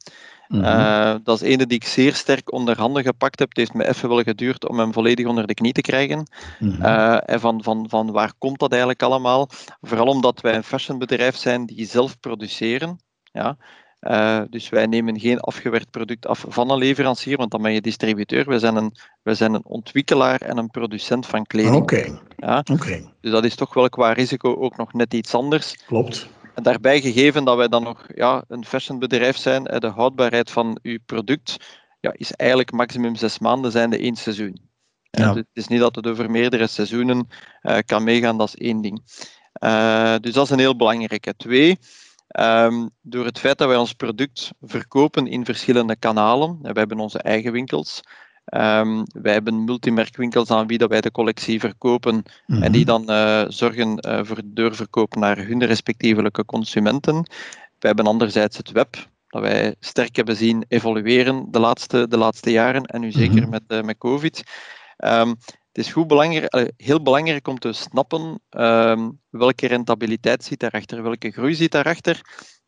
Mm 0.46 0.64
-hmm. 0.64 1.20
dat 1.22 1.42
is 1.42 1.48
ene 1.48 1.66
die 1.66 1.76
ik 1.76 1.86
zeer 1.86 2.14
sterk 2.14 2.52
onder 2.52 2.78
handen 2.78 3.02
gepakt 3.02 3.38
heb. 3.38 3.48
Het 3.48 3.58
heeft 3.58 3.74
me 3.74 3.88
even 3.88 4.08
wel 4.08 4.22
geduurd 4.22 4.68
om 4.68 4.78
hem 4.78 4.92
volledig 4.92 5.26
onder 5.26 5.46
de 5.46 5.54
knie 5.54 5.72
te 5.72 5.80
krijgen. 5.80 6.30
Mm 6.58 6.70
-hmm. 6.70 6.82
en 7.14 7.40
van, 7.40 7.62
van, 7.62 7.86
van 7.88 8.10
waar 8.10 8.32
komt 8.38 8.58
dat 8.58 8.70
eigenlijk 8.70 9.02
allemaal? 9.02 9.48
Vooral 9.80 10.06
omdat 10.06 10.40
wij 10.40 10.54
een 10.54 10.64
fashionbedrijf 10.64 11.36
zijn 11.36 11.66
die 11.66 11.86
zelf 11.86 12.20
produceren. 12.20 13.06
Ja? 13.38 13.56
Uh, 14.00 14.42
dus 14.50 14.68
wij 14.68 14.86
nemen 14.86 15.20
geen 15.20 15.40
afgewerkt 15.40 15.90
product 15.90 16.26
af 16.26 16.44
van 16.48 16.70
een 16.70 16.78
leverancier, 16.78 17.36
want 17.36 17.50
dan 17.50 17.62
ben 17.62 17.72
je 17.72 17.80
distributeur. 17.80 18.48
We 18.48 18.58
zijn 18.58 18.76
een, 18.76 18.96
we 19.22 19.34
zijn 19.34 19.54
een 19.54 19.64
ontwikkelaar 19.64 20.40
en 20.40 20.56
een 20.56 20.70
producent 20.70 21.26
van 21.26 21.46
kleding. 21.46 21.74
Oké. 21.74 22.18
Ja? 22.36 22.64
Okay. 22.72 23.04
Dus 23.20 23.30
dat 23.30 23.44
is 23.44 23.54
toch 23.54 23.74
wel 23.74 23.88
qua 23.88 24.12
risico 24.12 24.56
ook 24.56 24.76
nog 24.76 24.92
net 24.92 25.14
iets 25.14 25.34
anders. 25.34 25.76
Klopt. 25.86 26.28
En 26.54 26.62
daarbij 26.62 27.00
gegeven 27.00 27.44
dat 27.44 27.56
wij 27.56 27.68
dan 27.68 27.82
nog 27.82 28.06
ja, 28.14 28.44
een 28.48 28.64
fashionbedrijf 28.64 29.36
zijn, 29.36 29.64
de 29.64 29.86
houdbaarheid 29.86 30.50
van 30.50 30.78
uw 30.82 30.98
product 31.06 31.56
ja, 32.00 32.12
is 32.16 32.32
eigenlijk 32.32 32.72
maximum 32.72 33.16
zes 33.16 33.38
maanden 33.38 33.70
zijn 33.70 33.90
de 33.90 33.98
één 33.98 34.16
seizoen. 34.16 34.60
Ja. 35.10 35.32
Dus 35.32 35.36
het 35.36 35.46
is 35.52 35.68
niet 35.68 35.80
dat 35.80 35.94
het 35.94 36.06
over 36.06 36.30
meerdere 36.30 36.66
seizoenen 36.66 37.28
uh, 37.62 37.78
kan 37.86 38.04
meegaan, 38.04 38.38
dat 38.38 38.48
is 38.48 38.54
één 38.54 38.80
ding. 38.80 39.02
Uh, 39.64 40.14
dus 40.20 40.32
dat 40.32 40.44
is 40.44 40.50
een 40.50 40.58
heel 40.58 40.76
belangrijke. 40.76 41.34
Twee, 41.36 41.78
Um, 42.28 42.90
door 43.00 43.24
het 43.24 43.38
feit 43.38 43.58
dat 43.58 43.68
wij 43.68 43.76
ons 43.76 43.92
product 43.92 44.50
verkopen 44.60 45.26
in 45.26 45.44
verschillende 45.44 45.96
kanalen. 45.96 46.58
We 46.62 46.78
hebben 46.78 46.98
onze 46.98 47.18
eigen 47.18 47.52
winkels. 47.52 48.00
Um, 48.54 49.04
wij 49.12 49.32
hebben 49.32 49.64
multimerkwinkels 49.64 50.50
aan 50.50 50.66
wie 50.66 50.78
dat 50.78 50.90
wij 50.90 51.00
de 51.00 51.10
collectie 51.10 51.60
verkopen 51.60 52.22
en 52.46 52.72
die 52.72 52.86
mhm. 52.86 53.04
dan 53.04 53.10
uh, 53.10 53.44
zorgen 53.48 54.06
uh, 54.08 54.20
voor 54.22 54.36
de 54.36 54.52
doorverkoop 54.52 55.14
naar 55.14 55.36
hun 55.36 55.64
respectievelijke 55.64 56.44
consumenten. 56.44 57.16
We 57.78 57.86
hebben 57.86 58.06
anderzijds 58.06 58.56
het 58.56 58.70
web, 58.70 58.96
dat 59.28 59.42
wij 59.42 59.74
sterk 59.80 60.16
hebben 60.16 60.36
zien 60.36 60.64
evolueren 60.68 61.46
de 61.50 61.58
laatste, 61.58 62.08
de 62.08 62.16
laatste 62.16 62.50
jaren 62.50 62.84
en 62.84 63.00
nu 63.00 63.10
zeker 63.10 63.40
mhm. 63.40 63.50
met, 63.50 63.62
uh, 63.68 63.82
met 63.82 63.98
COVID. 63.98 64.42
Um, 65.04 65.36
het 65.72 65.86
is 65.86 65.92
goed 65.92 66.06
belangrijk, 66.06 66.72
heel 66.76 67.02
belangrijk 67.02 67.48
om 67.48 67.58
te 67.58 67.72
snappen 67.72 68.40
um, 68.50 69.20
welke 69.30 69.66
rentabiliteit 69.66 70.44
zit 70.44 70.60
daarachter, 70.60 71.02
welke 71.02 71.30
groei 71.30 71.54
zit 71.54 71.72
daarachter 71.72 72.20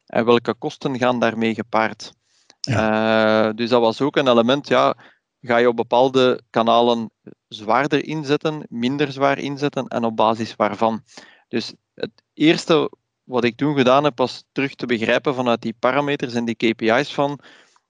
en 0.07 0.25
welke 0.25 0.55
kosten 0.55 0.99
gaan 0.99 1.19
daarmee 1.19 1.55
gepaard. 1.55 2.13
Ja. 2.61 3.49
Uh, 3.49 3.55
dus 3.55 3.69
dat 3.69 3.81
was 3.81 4.01
ook 4.01 4.17
een 4.17 4.29
element, 4.29 4.69
ja, 4.69 4.97
ga 5.41 5.57
je 5.57 5.69
op 5.69 5.77
bepaalde 5.77 6.41
kanalen 6.51 7.11
zwaarder 7.49 8.05
inzetten, 8.05 8.67
minder 8.69 9.13
zwaar 9.13 9.39
inzetten 9.39 9.87
en 9.87 10.05
op 10.05 10.17
basis 10.17 10.57
waarvan. 10.57 11.03
Dus 11.49 11.75
het 11.95 12.23
eerste 12.35 12.91
wat 13.25 13.45
ik 13.45 13.57
toen 13.57 13.77
gedaan 13.77 14.05
heb, 14.05 14.19
was 14.19 14.45
terug 14.53 14.75
te 14.75 14.87
begrijpen 14.87 15.35
vanuit 15.35 15.63
die 15.63 15.77
parameters 15.79 16.35
en 16.35 16.45
die 16.45 16.55
KPI's 16.55 17.15
van, 17.15 17.41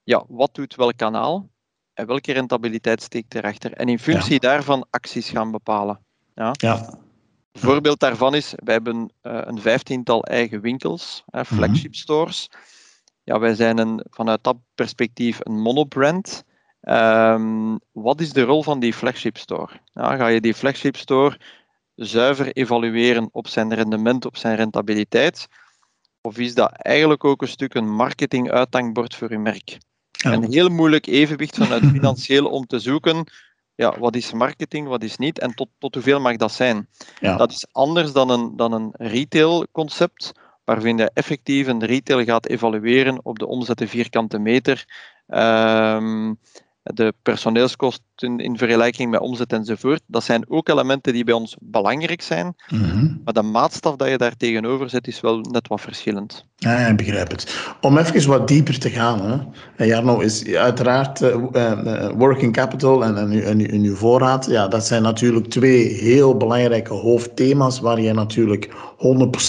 ja, 0.03 0.23
wat 0.27 0.55
doet 0.55 0.75
welk 0.75 0.97
kanaal? 0.97 1.49
En 2.01 2.07
welke 2.07 2.31
rentabiliteit 2.31 3.01
steekt 3.01 3.35
erachter. 3.35 3.73
En 3.73 3.89
in 3.89 3.99
functie 3.99 4.39
daarvan 4.39 4.85
acties 4.89 5.29
gaan 5.29 5.51
bepalen. 5.51 5.99
Ja? 6.35 6.51
ja. 6.51 6.75
Een 7.51 7.61
voorbeeld 7.61 7.99
daarvan 7.99 8.35
is, 8.35 8.53
wij 8.55 8.73
hebben 8.73 9.13
uh, 9.23 9.41
een 9.43 9.61
vijftiental 9.61 10.23
eigen 10.23 10.61
winkels, 10.61 11.23
mhm. 11.25 11.43
flagship 11.43 11.95
stores. 11.95 12.49
Ja, 13.23 13.39
wij 13.39 13.55
zijn 13.55 13.77
een, 13.77 14.05
vanuit 14.09 14.43
dat 14.43 14.57
perspectief 14.75 15.39
een 15.39 15.59
monobrand. 15.59 16.43
Um, 16.81 17.79
wat 17.91 18.21
is 18.21 18.33
de 18.33 18.41
rol 18.41 18.63
van 18.63 18.79
die 18.79 18.93
flagship 18.93 19.37
store? 19.37 19.69
Ja, 19.93 20.15
ga 20.15 20.27
je 20.27 20.41
die 20.41 20.53
flagship 20.53 20.95
store 20.95 21.39
zuiver 21.95 22.51
evalueren 22.51 23.29
op 23.31 23.47
zijn 23.47 23.73
rendement, 23.73 24.25
op 24.25 24.37
zijn 24.37 24.55
rentabiliteit? 24.55 25.47
Of 26.21 26.37
is 26.37 26.53
dat 26.53 26.71
eigenlijk 26.71 27.23
ook 27.23 27.41
een 27.41 27.47
stuk 27.47 27.73
een 27.73 27.89
marketing-uithangbord 27.95 29.15
voor 29.15 29.31
je 29.31 29.37
merk? 29.37 29.77
Een 30.23 30.51
heel 30.51 30.69
moeilijk 30.69 31.07
evenwicht 31.07 31.57
vanuit 31.57 31.85
financieel 31.93 32.45
om 32.45 32.65
te 32.67 32.79
zoeken. 32.79 33.31
Ja, 33.75 33.99
wat 33.99 34.15
is 34.15 34.33
marketing, 34.33 34.87
wat 34.87 35.03
is 35.03 35.17
niet 35.17 35.39
en 35.39 35.55
tot, 35.55 35.67
tot 35.77 35.93
hoeveel 35.93 36.19
mag 36.19 36.35
dat 36.35 36.51
zijn? 36.51 36.87
Ja. 37.19 37.37
Dat 37.37 37.51
is 37.51 37.67
anders 37.71 38.11
dan 38.11 38.29
een, 38.29 38.55
dan 38.55 38.71
een 38.73 38.89
retail-concept, 38.93 40.31
waarin 40.63 40.97
je 40.97 41.11
effectief 41.13 41.67
een 41.67 41.85
retail 41.85 42.23
gaat 42.23 42.47
evalueren 42.47 43.19
op 43.23 43.39
de 43.39 43.47
omzet 43.47 43.77
de 43.77 43.87
vierkante 43.87 44.39
meter. 44.39 44.85
Um, 45.27 46.39
de 46.83 47.13
personeelskosten 47.21 48.37
in 48.37 48.57
vergelijking 48.57 49.11
met 49.11 49.19
omzet 49.19 49.53
enzovoort. 49.53 50.01
Dat 50.07 50.23
zijn 50.23 50.45
ook 50.49 50.69
elementen 50.69 51.13
die 51.13 51.23
bij 51.23 51.33
ons 51.33 51.55
belangrijk 51.59 52.21
zijn, 52.21 52.55
mhm. 52.69 53.15
maar 53.23 53.33
de 53.33 53.41
maatstaf 53.41 53.95
dat 53.95 54.09
je 54.09 54.17
daar 54.17 54.37
tegenover 54.37 54.89
zet 54.89 55.07
is 55.07 55.21
wel 55.21 55.39
net 55.39 55.67
wat 55.67 55.81
verschillend. 55.81 56.45
Ja, 56.55 56.77
ik 56.77 56.97
begrijp 56.97 57.31
het. 57.31 57.73
Om 57.81 57.97
even 57.97 58.29
wat 58.29 58.47
dieper 58.47 58.79
te 58.79 58.89
gaan, 58.89 59.45
hè. 59.75 59.85
Jarno, 59.85 60.19
is 60.19 60.47
uiteraard 60.47 61.21
uh, 61.21 61.35
uh, 61.53 62.09
working 62.09 62.53
capital 62.53 63.03
en, 63.03 63.17
en, 63.17 63.43
en, 63.43 63.71
en, 63.71 63.83
uw 63.83 63.95
voorraad, 63.95 64.45
ja, 64.45 64.67
dat 64.67 64.85
zijn 64.85 65.01
natuurlijk 65.01 65.47
twee 65.47 65.87
heel 65.87 66.37
belangrijke 66.37 66.93
hoofdthema's 66.93 67.79
waar 67.79 68.01
je 68.01 68.13
natuurlijk 68.13 68.69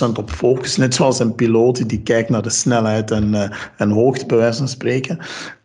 100% 0.07 0.13
op 0.15 0.31
focust, 0.31 0.79
net 0.79 0.95
zoals 0.95 1.19
een 1.19 1.35
piloot 1.35 1.89
die 1.89 2.03
kijkt 2.03 2.29
naar 2.29 2.43
de 2.43 2.51
snelheid 2.51 3.11
en, 3.11 3.35
uh, 3.35 3.51
en 3.77 3.91
hoogte, 3.91 4.27
bij 4.27 4.37
wijze 4.37 4.59
van 4.59 4.69
spreken. 4.69 5.19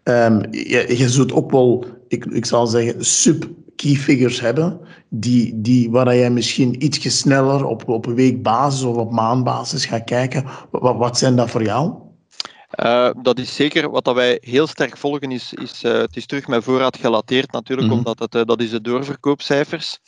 Um, 0.07 0.41
je, 0.51 0.97
je 0.97 1.09
zult 1.09 1.31
ook 1.31 1.51
wel, 1.51 1.85
ik, 2.07 2.25
ik 2.25 2.45
zal 2.45 2.67
zeggen, 2.67 3.05
sub-key 3.05 3.95
figures 3.95 4.39
hebben, 4.39 4.79
die, 5.09 5.61
die, 5.61 5.91
waar 5.91 6.15
je 6.15 6.29
misschien 6.29 6.83
ietsje 6.83 7.09
sneller 7.09 7.65
op, 7.65 7.89
op 7.89 8.05
weekbasis 8.05 8.83
of 8.83 8.95
op 8.95 9.11
maandbasis 9.11 9.85
gaat 9.85 10.03
kijken. 10.03 10.45
Wat, 10.71 10.97
wat 10.97 11.17
zijn 11.17 11.35
dat 11.35 11.49
voor 11.49 11.63
jou? 11.63 11.93
Uh, 12.83 13.09
dat 13.21 13.39
is 13.39 13.55
zeker 13.55 13.89
wat 13.89 14.05
dat 14.05 14.15
wij 14.15 14.37
heel 14.41 14.67
sterk 14.67 14.97
volgen, 14.97 15.31
is, 15.31 15.53
is 15.53 15.83
uh, 15.83 15.91
het 15.91 16.15
is 16.15 16.25
terug 16.25 16.47
met 16.47 16.63
voorraad 16.63 16.97
gelateerd 16.97 17.51
natuurlijk, 17.51 17.87
mm 17.87 17.93
omdat 17.93 18.19
het, 18.19 18.35
uh, 18.35 18.41
dat 18.43 18.61
is 18.61 18.69
de 18.69 18.81
doorverkoopcijfers. 18.81 19.99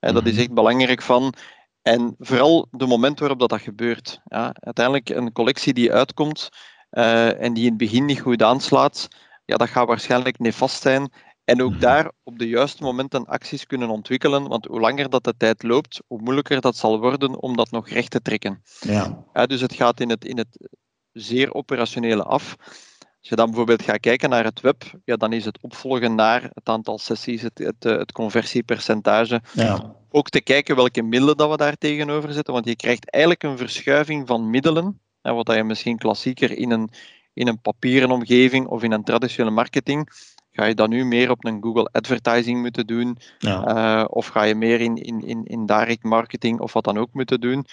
Mm 0.00 0.12
Dat 0.12 0.26
is 0.26 0.32
mhm. 0.32 0.40
echt 0.40 0.52
belangrijk 0.52 1.02
van. 1.02 1.34
En 1.82 2.14
vooral 2.18 2.66
de 2.70 2.86
moment 2.86 3.18
waarop 3.18 3.38
dat, 3.38 3.48
dat 3.48 3.60
gebeurt. 3.60 4.20
Ja, 4.24 4.54
uiteindelijk 4.60 5.08
een 5.08 5.32
collectie 5.32 5.72
die 5.72 5.92
uitkomt 5.92 6.48
en 6.90 7.54
die 7.54 7.62
in 7.62 7.68
het 7.68 7.76
begin 7.76 8.04
niet 8.04 8.20
goed 8.20 8.42
aanslaat, 8.42 9.08
ja, 9.44 9.56
dat 9.56 9.68
gaat 9.68 9.86
waarschijnlijk 9.86 10.38
nefast 10.38 10.82
zijn 10.82 11.10
En 11.44 11.62
ook 11.62 11.70
Mhm. 11.70 11.80
daar 11.80 12.10
op 12.22 12.38
de 12.38 12.48
juiste 12.48 12.82
momenten 12.82 13.26
acties 13.26 13.66
kunnen 13.66 13.88
ontwikkelen, 13.88 14.48
want 14.48 14.64
hoe 14.64 14.80
langer 14.80 15.10
dat 15.10 15.24
de 15.24 15.34
tijd 15.36 15.62
loopt, 15.62 16.02
hoe 16.06 16.20
moeilijker 16.20 16.60
dat 16.60 16.76
zal 16.76 17.00
worden 17.00 17.42
om 17.42 17.56
dat 17.56 17.70
nog 17.70 17.88
recht 17.88 18.10
te 18.10 18.22
trekken. 18.22 18.62
Ja. 18.80 19.24
Ja, 19.32 19.46
dus 19.46 19.60
het 19.60 19.74
gaat 19.74 20.00
in 20.00 20.10
het, 20.10 20.24
in 20.24 20.38
het 20.38 20.68
zeer 21.12 21.54
operationele 21.54 22.22
af. 22.22 22.56
Als 22.98 23.28
je 23.28 23.36
dan 23.36 23.46
bijvoorbeeld 23.46 23.82
gaat 23.82 24.00
kijken 24.00 24.30
naar 24.30 24.44
het 24.44 24.60
web, 24.60 24.82
ja, 25.04 25.16
dan 25.16 25.32
is 25.32 25.44
het 25.44 25.62
opvolgen 25.62 26.14
naar 26.14 26.42
het 26.54 26.68
aantal 26.68 26.98
sessies, 26.98 27.42
het, 27.42 27.58
het, 27.58 27.84
eh, 27.84 27.96
het 27.96 28.12
conversiepercentage. 28.12 29.42
Ja. 29.52 29.96
Ook 30.10 30.28
te 30.28 30.40
kijken 30.40 30.76
welke 30.76 31.02
middelen 31.02 31.36
dat 31.36 31.50
we 31.50 31.56
daar 31.56 31.76
tegenover 31.76 32.32
zetten, 32.32 32.52
want 32.52 32.66
je 32.66 32.76
krijgt 32.76 33.10
eigenlijk 33.10 33.42
een 33.42 33.58
verschuiving 33.58 34.26
van 34.26 34.50
middelen, 34.50 35.00
hè, 35.22 35.32
wat 35.32 35.52
je 35.52 35.64
misschien 35.64 35.98
klassieker 35.98 36.50
in 36.50 36.70
een, 36.70 36.90
in 37.34 37.48
een 37.48 37.60
papieren 37.60 38.10
omgeving 38.10 38.66
of 38.66 38.82
in 38.82 38.92
een 38.92 39.04
traditionele 39.04 39.54
marketing, 39.54 40.08
ga 40.52 40.64
je 40.64 40.74
dan 40.74 40.90
nu 40.90 41.04
meer 41.04 41.30
op 41.30 41.44
een 41.44 41.62
Google 41.62 41.88
Advertising 41.92 42.60
moeten 42.60 42.86
doen, 42.86 43.18
Ja. 43.38 43.64
eh, 43.64 44.04
of 44.08 44.26
ga 44.26 44.42
je 44.42 44.54
meer 44.54 44.80
in, 44.80 44.96
in, 44.96 45.20
in, 45.20 45.44
in 45.44 45.66
direct 45.66 46.02
marketing 46.02 46.60
of 46.60 46.72
wat 46.72 46.84
dan 46.84 46.98
ook 46.98 47.12
moeten 47.12 47.40
doen. 47.40 47.66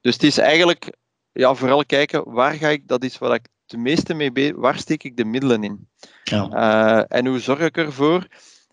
Dus 0.00 0.14
het 0.14 0.22
is 0.22 0.38
eigenlijk 0.38 0.96
ja, 1.32 1.54
vooral 1.54 1.84
kijken 1.84 2.32
waar 2.32 2.52
ga 2.52 2.68
ik, 2.68 2.88
dat 2.88 3.04
is 3.04 3.18
waar 3.18 3.34
ik 3.34 3.46
het 3.66 3.80
meeste 3.80 4.14
mee 4.14 4.32
bezig 4.32 4.56
waar 4.56 4.78
steek 4.78 5.02
ik 5.04 5.16
de 5.16 5.24
middelen 5.24 5.64
in? 5.64 5.88
Ja. 6.24 6.48
Eh, 6.48 7.18
en 7.18 7.26
hoe 7.26 7.38
zorg 7.38 7.60
ik 7.60 7.76
ervoor 7.76 8.26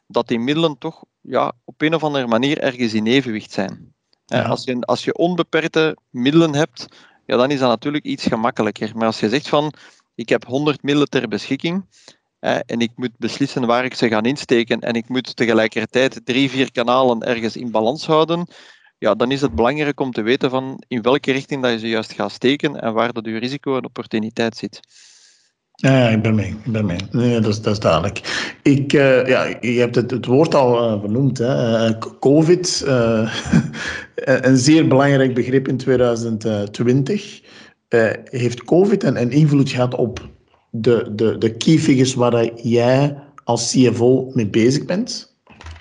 dat 0.08 0.28
die 0.28 0.40
middelen 0.40 0.78
toch 0.78 1.04
ja, 1.22 1.54
op 1.66 1.82
een 1.82 1.96
of 1.96 2.04
andere 2.04 2.28
manier 2.28 2.60
ergens 2.60 2.94
in 2.94 3.06
evenwicht 3.08 3.52
zijn? 3.52 3.94
Eh, 4.26 4.50
als, 4.50 4.64
je, 4.64 4.82
als 4.82 5.04
je 5.04 5.14
onbeperkte 5.14 5.98
middelen 6.10 6.54
hebt, 6.56 6.88
ja, 7.26 7.38
dan 7.38 7.52
is 7.52 7.60
dat 7.60 7.70
natuurlijk 7.70 8.06
iets 8.06 8.26
gemakkelijker. 8.26 8.92
Maar 8.96 9.06
als 9.06 9.20
je 9.20 9.30
zegt 9.30 9.50
van, 9.50 9.74
ik 10.22 10.30
heb 10.30 10.46
100 10.46 10.84
middelen 10.84 11.10
ter 11.10 11.28
beschikking, 11.28 11.86
eh, 12.40 12.60
en 12.66 12.80
ik 12.80 12.92
moet 12.96 13.18
beslissen 13.18 13.66
waar 13.66 13.86
ik 13.86 13.94
ze 13.94 14.08
ga 14.08 14.24
insteken 14.24 14.80
en 14.80 14.94
ik 14.94 15.10
moet 15.10 15.36
tegelijkertijd 15.36 16.22
drie, 16.24 16.50
vier 16.50 16.72
kanalen 16.72 17.22
ergens 17.22 17.56
in 17.56 17.72
balans 17.72 18.06
houden, 18.06 18.48
ja, 18.98 19.16
dan 19.16 19.32
is 19.32 19.42
het 19.42 19.56
belangrijk 19.56 20.00
om 20.00 20.12
te 20.12 20.22
weten 20.22 20.50
van 20.50 20.84
in 20.88 21.02
welke 21.02 21.32
richting 21.32 21.62
dat 21.62 21.72
je 21.72 21.80
ze 21.80 21.88
juist 21.88 22.14
gaat 22.14 22.32
steken 22.32 22.82
en 22.82 22.94
waar 22.94 23.14
dat 23.14 23.26
je 23.26 23.38
risico 23.38 23.78
en 23.78 23.86
opportuniteit 23.86 24.58
zit. 24.58 24.80
Ja, 25.82 25.98
ja, 25.98 26.10
ik 26.10 26.22
ben 26.22 26.36
mee. 26.36 26.56
Ik 26.64 26.72
ben 26.72 26.86
mee. 26.86 26.98
Nee, 27.12 27.40
dat, 27.40 27.52
is, 27.52 27.62
dat 27.62 27.82
duidelijk. 27.82 28.18
Ik, 28.64 28.94
eh, 28.94 29.28
ja, 29.28 29.58
je 29.62 29.80
hebt 29.80 29.96
het, 29.96 30.12
het 30.12 30.26
woord 30.26 30.56
al 30.56 30.78
eh, 30.78 31.00
vernoemd. 31.00 31.38
Hè. 31.38 31.88
Eh, 31.88 31.94
COVID, 32.20 32.84
eh, 32.88 33.36
een 34.48 34.58
zeer 34.58 34.88
belangrijk 34.88 35.34
begrip 35.34 35.68
in 35.68 35.78
2020. 35.78 37.42
Eh, 37.92 38.12
heeft 38.24 38.64
COVID 38.64 39.04
een, 39.04 39.22
een 39.22 39.32
invloed 39.32 39.70
gehad 39.70 39.96
op 39.96 40.30
de, 40.70 41.12
de, 41.16 41.38
de 41.38 41.58
key 41.58 41.78
figures 41.78 42.14
waar 42.14 42.54
jij 42.62 43.18
als 43.44 43.72
CFO 43.72 44.32
mee 44.34 44.48
bezig 44.48 44.86
bent? 44.86 45.36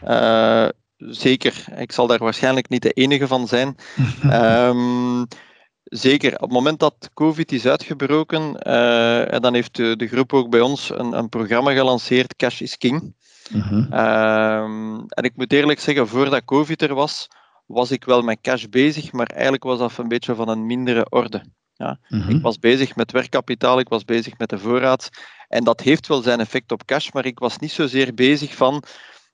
Uh, 0.05 0.69
zeker. 0.97 1.65
Ik 1.77 1.93
zal 1.93 2.07
daar 2.07 2.19
waarschijnlijk 2.19 2.69
niet 2.69 2.83
de 2.83 2.91
enige 2.91 3.27
van 3.27 3.49
zijn. 3.49 3.77
um, 4.25 5.27
zeker. 5.85 6.35
Op 6.35 6.41
het 6.41 6.51
moment 6.51 6.79
dat 6.79 7.11
COVID 7.15 7.53
is 7.53 7.67
uitgebroken, 7.67 8.57
uh, 8.67 9.33
en 9.33 9.43
dan 9.43 9.55
heeft 9.55 9.77
de, 9.77 9.97
de, 9.97 10.07
groep 10.07 10.33
ook 10.33 10.51
bij 10.51 10.61
ons 10.61 10.91
een, 10.95 11.13
een 11.13 11.29
programma 11.29 11.73
gelanceerd, 11.73 12.37
Cash 12.37 12.61
is 12.61 12.79
King. 12.79 13.15
Uh 13.55 13.69
-huh. 13.69 14.63
um, 14.63 15.05
en 15.09 15.25
ik 15.25 15.33
moet 15.37 15.53
eerlijk 15.53 15.81
zeggen, 15.81 16.09
voordat 16.09 16.45
COVID 16.45 16.83
er 16.83 16.95
was, 16.95 17.29
was 17.67 17.91
ik 17.91 18.05
wel 18.05 18.23
met 18.23 18.39
cash 18.41 18.65
bezig, 18.65 19.13
maar 19.13 19.27
eigenlijk 19.27 19.63
was 19.63 19.79
dat 19.79 19.99
een 19.99 20.09
beetje 20.09 20.35
van 20.35 20.49
een 20.49 20.67
mindere 20.67 21.07
orde. 21.09 21.43
Ja. 21.81 21.99
-huh. 22.03 22.29
Ik 22.29 22.43
was 22.43 22.59
bezig 22.59 22.97
met 22.97 23.13
werkkapitaal, 23.13 23.79
ik 23.79 23.89
was 23.89 24.05
bezig 24.05 24.39
met 24.39 24.49
de 24.49 24.59
voorraad. 24.59 25.09
En 25.49 25.65
dat 25.65 25.81
heeft 25.81 26.07
wel 26.07 26.23
zijn 26.23 26.41
effect 26.41 26.73
op 26.73 26.85
cash, 26.85 27.11
maar 27.11 27.27
ik 27.27 27.39
was 27.39 27.59
niet 27.59 27.71
zozeer 27.71 28.15
bezig 28.15 28.55
van 28.55 28.83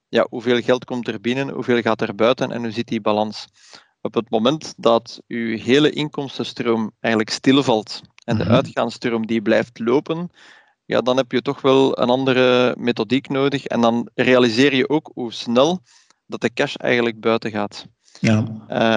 ja, 0.09 0.27
hoeveel 0.31 0.61
geld 0.61 0.85
komt 0.85 1.09
er 1.09 1.21
binnen, 1.21 1.49
hoeveel 1.49 1.81
gaat 1.81 2.01
er 2.01 2.15
buiten 2.15 2.51
en 2.53 2.63
hoe 2.63 2.71
zit 2.71 2.89
die 2.89 3.01
balans. 3.01 3.47
Op 4.01 4.15
het 4.15 4.31
moment 4.31 4.75
dat 4.77 5.23
uw 5.29 5.59
hele 5.59 5.91
inkomstenstroom 5.91 6.93
eigenlijk 7.01 7.35
stilvalt 7.35 8.01
en 8.25 8.37
de 8.37 8.45
-huh. 8.45 8.53
uitgaansstroom 8.53 9.27
die 9.27 9.43
blijft 9.43 9.79
lopen, 9.79 10.31
ja, 10.85 11.01
dan 11.01 11.17
heb 11.17 11.33
je 11.33 11.43
toch 11.43 11.61
wel 11.61 11.99
een 11.99 12.09
andere 12.09 12.75
methodiek 12.79 13.29
nodig 13.29 13.65
en 13.65 13.81
dan 13.81 14.11
realiseer 14.15 14.75
je 14.75 14.89
ook 14.89 15.11
hoe 15.15 15.33
snel 15.33 15.81
dat 16.27 16.41
de 16.41 16.53
cash 16.53 16.75
eigenlijk 16.75 17.21
buiten 17.21 17.51
gaat. 17.51 17.87
Ja. 18.21 18.45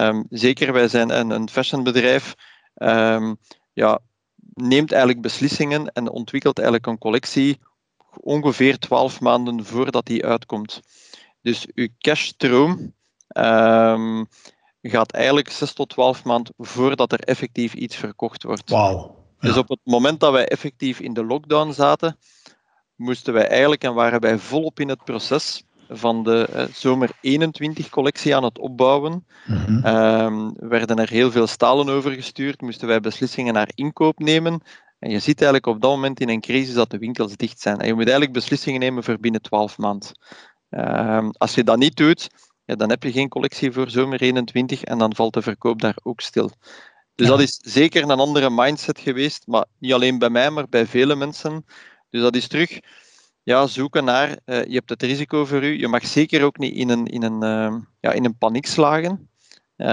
Um, 0.08 0.26
zeker, 0.30 0.74
wij 0.74 0.88
zijn 0.88 1.20
een, 1.20 1.30
een 1.30 1.50
fashionbedrijf. 1.50 2.36
Um, 2.76 3.38
ja, 3.74 4.00
neemt 4.54 4.92
eigenlijk 4.92 5.22
beslissingen 5.22 5.92
en 5.92 6.10
ontwikkelt 6.10 6.58
eigenlijk 6.58 6.88
een 6.88 6.98
collectie 6.98 7.60
ongeveer 8.22 8.80
12 8.80 9.20
maanden 9.20 9.66
voordat 9.66 10.06
die 10.06 10.26
uitkomt. 10.26 10.82
Dus 11.42 11.68
uw 11.74 11.88
cashstroom 11.98 12.94
um, 13.38 14.28
gaat 14.82 15.12
eigenlijk 15.12 15.50
6 15.50 15.74
tot 15.74 15.90
12 15.90 16.24
maanden 16.24 16.54
voordat 16.58 17.12
er 17.12 17.20
effectief 17.20 17.74
iets 17.74 17.96
verkocht 17.96 18.44
wordt. 18.44 18.70
Wauw. 18.70 19.18
Ja. 19.40 19.48
Dus 19.48 19.58
op 19.58 19.70
het 19.70 19.80
moment 19.84 20.20
dat 20.20 20.32
wij 20.32 20.48
effectief 20.48 21.00
in 21.00 21.14
de 21.14 21.26
lockdown 21.26 21.72
zaten, 21.72 22.18
moesten 22.96 23.34
wij 23.34 23.48
eigenlijk 23.48 23.84
en 23.84 23.94
waren 23.94 24.20
wij 24.20 24.38
volop 24.38 24.80
in 24.80 24.90
het 24.90 25.04
proces 25.04 25.64
van 25.90 26.24
de 26.24 26.48
eh, 26.54 26.66
zomer 26.74 27.10
21 27.22 27.90
collectie 27.90 28.36
aan 28.36 28.44
het 28.44 28.60
opbouwen. 28.60 29.26
Mm 29.46 29.56
-hmm. 29.56 29.86
um, 29.86 30.54
werden 30.56 30.98
er 30.98 31.10
heel 31.10 31.32
veel 31.32 31.48
stalen 31.48 31.90
overgestuurd, 31.90 32.62
moesten 32.62 32.88
wij 32.88 33.00
beslissingen 33.00 33.54
naar 33.54 33.72
inkoop 33.76 34.20
nemen. 34.20 34.62
En 35.00 35.10
je 35.10 35.20
ziet 35.20 35.42
eigenlijk 35.42 35.66
op 35.66 35.82
dat 35.82 35.92
moment 35.92 36.20
in 36.20 36.30
een 36.30 36.42
crisis 36.42 36.74
dat 36.74 36.92
de 36.92 36.98
winkels 36.98 37.36
dicht 37.36 37.60
zijn. 37.60 37.80
En 37.80 37.88
je 37.88 37.94
moet 37.94 38.04
eigenlijk 38.04 38.34
beslissingen 38.34 38.80
nemen 38.80 39.04
voor 39.04 39.20
binnen 39.20 39.42
12 39.42 39.78
maanden. 39.78 40.10
Um, 40.70 41.32
als 41.38 41.56
je 41.56 41.64
dat 41.64 41.78
niet 41.78 41.96
doet, 41.96 42.30
ja, 42.66 42.76
dan 42.76 42.90
heb 42.90 43.04
je 43.04 43.12
geen 43.12 43.30
collectie 43.30 43.72
voor 43.72 43.90
zomer 43.90 44.22
21 44.22 44.84
en 44.84 44.98
dan 44.98 45.16
valt 45.16 45.34
de 45.34 45.42
verkoop 45.42 45.82
daar 45.82 45.98
ook 46.04 46.22
stil. 46.22 46.52
Dus 47.16 47.28
ja. 47.28 47.34
dat 47.34 47.42
is 47.42 47.60
zeker 47.62 48.04
een 48.04 48.20
andere 48.20 48.50
mindset 48.50 49.00
geweest, 49.00 49.48
maar 49.48 49.66
niet 49.80 49.94
alleen 49.94 50.20
bij 50.20 50.30
mij, 50.30 50.50
maar 50.50 50.70
bij 50.70 50.86
vele 50.86 51.16
mensen. 51.16 51.66
Dus 52.10 52.22
dat 52.22 52.36
is 52.36 52.48
terug 52.48 52.80
ja, 53.50 53.68
zoeken 53.68 54.04
naar, 54.04 54.30
uh, 54.30 54.64
je 54.64 54.74
hebt 54.74 54.90
het 54.90 55.04
risico 55.04 55.46
voor 55.46 55.64
u, 55.64 55.80
je 55.80 55.88
mag 55.88 56.06
zeker 56.06 56.44
ook 56.44 56.58
niet 56.58 56.74
in 56.74 56.90
een, 56.90 57.06
in 57.06 57.24
een, 57.24 57.44
uh, 57.44 57.80
ja, 58.00 58.12
in 58.12 58.26
een 58.26 58.38
paniek 58.38 58.66
slagen. 58.66 59.30
Uh, 59.78 59.88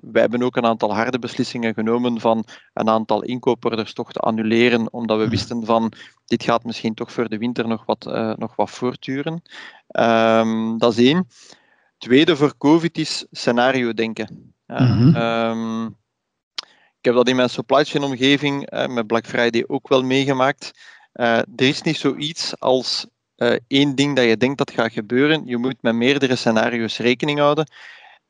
wij 0.00 0.20
hebben 0.20 0.42
ook 0.42 0.56
een 0.56 0.66
aantal 0.66 0.94
harde 0.94 1.18
beslissingen 1.18 1.74
genomen 1.74 2.20
van 2.20 2.44
een 2.72 2.88
aantal 2.88 3.22
inkooporders 3.22 3.92
toch 3.92 4.12
te 4.12 4.18
annuleren, 4.18 4.92
omdat 4.92 5.18
we 5.18 5.28
wisten 5.28 5.64
van 5.64 5.92
dit 6.26 6.42
gaat 6.42 6.64
misschien 6.64 6.94
toch 6.94 7.12
voor 7.12 7.28
de 7.28 7.38
winter 7.38 7.68
nog 7.68 7.84
wat, 7.84 8.06
uh, 8.06 8.34
nog 8.34 8.56
wat 8.56 8.70
voortduren. 8.70 9.42
Um, 9.88 10.78
dat 10.78 10.98
is 10.98 11.06
één. 11.06 11.26
Tweede 11.98 12.36
voor 12.36 12.56
COVID 12.58 12.98
is 12.98 13.26
scenario 13.30 13.92
denken. 13.92 14.54
Mm 14.66 14.76
-hmm. 14.76 15.16
um, 15.16 15.86
ik 16.98 17.04
heb 17.04 17.14
dat 17.14 17.28
in 17.28 17.36
mijn 17.36 17.50
supply 17.50 17.84
chain 17.84 18.04
omgeving 18.04 18.70
met 18.88 19.06
Black 19.06 19.26
Friday 19.26 19.64
ook 19.66 19.88
wel 19.88 20.02
meegemaakt. 20.02 20.72
Uh, 21.14 21.36
er 21.36 21.46
is 21.56 21.82
niet 21.82 21.96
zoiets 21.96 22.60
als 22.60 23.06
één 23.66 23.94
ding 23.94 24.16
dat 24.16 24.24
je 24.24 24.36
denkt 24.36 24.58
dat 24.58 24.70
gaat 24.70 24.92
gebeuren. 24.92 25.46
Je 25.46 25.56
moet 25.56 25.76
met 25.80 25.94
meerdere 25.94 26.36
scenario's 26.36 26.98
rekening 26.98 27.38
houden. 27.38 27.66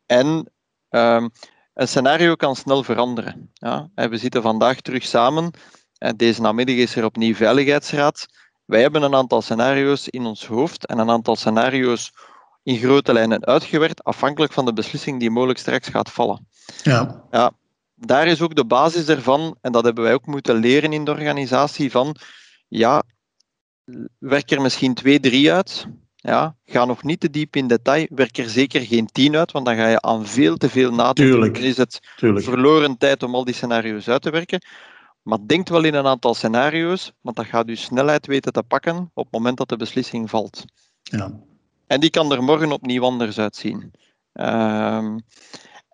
En 0.06 0.50
Um, 0.94 1.30
een 1.74 1.88
scenario 1.88 2.34
kan 2.34 2.56
snel 2.56 2.82
veranderen. 2.82 3.50
Ja? 3.52 3.88
En 3.94 4.10
we 4.10 4.16
zitten 4.16 4.42
vandaag 4.42 4.80
terug 4.80 5.04
samen. 5.04 5.50
En 5.98 6.16
deze 6.16 6.40
namiddag 6.40 6.74
is 6.74 6.96
er 6.96 7.04
opnieuw 7.04 7.34
Veiligheidsraad. 7.34 8.26
Wij 8.64 8.80
hebben 8.80 9.02
een 9.02 9.14
aantal 9.14 9.42
scenario's 9.42 10.08
in 10.08 10.24
ons 10.24 10.46
hoofd 10.46 10.86
en 10.86 10.98
een 10.98 11.10
aantal 11.10 11.36
scenario's 11.36 12.12
in 12.62 12.78
grote 12.78 13.12
lijnen 13.12 13.44
uitgewerkt, 13.44 14.04
afhankelijk 14.04 14.52
van 14.52 14.64
de 14.64 14.72
beslissing 14.72 15.20
die 15.20 15.30
mogelijk 15.30 15.58
straks 15.58 15.88
gaat 15.88 16.10
vallen. 16.10 16.48
Ja. 16.82 17.24
Ja, 17.30 17.52
daar 17.94 18.26
is 18.26 18.40
ook 18.40 18.54
de 18.54 18.66
basis 18.66 19.08
ervan, 19.08 19.56
en 19.60 19.72
dat 19.72 19.84
hebben 19.84 20.04
wij 20.04 20.14
ook 20.14 20.26
moeten 20.26 20.56
leren 20.56 20.92
in 20.92 21.04
de 21.04 21.10
organisatie, 21.10 21.90
van 21.90 22.16
ja, 22.72 23.02
werk 24.18 24.50
er 24.50 24.60
misschien 24.60 24.94
twee, 24.94 25.20
drie 25.20 25.52
uit, 25.52 25.86
ja, 26.14 26.56
ga 26.64 26.84
nog 26.84 27.02
niet 27.02 27.20
te 27.20 27.30
diep 27.30 27.56
in 27.56 27.66
detail. 27.66 28.06
Werk 28.10 28.38
er 28.38 28.48
zeker 28.48 28.80
geen 28.80 29.06
tien 29.06 29.36
uit, 29.36 29.52
want 29.52 29.66
dan 29.66 29.76
ga 29.76 29.88
je 29.88 30.00
aan 30.00 30.26
veel 30.26 30.56
te 30.56 30.68
veel 30.68 30.90
nadenken. 30.90 31.32
Tuurlijk. 31.32 31.54
Dan 31.54 31.62
is 31.62 31.76
het 31.76 32.00
Tuurlijk. 32.16 32.44
verloren 32.44 32.98
tijd 32.98 33.22
om 33.22 33.34
al 33.34 33.44
die 33.44 33.54
scenario's 33.54 34.08
uit 34.08 34.22
te 34.22 34.30
werken. 34.30 34.64
Maar 35.22 35.38
denk 35.46 35.68
wel 35.68 35.84
in 35.84 35.94
een 35.94 36.06
aantal 36.06 36.34
scenario's, 36.34 37.12
want 37.20 37.36
dat 37.36 37.46
gaat 37.46 37.68
je 37.68 37.76
snelheid 37.76 38.26
weten 38.26 38.52
te 38.52 38.62
pakken 38.62 39.10
op 39.14 39.24
het 39.24 39.32
moment 39.32 39.56
dat 39.56 39.68
de 39.68 39.76
beslissing 39.76 40.30
valt. 40.30 40.64
Ja. 41.02 41.40
En 41.86 42.00
die 42.00 42.10
kan 42.10 42.32
er 42.32 42.42
morgen 42.42 42.72
opnieuw 42.72 43.02
anders 43.02 43.38
uitzien. 43.38 43.92
Um, 44.32 45.20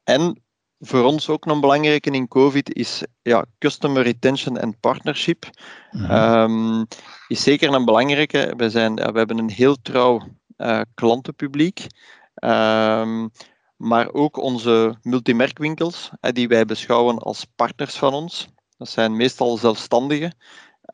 en 0.04 0.42
voor 0.80 1.04
ons 1.04 1.28
ook 1.28 1.46
een 1.46 1.60
belangrijke 1.60 2.10
in 2.10 2.28
COVID 2.28 2.74
is 2.74 3.02
ja, 3.22 3.44
customer 3.58 4.02
retention 4.02 4.58
en 4.58 4.80
partnership. 4.80 5.50
Mhm. 5.90 6.10
Um, 6.10 6.86
is 7.28 7.42
zeker 7.42 7.72
een 7.72 7.84
belangrijke. 7.84 8.54
We, 8.56 8.70
zijn, 8.70 8.96
ja, 8.96 9.12
we 9.12 9.18
hebben 9.18 9.38
een 9.38 9.50
heel 9.50 9.76
trouw 9.82 10.22
uh, 10.56 10.80
klantenpubliek. 10.94 11.86
Um, 12.34 13.30
maar 13.76 14.12
ook 14.12 14.36
onze 14.36 14.98
multimerkwinkels, 15.02 16.10
uh, 16.20 16.32
die 16.32 16.48
wij 16.48 16.64
beschouwen 16.64 17.18
als 17.18 17.46
partners 17.56 17.96
van 17.96 18.14
ons. 18.14 18.48
Dat 18.76 18.88
zijn 18.88 19.16
meestal 19.16 19.56
zelfstandigen. 19.56 20.36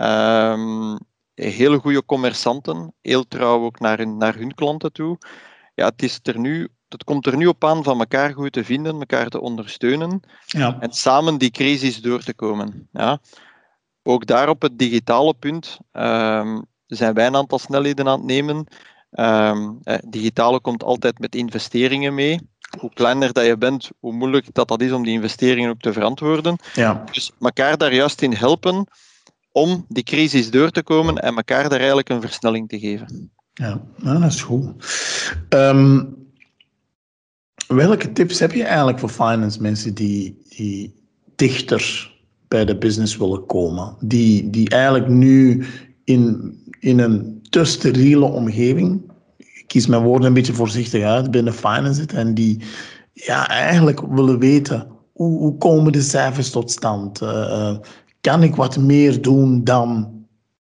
Um, 0.01 0.99
hele 1.35 1.79
goede 1.79 2.03
commerçanten, 2.05 2.95
heel 3.01 3.29
trouw 3.29 3.65
ook 3.65 3.81
naar 3.81 3.99
hun, 3.99 4.17
naar 4.17 4.35
hun 4.35 4.55
klanten 4.55 4.93
toe. 4.93 5.19
Ja, 5.75 5.85
het, 5.87 6.03
is 6.03 6.21
er 6.23 6.39
nu, 6.39 6.69
het 6.95 7.05
komt 7.05 7.27
er 7.27 7.37
nu 7.37 7.47
op 7.47 7.65
aan 7.65 7.83
van 7.83 7.99
elkaar 7.99 8.33
goed 8.33 8.53
te 8.53 8.65
vinden, 8.65 8.99
elkaar 8.99 9.29
te 9.29 9.41
ondersteunen 9.41 10.21
Ja. 10.47 10.77
en 10.81 10.93
samen 10.93 11.39
die 11.39 11.51
crisis 11.51 12.01
door 12.01 12.23
te 12.23 12.35
komen. 12.35 12.89
Ja. 12.93 13.19
Ook 14.03 14.27
daar 14.27 14.49
op 14.49 14.63
het 14.63 14.79
digitale 14.79 15.35
punt 15.35 15.79
ehm, 15.93 16.61
zijn 16.87 17.15
wij 17.15 17.27
een 17.27 17.37
aantal 17.37 17.59
snelheden 17.59 18.09
aan 18.09 18.19
het 18.19 18.27
nemen. 18.27 18.67
Ehm, 19.11 19.71
eh, 19.83 19.99
digitale 20.09 20.61
komt 20.61 20.83
altijd 20.83 21.19
met 21.19 21.35
investeringen 21.35 22.15
mee. 22.15 22.41
Hoe 22.79 22.93
kleiner 22.95 23.33
dat 23.33 23.47
je 23.47 23.57
bent, 23.59 23.91
hoe 23.99 24.13
moeilijk 24.13 24.55
dat, 24.55 24.69
dat 24.69 24.81
is 24.81 24.93
om 24.93 25.05
die 25.05 25.13
investeringen 25.13 25.71
ook 25.71 25.81
te 25.81 25.93
verantwoorden. 25.93 26.57
Ja. 26.75 27.05
Dus 27.13 27.33
elkaar 27.41 27.77
daar 27.79 27.95
juist 27.95 28.23
in 28.23 28.33
helpen 28.33 28.87
om 29.53 29.85
die 29.89 30.03
crisis 30.05 30.51
door 30.51 30.71
te 30.71 30.83
komen 30.83 31.19
en 31.19 31.37
elkaar 31.37 31.63
daar 31.69 31.79
eigenlijk 31.79 32.09
een 32.09 32.21
versnelling 32.21 32.69
te 32.69 32.79
geven. 32.79 33.33
Ja, 33.53 33.81
nou, 33.97 34.21
dat 34.21 34.33
is 34.33 34.43
goed. 34.43 34.67
Ehm, 35.49 36.03
welke 37.69 38.13
tips 38.13 38.39
heb 38.39 38.53
je 38.53 38.65
eigenlijk 38.65 38.99
voor 38.99 39.09
finance 39.09 39.61
mensen 39.61 39.95
die, 39.95 40.39
die 40.49 40.95
dichter 41.37 42.13
bij 42.49 42.65
de 42.65 42.79
business 42.79 43.17
willen 43.17 43.47
komen? 43.47 43.97
Die, 44.01 44.51
die 44.51 44.71
eigenlijk 44.71 45.09
nu 45.09 45.65
in, 46.05 46.55
in 46.81 46.99
een 46.99 47.43
te 47.51 47.65
steriele 47.65 48.25
omgeving, 48.25 49.03
ik 49.37 49.65
kies 49.67 49.87
mijn 49.87 50.03
woorden 50.03 50.27
een 50.27 50.35
beetje 50.35 50.53
voorzichtig 50.53 51.03
uit, 51.03 51.31
binnen 51.31 51.55
finance 51.55 51.95
zitten 51.95 52.19
en 52.19 52.35
die 52.35 52.61
ja, 53.13 53.49
eigenlijk 53.49 54.01
willen 54.01 54.39
weten 54.39 54.87
hoe, 55.13 55.39
hoe 55.39 55.57
komen 55.57 55.93
de 55.93 56.03
cijfers 56.03 56.51
tot 56.51 56.71
stand? 56.71 57.21
Eh, 57.21 57.77
kan 58.21 58.43
ik 58.43 58.55
wat 58.55 58.79
meer 58.79 59.23
doen 59.23 59.65
dan 59.65 60.13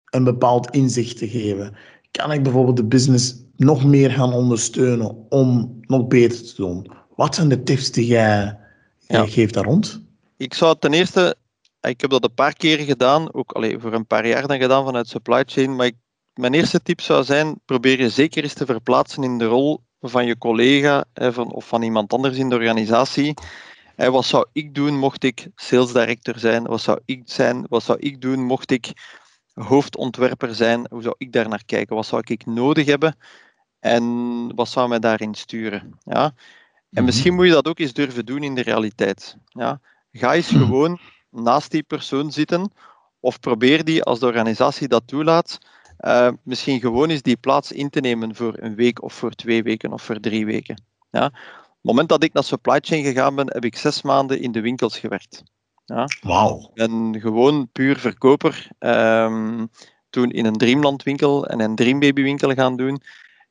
een 0.05 0.25
bepaald 0.25 0.71
inzicht 0.71 1.19
te 1.19 1.29
geven? 1.29 1.77
kan 2.11 2.33
ik 2.33 2.43
bijvoorbeeld 2.43 2.77
de 2.77 2.85
business 2.85 3.35
nog 3.59 3.85
meer 3.85 4.11
gaan 4.11 4.33
ondersteunen 4.33 5.27
om 5.29 5.79
nog 5.81 6.07
beter 6.07 6.45
te 6.45 6.55
doen? 6.57 6.91
Wat 7.17 7.35
zijn 7.35 7.49
de 7.49 7.63
tips 7.63 7.91
die 7.91 8.07
jij, 8.07 8.59
Ja. 9.07 9.27
geeft 9.27 9.55
daar 9.55 9.65
rond? 9.65 10.01
Ik 10.37 10.55
zou 10.55 10.77
ten 10.79 10.93
eerste, 10.93 11.37
ik 11.81 12.01
heb 12.01 12.11
dat 12.11 12.25
een 12.25 12.35
paar 12.35 12.55
keer 12.55 12.79
gedaan, 12.79 13.35
ook 13.35 13.53
allee, 13.53 13.79
voor 13.79 13.93
een 13.93 14.07
paar 14.07 14.27
jaar 14.27 14.47
dan 14.47 14.59
gedaan 14.59 14.85
vanuit 14.85 15.09
supply 15.09 15.43
chain, 15.47 15.77
maar 15.77 15.87
ik, 15.87 15.95
mijn 16.35 16.55
eerste 16.55 16.83
tip 16.83 17.01
zou 17.01 17.25
zijn, 17.25 17.61
probeer 17.65 18.01
je 18.01 18.09
zeker 18.09 18.43
eens 18.43 18.53
te 18.55 18.67
verplaatsen 18.67 19.23
in 19.23 19.39
de 19.39 19.45
rol 19.45 19.81
van 20.01 20.27
je 20.27 20.39
collega 20.39 21.05
hè, 21.13 21.33
van, 21.33 21.53
of 21.53 21.69
van 21.69 21.83
iemand 21.83 22.13
anders 22.13 22.37
in 22.37 22.49
de 22.49 22.55
organisatie. 22.55 23.35
Hè, 23.97 24.11
wat 24.11 24.25
zou 24.25 24.47
ik 24.53 24.75
doen 24.75 24.99
mocht 24.99 25.25
ik 25.25 25.49
sales 25.55 25.93
director 25.93 26.39
zijn? 26.39 26.65
Wat 26.65 26.81
zou 26.81 26.99
ik 27.05 27.23
zijn? 27.25 27.67
Wat 27.69 27.83
zou 27.83 27.99
ik 27.99 28.21
doen 28.21 28.45
mocht 28.45 28.71
ik 28.71 28.93
hoofdontwerper 29.55 30.55
zijn? 30.55 30.87
Hoe 30.91 31.03
zou 31.03 31.15
ik 31.19 31.33
daar 31.33 31.49
naar 31.49 31.65
kijken? 31.67 31.97
Wat 31.97 32.07
zou 32.07 32.23
ik 32.25 32.47
nodig 32.47 32.87
hebben? 32.87 33.17
En 33.81 34.55
wat 34.55 34.69
zou 34.69 34.89
mij 34.89 34.99
daarin 34.99 35.35
sturen? 35.35 35.99
Ja? 36.05 36.25
En 36.25 36.33
Mhm. 36.91 37.05
misschien 37.05 37.35
moet 37.35 37.47
je 37.47 37.53
dat 37.53 37.69
ook 37.69 37.79
eens 37.79 37.93
durven 37.93 38.27
doen 38.27 38.43
in 38.43 38.55
de 38.55 38.63
realiteit. 38.63 39.37
Ja? 39.47 39.81
Ga 40.13 40.35
eens 40.35 40.51
Mhm. 40.51 40.59
gewoon 40.59 40.99
naast 41.31 41.71
die 41.71 41.83
persoon 41.83 42.33
zitten, 42.33 42.73
of 43.21 43.41
probeer 43.41 43.85
die, 43.85 44.03
als 44.03 44.19
de 44.19 44.27
organisatie 44.27 44.89
dat 44.89 45.03
toelaat, 45.07 45.59
eh, 45.99 46.31
misschien 46.43 46.81
gewoon 46.81 47.09
eens 47.11 47.23
die 47.23 47.37
plaats 47.37 47.73
in 47.73 47.91
te 47.91 48.01
nemen 48.01 48.35
voor 48.35 48.55
een 48.61 48.75
week 48.75 49.03
of 49.03 49.13
voor 49.15 49.31
twee 49.31 49.63
weken 49.63 49.93
of 49.93 50.03
voor 50.03 50.21
drie 50.21 50.47
weken. 50.47 50.83
Ja? 51.11 51.25
Op 51.27 51.33
het 51.33 51.97
moment 51.97 52.09
dat 52.09 52.23
ik 52.23 52.33
naar 52.33 52.45
supply 52.45 52.79
chain 52.81 53.05
gegaan 53.05 53.35
ben, 53.35 53.53
heb 53.53 53.65
ik 53.65 53.77
zes 53.77 54.03
maanden 54.03 54.41
in 54.41 54.53
de 54.53 54.61
winkels 54.61 54.99
gewerkt. 54.99 55.43
Wauw. 56.23 56.59
Ik 56.59 56.75
ben 56.75 57.21
gewoon 57.21 57.69
puur 57.73 57.99
verkoper. 57.99 58.69
ehm, 58.79 59.67
toen 60.11 60.31
in 60.31 60.45
een 60.47 60.57
Dreamland 60.57 61.03
winkel 61.03 61.47
en 61.47 61.61
een 61.61 61.75
Dreambaby 61.75 62.23
winkel 62.23 62.55
gaan 62.55 62.77
doen. 62.77 63.03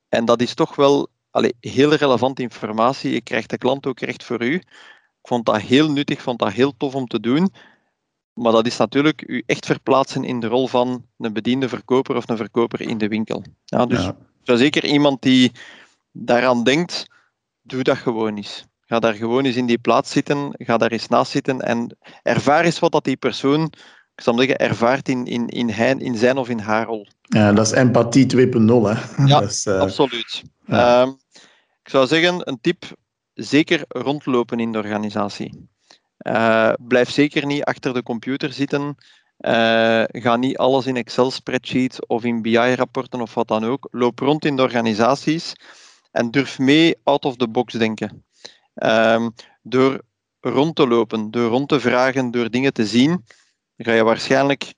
En 0.09 0.25
dat 0.25 0.41
is 0.41 0.53
toch 0.53 0.75
wel 0.75 1.09
allee, 1.31 1.55
heel 1.59 1.93
relevante 1.93 2.41
informatie. 2.41 3.11
Je 3.11 3.21
krijgt 3.21 3.49
de 3.49 3.57
klant 3.57 3.85
ook 3.85 3.99
recht 3.99 4.23
voor 4.23 4.43
u. 4.43 4.53
Ik 4.53 5.33
vond 5.33 5.45
dat 5.45 5.61
heel 5.61 5.91
nuttig, 5.91 6.21
vond 6.21 6.39
dat 6.39 6.51
heel 6.51 6.77
tof 6.77 6.95
om 6.95 7.07
te 7.07 7.19
doen. 7.19 7.53
Maar 8.33 8.51
dat 8.51 8.65
is 8.65 8.77
natuurlijk 8.77 9.23
u 9.27 9.43
echt 9.45 9.65
verplaatsen 9.65 10.23
in 10.23 10.39
de 10.39 10.47
rol 10.47 10.67
van 10.67 11.05
een 11.17 11.33
bediende 11.33 11.69
verkoper 11.69 12.15
of 12.15 12.29
een 12.29 12.37
verkoper 12.37 12.81
in 12.81 12.97
de 12.97 13.07
winkel. 13.07 13.43
Ja, 13.65 13.85
dus 13.85 14.03
Ja. 14.03 14.15
zo 14.43 14.55
zeker 14.55 14.85
iemand 14.85 15.21
die 15.21 15.51
daaraan 16.11 16.63
denkt, 16.63 17.05
doe 17.61 17.83
dat 17.83 17.97
gewoon 17.97 18.35
eens. 18.35 18.65
Ga 18.85 18.99
daar 18.99 19.13
gewoon 19.13 19.45
eens 19.45 19.55
in 19.55 19.65
die 19.65 19.77
plaats 19.77 20.11
zitten, 20.11 20.53
ga 20.57 20.77
daar 20.77 20.91
eens 20.91 21.07
naast 21.07 21.31
zitten 21.31 21.59
en 21.59 21.97
ervaar 22.23 22.65
eens 22.65 22.79
wat 22.79 22.91
dat 22.91 23.03
die 23.03 23.17
persoon, 23.17 23.71
ik 24.17 24.23
zal 24.23 24.37
zeggen, 24.37 24.57
ervaart 24.57 25.09
in, 25.09 25.25
in, 25.25 25.47
in, 25.47 25.69
hij, 25.69 25.95
in 25.97 26.15
zijn 26.15 26.37
of 26.37 26.49
in 26.49 26.59
haar 26.59 26.85
rol. 26.85 27.07
ja, 27.21 27.53
dat 27.53 27.65
is 27.65 27.71
empathie 27.71 28.25
2.0. 28.25 28.41
Hè? 28.41 29.25
Ja, 29.25 29.41
is, 29.49 29.65
eh, 29.65 29.79
Absoluut. 29.79 30.43
ja. 30.65 31.01
Ehm, 31.01 31.09
ik 31.83 31.89
zou 31.89 32.07
zeggen, 32.07 32.49
een 32.49 32.61
tip, 32.61 32.85
zeker 33.33 33.83
rondlopen 33.87 34.59
in 34.59 34.71
de 34.71 34.77
organisatie. 34.77 35.69
Eh, 36.17 36.73
blijf 36.87 37.09
zeker 37.09 37.45
niet 37.45 37.63
achter 37.63 37.93
de 37.93 38.03
computer 38.03 38.53
zitten. 38.53 38.95
Eh, 39.37 40.03
ga 40.07 40.35
niet 40.35 40.57
alles 40.57 40.85
in 40.85 40.95
Excel-spreadsheets 40.95 42.05
of 42.05 42.23
in 42.23 42.41
BI-rapporten 42.41 43.21
of 43.21 43.33
wat 43.33 43.47
dan 43.47 43.65
ook. 43.65 43.87
Loop 43.91 44.19
rond 44.19 44.45
in 44.45 44.55
de 44.55 44.61
organisaties 44.61 45.53
en 46.11 46.31
durf 46.31 46.59
mee 46.59 46.95
out 47.03 47.25
of 47.25 47.35
the 47.35 47.47
box 47.47 47.73
denken. 47.73 48.25
Ehm, 48.73 49.29
door 49.61 50.01
rond 50.39 50.75
te 50.75 50.87
lopen, 50.87 51.31
door 51.31 51.49
rond 51.49 51.69
te 51.69 51.79
vragen, 51.79 52.31
door 52.31 52.49
dingen 52.49 52.73
te 52.73 52.85
zien, 52.85 53.23
ga 53.77 53.91
je 53.91 54.03
waarschijnlijk 54.03 54.73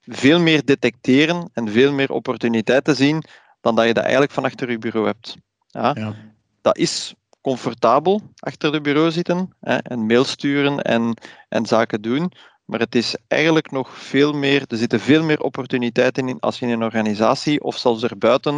veel 0.00 0.40
meer 0.40 0.64
detecteren 0.64 1.50
en 1.52 1.68
veel 1.68 1.92
meer 1.92 2.12
opportuniteiten 2.12 2.96
zien 2.96 3.22
dan 3.60 3.74
dat 3.74 3.86
je 3.86 3.94
dat 3.94 4.02
eigenlijk 4.02 4.32
van 4.32 4.44
achter 4.44 4.70
je 4.70 4.78
bureau 4.78 5.06
hebt. 5.06 5.36
Ja? 5.66 5.92
ja. 5.94 6.14
Dat 6.60 6.76
is 6.76 7.14
comfortabel 7.40 8.22
achter 8.38 8.72
de 8.72 8.80
bureau 8.80 9.10
zitten 9.10 9.56
hè, 9.60 9.76
en 9.76 10.06
mail 10.06 10.24
sturen 10.24 10.82
en, 10.82 11.14
en 11.48 11.66
zaken 11.66 12.02
doen. 12.02 12.32
Maar 12.64 12.80
het 12.80 12.94
is 12.94 13.16
eigenlijk 13.28 13.70
nog 13.70 13.98
veel 13.98 14.32
meer, 14.32 14.64
er 14.66 14.76
zitten 14.76 15.00
veel 15.00 15.22
meer 15.22 15.40
opportuniteiten 15.40 16.28
in 16.28 16.40
als 16.40 16.58
je 16.58 16.66
in 16.66 16.72
een 16.72 16.82
organisatie 16.82 17.62
of 17.62 17.78
zelfs 17.78 18.02
erbuiten, 18.02 18.56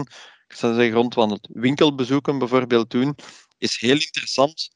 ik 0.49 0.57
zou 0.57 0.75
zeggen 0.75 0.95
rondwandelt. 0.95 1.49
Winkelbezoeken 1.53 2.39
bijvoorbeeld 2.39 2.91
doen, 2.91 3.17
is 3.59 3.81
heel 3.81 3.95
interessant, 3.95 4.71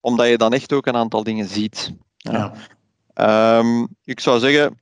omdat 0.00 0.28
je 0.28 0.38
dan 0.38 0.52
echt 0.52 0.72
ook 0.72 0.86
een 0.86 0.96
aantal 0.96 1.22
dingen 1.22 1.48
ziet. 1.48 1.92
Ja. 2.16 2.32
Ja. 2.32 2.54
Ehm, 3.14 3.86
ik 4.04 4.20
zou 4.20 4.38
zeggen, 4.38 4.80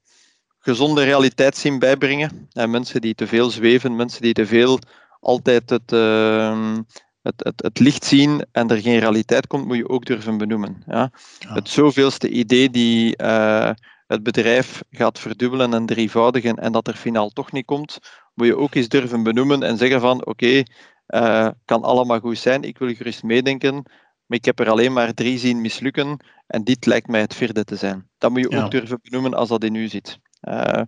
gezonde 0.58 1.02
realiteitszin 1.04 1.78
bijbrengen. 1.78 2.48
En 2.52 2.70
mensen 2.70 3.00
die 3.00 3.14
te 3.14 3.26
veel 3.26 3.50
zweven, 3.50 3.96
mensen 3.96 4.22
die 4.22 4.32
te 4.32 4.46
veel 4.46 4.78
altijd 5.20 5.70
het, 5.70 5.92
ehm, 5.92 6.82
het, 7.22 7.34
het, 7.36 7.62
het 7.62 7.78
licht 7.78 8.04
zien 8.04 8.46
en 8.52 8.68
er 8.68 8.80
geen 8.80 8.98
realiteit 8.98 9.46
komt, 9.46 9.66
moet 9.66 9.76
je 9.76 9.88
ook 9.88 10.04
durven 10.04 10.38
benoemen. 10.38 10.82
Ja? 10.86 11.10
Ja. 11.38 11.54
Het 11.54 11.68
zoveelste 11.68 12.28
idee 12.28 12.70
die 12.70 13.16
eh, 13.16 13.70
het 14.06 14.22
bedrijf 14.22 14.82
gaat 14.90 15.18
verdubbelen 15.18 15.74
en 15.74 15.86
drievoudigen 15.86 16.56
en 16.56 16.72
dat 16.72 16.88
er 16.88 16.94
finaal 16.94 17.30
toch 17.30 17.52
niet 17.52 17.64
komt, 17.64 17.98
moet 18.34 18.46
je 18.46 18.56
ook 18.56 18.74
eens 18.74 18.88
durven 18.88 19.22
benoemen 19.22 19.62
en 19.62 19.76
zeggen 19.76 20.00
van 20.00 20.26
oké, 20.26 20.62
eh, 21.06 21.48
kan 21.64 21.82
allemaal 21.82 22.20
goed 22.20 22.38
zijn, 22.38 22.62
ik 22.62 22.78
wil 22.78 22.94
gerust 22.94 23.22
meedenken, 23.22 23.84
maar 24.32 24.40
ik 24.40 24.46
heb 24.46 24.60
er 24.60 24.70
alleen 24.70 24.92
maar 24.92 25.14
drie 25.14 25.38
zien 25.38 25.60
mislukken 25.60 26.16
en 26.46 26.64
dit 26.64 26.86
lijkt 26.86 27.06
mij 27.08 27.20
het 27.20 27.34
vierde 27.34 27.64
te 27.64 27.76
zijn. 27.76 28.08
Dat 28.18 28.30
moet 28.30 28.40
je 28.40 28.50
Ja. 28.50 28.64
ook 28.64 28.70
durven 28.70 28.98
benoemen 29.02 29.34
als 29.34 29.48
dat 29.48 29.64
in 29.64 29.74
u 29.74 29.88
zit. 29.88 30.18
Eh, 30.40 30.82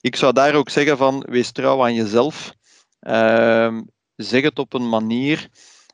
ik 0.00 0.16
zou 0.16 0.32
daar 0.32 0.54
ook 0.54 0.68
zeggen 0.68 0.96
van, 0.96 1.26
wees 1.28 1.52
trouw 1.52 1.82
aan 1.82 1.94
jezelf. 1.94 2.54
Ehm, 3.00 3.82
zeg 4.16 4.42
het 4.42 4.58
op 4.58 4.72
een 4.72 4.88
manier 4.88 5.48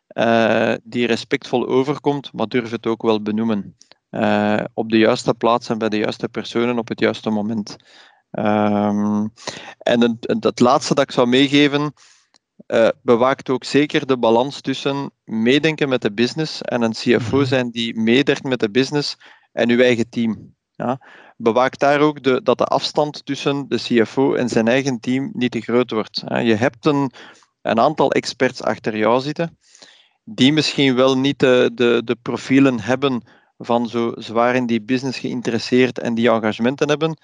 eh, 0.06 0.74
die 0.82 1.06
respectvol 1.06 1.66
overkomt, 1.66 2.32
maar 2.32 2.46
durf 2.46 2.70
het 2.70 2.86
ook 2.86 3.02
wel 3.02 3.22
benoemen. 3.22 3.76
Eh, 4.10 4.64
op 4.74 4.90
de 4.90 4.98
juiste 4.98 5.34
plaats 5.34 5.68
en 5.68 5.78
bij 5.78 5.88
de 5.88 5.98
juiste 5.98 6.28
personen 6.28 6.78
op 6.78 6.88
het 6.88 7.00
juiste 7.00 7.30
moment. 7.30 7.76
Ehm, 8.30 9.26
en 9.78 10.00
het, 10.00 10.44
het 10.44 10.60
laatste 10.60 10.94
dat 10.94 11.04
ik 11.04 11.10
zou 11.10 11.26
meegeven, 11.26 11.92
eh, 12.66 12.88
bewaakt 13.02 13.50
ook 13.50 13.64
zeker 13.64 14.06
de 14.06 14.18
balans 14.18 14.60
tussen 14.60 15.10
meedenken 15.24 15.88
met 15.88 16.02
de 16.02 16.12
business 16.12 16.62
en 16.62 16.82
een 16.82 16.92
CFO 16.92 17.36
Mhm. 17.36 17.46
zijn 17.46 17.70
die 17.70 18.00
meedenkt 18.00 18.42
met 18.42 18.60
de 18.60 18.70
business 18.70 19.16
en 19.52 19.70
uw 19.70 19.80
eigen 19.80 20.08
team. 20.08 20.54
Ja? 20.70 21.00
Bewaak 21.36 21.78
daar 21.78 22.00
ook 22.00 22.22
de, 22.22 22.42
dat 22.42 22.58
de 22.58 22.64
afstand 22.64 23.26
tussen 23.26 23.68
de 23.68 23.76
CFO 23.76 24.34
en 24.34 24.48
zijn 24.48 24.68
eigen 24.68 25.00
team 25.00 25.30
niet 25.32 25.50
te 25.50 25.60
groot 25.60 25.90
wordt. 25.90 26.22
Je 26.26 26.54
hebt 26.54 26.86
een, 26.86 27.10
een 27.62 27.80
aantal 27.80 28.12
experts 28.12 28.62
achter 28.62 28.96
jou 28.96 29.20
zitten, 29.20 29.58
die 30.24 30.52
misschien 30.52 30.94
wel 30.94 31.18
niet 31.18 31.38
de, 31.38 31.70
de, 31.74 32.02
de 32.04 32.16
profielen 32.22 32.80
hebben 32.80 33.22
van 33.58 33.88
zo 33.88 34.12
zwaar 34.16 34.54
in 34.54 34.66
die 34.66 34.82
business 34.82 35.18
geïnteresseerd 35.18 35.98
en 35.98 36.14
die 36.14 36.30
engagementen 36.30 36.88
hebben, 36.88 37.18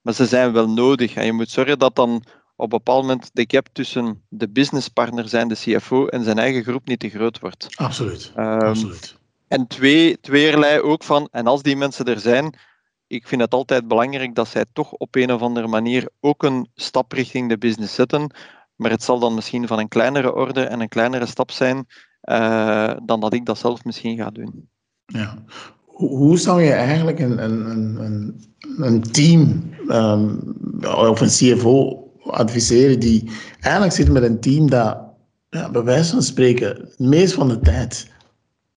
maar 0.00 0.14
ze 0.14 0.26
zijn 0.26 0.52
wel 0.52 0.68
nodig. 0.68 1.14
En 1.14 1.24
je 1.24 1.32
moet 1.32 1.50
zorgen 1.50 1.78
dat 1.78 1.96
dan 1.96 2.22
op 2.58 2.72
een 2.72 2.78
bepaald 2.78 3.02
moment 3.02 3.30
de 3.32 3.44
gap 3.46 3.68
tussen 3.72 4.22
de 4.28 4.48
businesspartner 4.48 5.28
zijn, 5.28 5.48
de 5.48 5.54
CFO, 5.54 6.06
en 6.06 6.24
zijn 6.24 6.38
eigen 6.38 6.62
groep 6.62 6.88
niet 6.88 7.00
te 7.00 7.08
groot 7.08 7.38
wordt. 7.38 7.68
Absoluut. 7.76 8.32
Ehm, 8.34 8.58
Absoluut. 8.58 9.16
en 9.48 9.66
twee, 9.66 10.20
tweeërlei 10.20 10.80
ook 10.80 11.04
van, 11.04 11.28
en 11.30 11.46
als 11.46 11.62
die 11.62 11.76
mensen 11.76 12.04
er 12.04 12.20
zijn, 12.20 12.54
ik 13.06 13.26
vind 13.26 13.40
het 13.40 13.54
altijd 13.54 13.88
belangrijk 13.88 14.34
dat 14.34 14.48
zij 14.48 14.64
toch 14.72 14.92
op 14.92 15.14
een 15.14 15.32
of 15.32 15.40
andere 15.40 15.66
manier 15.66 16.08
ook 16.20 16.42
een 16.42 16.68
stap 16.74 17.12
richting 17.12 17.48
de 17.48 17.58
business 17.58 17.94
zetten. 17.94 18.34
Maar 18.76 18.90
het 18.90 19.02
zal 19.02 19.18
dan 19.18 19.34
misschien 19.34 19.66
van 19.66 19.78
een 19.78 19.88
kleinere 19.88 20.34
orde 20.34 20.62
en 20.62 20.80
een 20.80 20.88
kleinere 20.88 21.26
stap 21.26 21.50
zijn 21.50 21.86
uh, 22.22 22.92
dan 23.04 23.20
dat 23.20 23.32
ik 23.32 23.44
dat 23.44 23.58
zelf 23.58 23.84
misschien 23.84 24.16
ga 24.16 24.30
doen. 24.30 24.68
Ja. 25.06 25.44
Hoe 25.84 26.38
zou 26.38 26.62
je 26.62 26.72
eigenlijk 26.72 27.18
een, 27.18 27.44
een, 27.44 27.70
een, 28.00 28.40
een 28.78 29.02
team 29.02 29.70
um, 29.88 30.56
of 30.82 31.20
een 31.20 31.56
CFO 31.56 32.07
adviseren 32.30 33.00
die 33.00 33.30
eigenlijk 33.60 33.94
zit 33.94 34.08
met 34.08 34.22
een 34.22 34.40
team 34.40 34.70
dat 34.70 34.98
ja, 35.50 35.70
bij 35.70 35.82
wijze 35.82 36.10
van 36.10 36.22
spreken 36.22 36.88
meest 36.96 37.34
van 37.34 37.48
de 37.48 37.60
tijd 37.60 38.06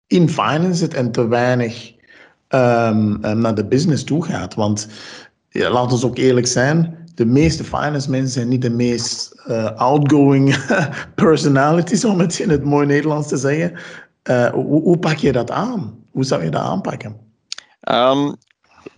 in 0.08 0.30
finance 0.30 0.74
zit 0.74 0.94
en 0.94 1.12
te 1.12 1.28
weinig 1.28 1.94
um, 2.50 3.20
naar 3.20 3.56
de 3.56 3.66
business 3.66 4.04
toe 4.04 4.26
gaat? 4.26 4.54
Want 4.54 4.88
ja, 5.50 5.70
laten 5.70 6.00
we 6.00 6.06
ook 6.06 6.18
eerlijk 6.18 6.48
zijn, 6.48 6.98
de 7.16 7.26
meeste 7.26 7.64
finance 7.64 8.10
mensen 8.10 8.32
zijn 8.32 8.48
niet 8.48 8.62
de 8.62 8.70
meest 8.70 9.44
uh, 9.48 9.72
outgoing 9.76 10.66
personalities, 11.16 12.06
om 12.06 12.20
het 12.20 12.40
in 12.40 12.50
het 12.50 12.64
mooi 12.64 12.86
Nederlands 12.86 13.28
te 13.28 13.38
zeggen. 13.38 13.74
Uh, 14.30 14.50
hoe, 14.50 14.98
pak 14.98 15.18
je 15.18 15.32
dat 15.32 15.52
aan? 15.52 15.96
Hoe 16.12 16.24
zou 16.24 16.44
je 16.44 16.50
dat 16.50 16.62
aanpakken? 16.62 17.18
Um, 17.90 18.36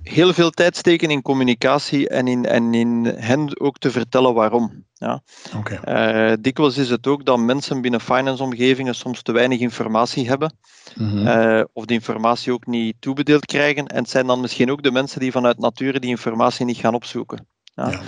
heel 0.03 0.33
veel 0.33 0.49
tijd 0.49 0.77
steken 0.77 1.09
in 1.09 1.21
communicatie 1.21 2.09
en 2.09 2.27
in, 2.27 2.45
en 2.45 2.73
in 2.73 3.05
hen 3.05 3.59
ook 3.59 3.77
te 3.77 3.91
vertellen 3.91 4.33
waarom. 4.33 4.85
Ja. 4.93 5.23
Okay. 5.55 6.31
Uh, 6.31 6.37
dikwijls 6.41 6.77
is 6.77 6.89
het 6.89 7.07
ook 7.07 7.25
dat 7.25 7.39
mensen 7.39 7.81
binnen 7.81 8.01
finance-omgevingen 8.01 8.95
soms 8.95 9.21
te 9.21 9.31
weinig 9.31 9.59
informatie 9.59 10.27
hebben, 10.27 10.57
mm 10.95 11.09
-hmm. 11.09 11.67
of 11.73 11.85
die 11.85 11.97
informatie 11.97 12.53
ook 12.53 12.65
niet 12.65 12.95
toebedeeld 12.99 13.45
krijgen. 13.45 13.87
En 13.87 13.97
het 13.97 14.09
zijn 14.09 14.27
dan 14.27 14.41
misschien 14.41 14.71
ook 14.71 14.83
de 14.83 14.91
mensen 14.91 15.19
die 15.19 15.31
vanuit 15.31 15.59
nature 15.59 15.99
die 15.99 16.09
informatie 16.09 16.65
niet 16.65 16.77
gaan 16.77 16.93
opzoeken. 16.93 17.47
Ja. 17.73 18.01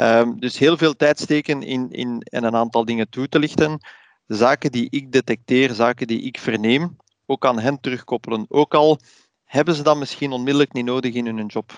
Um, 0.00 0.40
dus 0.40 0.58
heel 0.58 0.76
veel 0.76 0.96
tijd 0.96 1.20
steken 1.20 1.62
in, 1.62 1.90
in, 1.90 2.18
in 2.20 2.44
een 2.44 2.56
aantal 2.56 2.84
dingen 2.84 3.08
toe 3.08 3.28
te 3.28 3.38
lichten. 3.38 3.78
Zaken 4.26 4.72
die 4.72 4.86
ik 4.90 5.12
detecteer, 5.12 5.74
zaken 5.74 6.06
die 6.06 6.22
ik 6.22 6.38
verneem, 6.38 6.96
ook 7.26 7.46
aan 7.46 7.58
hen 7.58 7.80
terugkoppelen. 7.80 8.46
Ook 8.48 8.74
al 8.74 8.98
hebben 9.54 9.74
ze 9.74 9.82
dat 9.82 9.96
misschien 9.96 10.32
onmiddellijk 10.32 10.72
niet 10.72 10.84
nodig 10.84 11.14
in 11.14 11.26
hun 11.26 11.46
job. 11.46 11.76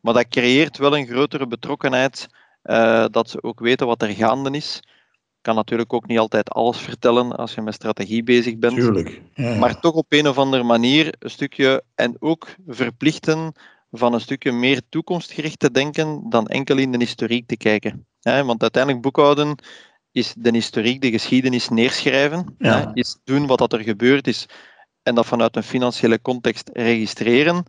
Maar 0.00 0.14
dat 0.14 0.28
creëert 0.28 0.78
wel 0.78 0.96
een 0.96 1.06
grotere 1.06 1.46
betrokkenheid, 1.46 2.28
uh, 2.64 3.04
dat 3.10 3.30
ze 3.30 3.42
ook 3.42 3.60
weten 3.60 3.86
wat 3.86 4.02
er 4.02 4.08
gaande 4.08 4.50
is. 4.50 4.80
Ik 5.12 5.52
kan 5.52 5.54
natuurlijk 5.54 5.92
ook 5.92 6.06
niet 6.06 6.18
altijd 6.18 6.50
alles 6.50 6.78
vertellen 6.78 7.36
als 7.36 7.54
je 7.54 7.62
met 7.62 7.74
strategie 7.74 8.22
bezig 8.22 8.58
bent. 8.58 8.74
Tuurlijk. 8.74 9.22
Ja, 9.34 9.48
ja. 9.50 9.58
Maar 9.58 9.80
toch 9.80 9.94
op 9.94 10.06
een 10.08 10.28
of 10.28 10.38
andere 10.38 10.62
manier 10.62 11.14
een 11.18 11.30
stukje 11.30 11.82
en 11.94 12.16
ook 12.18 12.54
verplichten 12.66 13.52
van 13.90 14.14
een 14.14 14.20
stukje 14.20 14.52
meer 14.52 14.80
toekomstgericht 14.88 15.58
te 15.58 15.70
denken 15.70 16.22
dan 16.28 16.46
enkel 16.46 16.76
in 16.76 16.92
de 16.92 16.98
historiek 16.98 17.46
te 17.46 17.56
kijken. 17.56 18.06
want 18.22 18.62
uiteindelijk 18.62 19.02
boekhouden 19.02 19.58
is 20.12 20.34
de 20.38 20.50
historiek, 20.50 21.00
de 21.00 21.10
geschiedenis 21.10 21.68
neerschrijven, 21.68 22.54
ja. 22.58 22.90
is 22.94 23.18
doen 23.24 23.46
wat 23.46 23.72
er 23.72 23.80
gebeurd 23.80 24.26
is 24.26 24.46
en 25.06 25.14
dat 25.14 25.26
vanuit 25.26 25.56
een 25.56 25.62
financiële 25.62 26.22
context 26.22 26.70
registreren. 26.72 27.64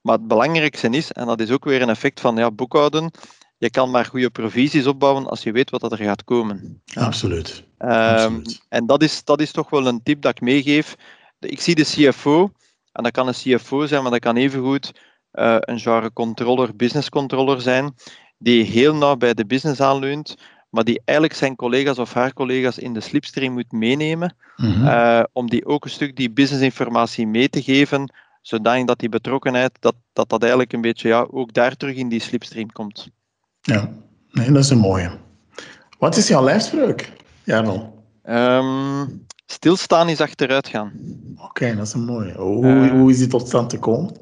Maar 0.00 0.16
het 0.16 0.26
belangrijkste 0.26 0.88
is, 0.88 1.12
en 1.12 1.26
dat 1.26 1.40
is 1.40 1.50
ook 1.50 1.64
weer 1.64 1.82
een 1.82 1.88
effect 1.88 2.20
van 2.20 2.36
ja, 2.36 2.50
boekhouden, 2.50 3.10
je 3.58 3.70
kan 3.70 3.90
maar 3.90 4.04
goede 4.04 4.30
provisies 4.30 4.86
opbouwen 4.86 5.26
als 5.26 5.42
je 5.42 5.52
weet 5.52 5.70
wat 5.70 5.92
er 5.92 5.98
gaat 5.98 6.24
komen. 6.24 6.82
Absoluut. 6.94 7.64
Um, 7.78 7.88
Absoluut. 7.88 8.60
En 8.68 8.86
dat 8.86 9.02
is, 9.02 9.24
dat 9.24 9.40
is 9.40 9.50
toch 9.50 9.70
wel 9.70 9.86
een 9.86 10.02
tip 10.02 10.22
dat 10.22 10.30
ik 10.30 10.40
meegeef. 10.40 10.96
Ik 11.38 11.60
zie 11.60 11.74
de 11.74 11.84
CFO, 11.84 12.52
en 12.92 13.02
dat 13.02 13.12
kan 13.12 13.28
een 13.28 13.34
CFO 13.34 13.86
zijn, 13.86 14.02
maar 14.02 14.10
dat 14.10 14.20
kan 14.20 14.36
evengoed 14.36 14.92
uh, 15.32 15.56
een 15.60 15.80
genre 15.80 16.12
controller, 16.12 16.76
business 16.76 17.08
controller 17.08 17.60
zijn, 17.60 17.94
die 18.38 18.64
heel 18.64 18.94
nauw 18.94 19.16
bij 19.16 19.34
de 19.34 19.46
business 19.46 19.80
aanleunt, 19.80 20.36
maar 20.74 20.84
die 20.84 21.02
eigenlijk 21.04 21.38
zijn 21.38 21.56
collega's 21.56 21.98
of 21.98 22.12
haar 22.12 22.32
collega's 22.32 22.78
in 22.78 22.94
de 22.94 23.00
slipstream 23.00 23.52
moet 23.52 23.72
meenemen, 23.72 24.36
mm 24.56 24.72
-hmm. 24.72 25.26
om 25.32 25.50
die 25.50 25.66
ook 25.66 25.84
een 25.84 25.90
stuk 25.90 26.16
die 26.16 26.30
businessinformatie 26.30 27.26
mee 27.26 27.48
te 27.48 27.62
geven, 27.62 28.12
zodanig 28.42 28.84
dat 28.84 28.98
die 28.98 29.08
betrokkenheid, 29.08 29.76
dat, 29.80 29.94
dat 30.12 30.28
dat 30.28 30.40
eigenlijk 30.40 30.72
een 30.72 30.80
beetje 30.80 31.08
ja, 31.08 31.26
ook 31.30 31.52
daar 31.52 31.76
terug 31.76 31.96
in 31.96 32.08
die 32.08 32.20
slipstream 32.20 32.72
komt. 32.72 33.08
Ja, 33.60 33.88
nee, 34.30 34.52
dat 34.52 34.64
is 34.64 34.70
een 34.70 34.78
mooie. 34.78 35.10
Wat 35.98 36.16
is 36.16 36.28
jouw 36.28 36.44
lijfspreuk, 36.44 37.12
Jarno? 37.44 38.02
Um, 38.24 39.26
stilstaan 39.46 40.08
is 40.08 40.20
achteruit 40.20 40.68
gaan. 40.68 40.92
Oké, 41.34 41.44
okay, 41.44 41.76
dat 41.76 41.86
is 41.86 41.92
een 41.92 42.04
mooie. 42.04 42.32
Hoe, 42.32 42.66
uh, 42.66 42.90
hoe 42.90 43.10
is 43.10 43.18
die 43.18 43.26
tot 43.26 43.46
stand 43.46 43.72
gekomen? 43.72 44.16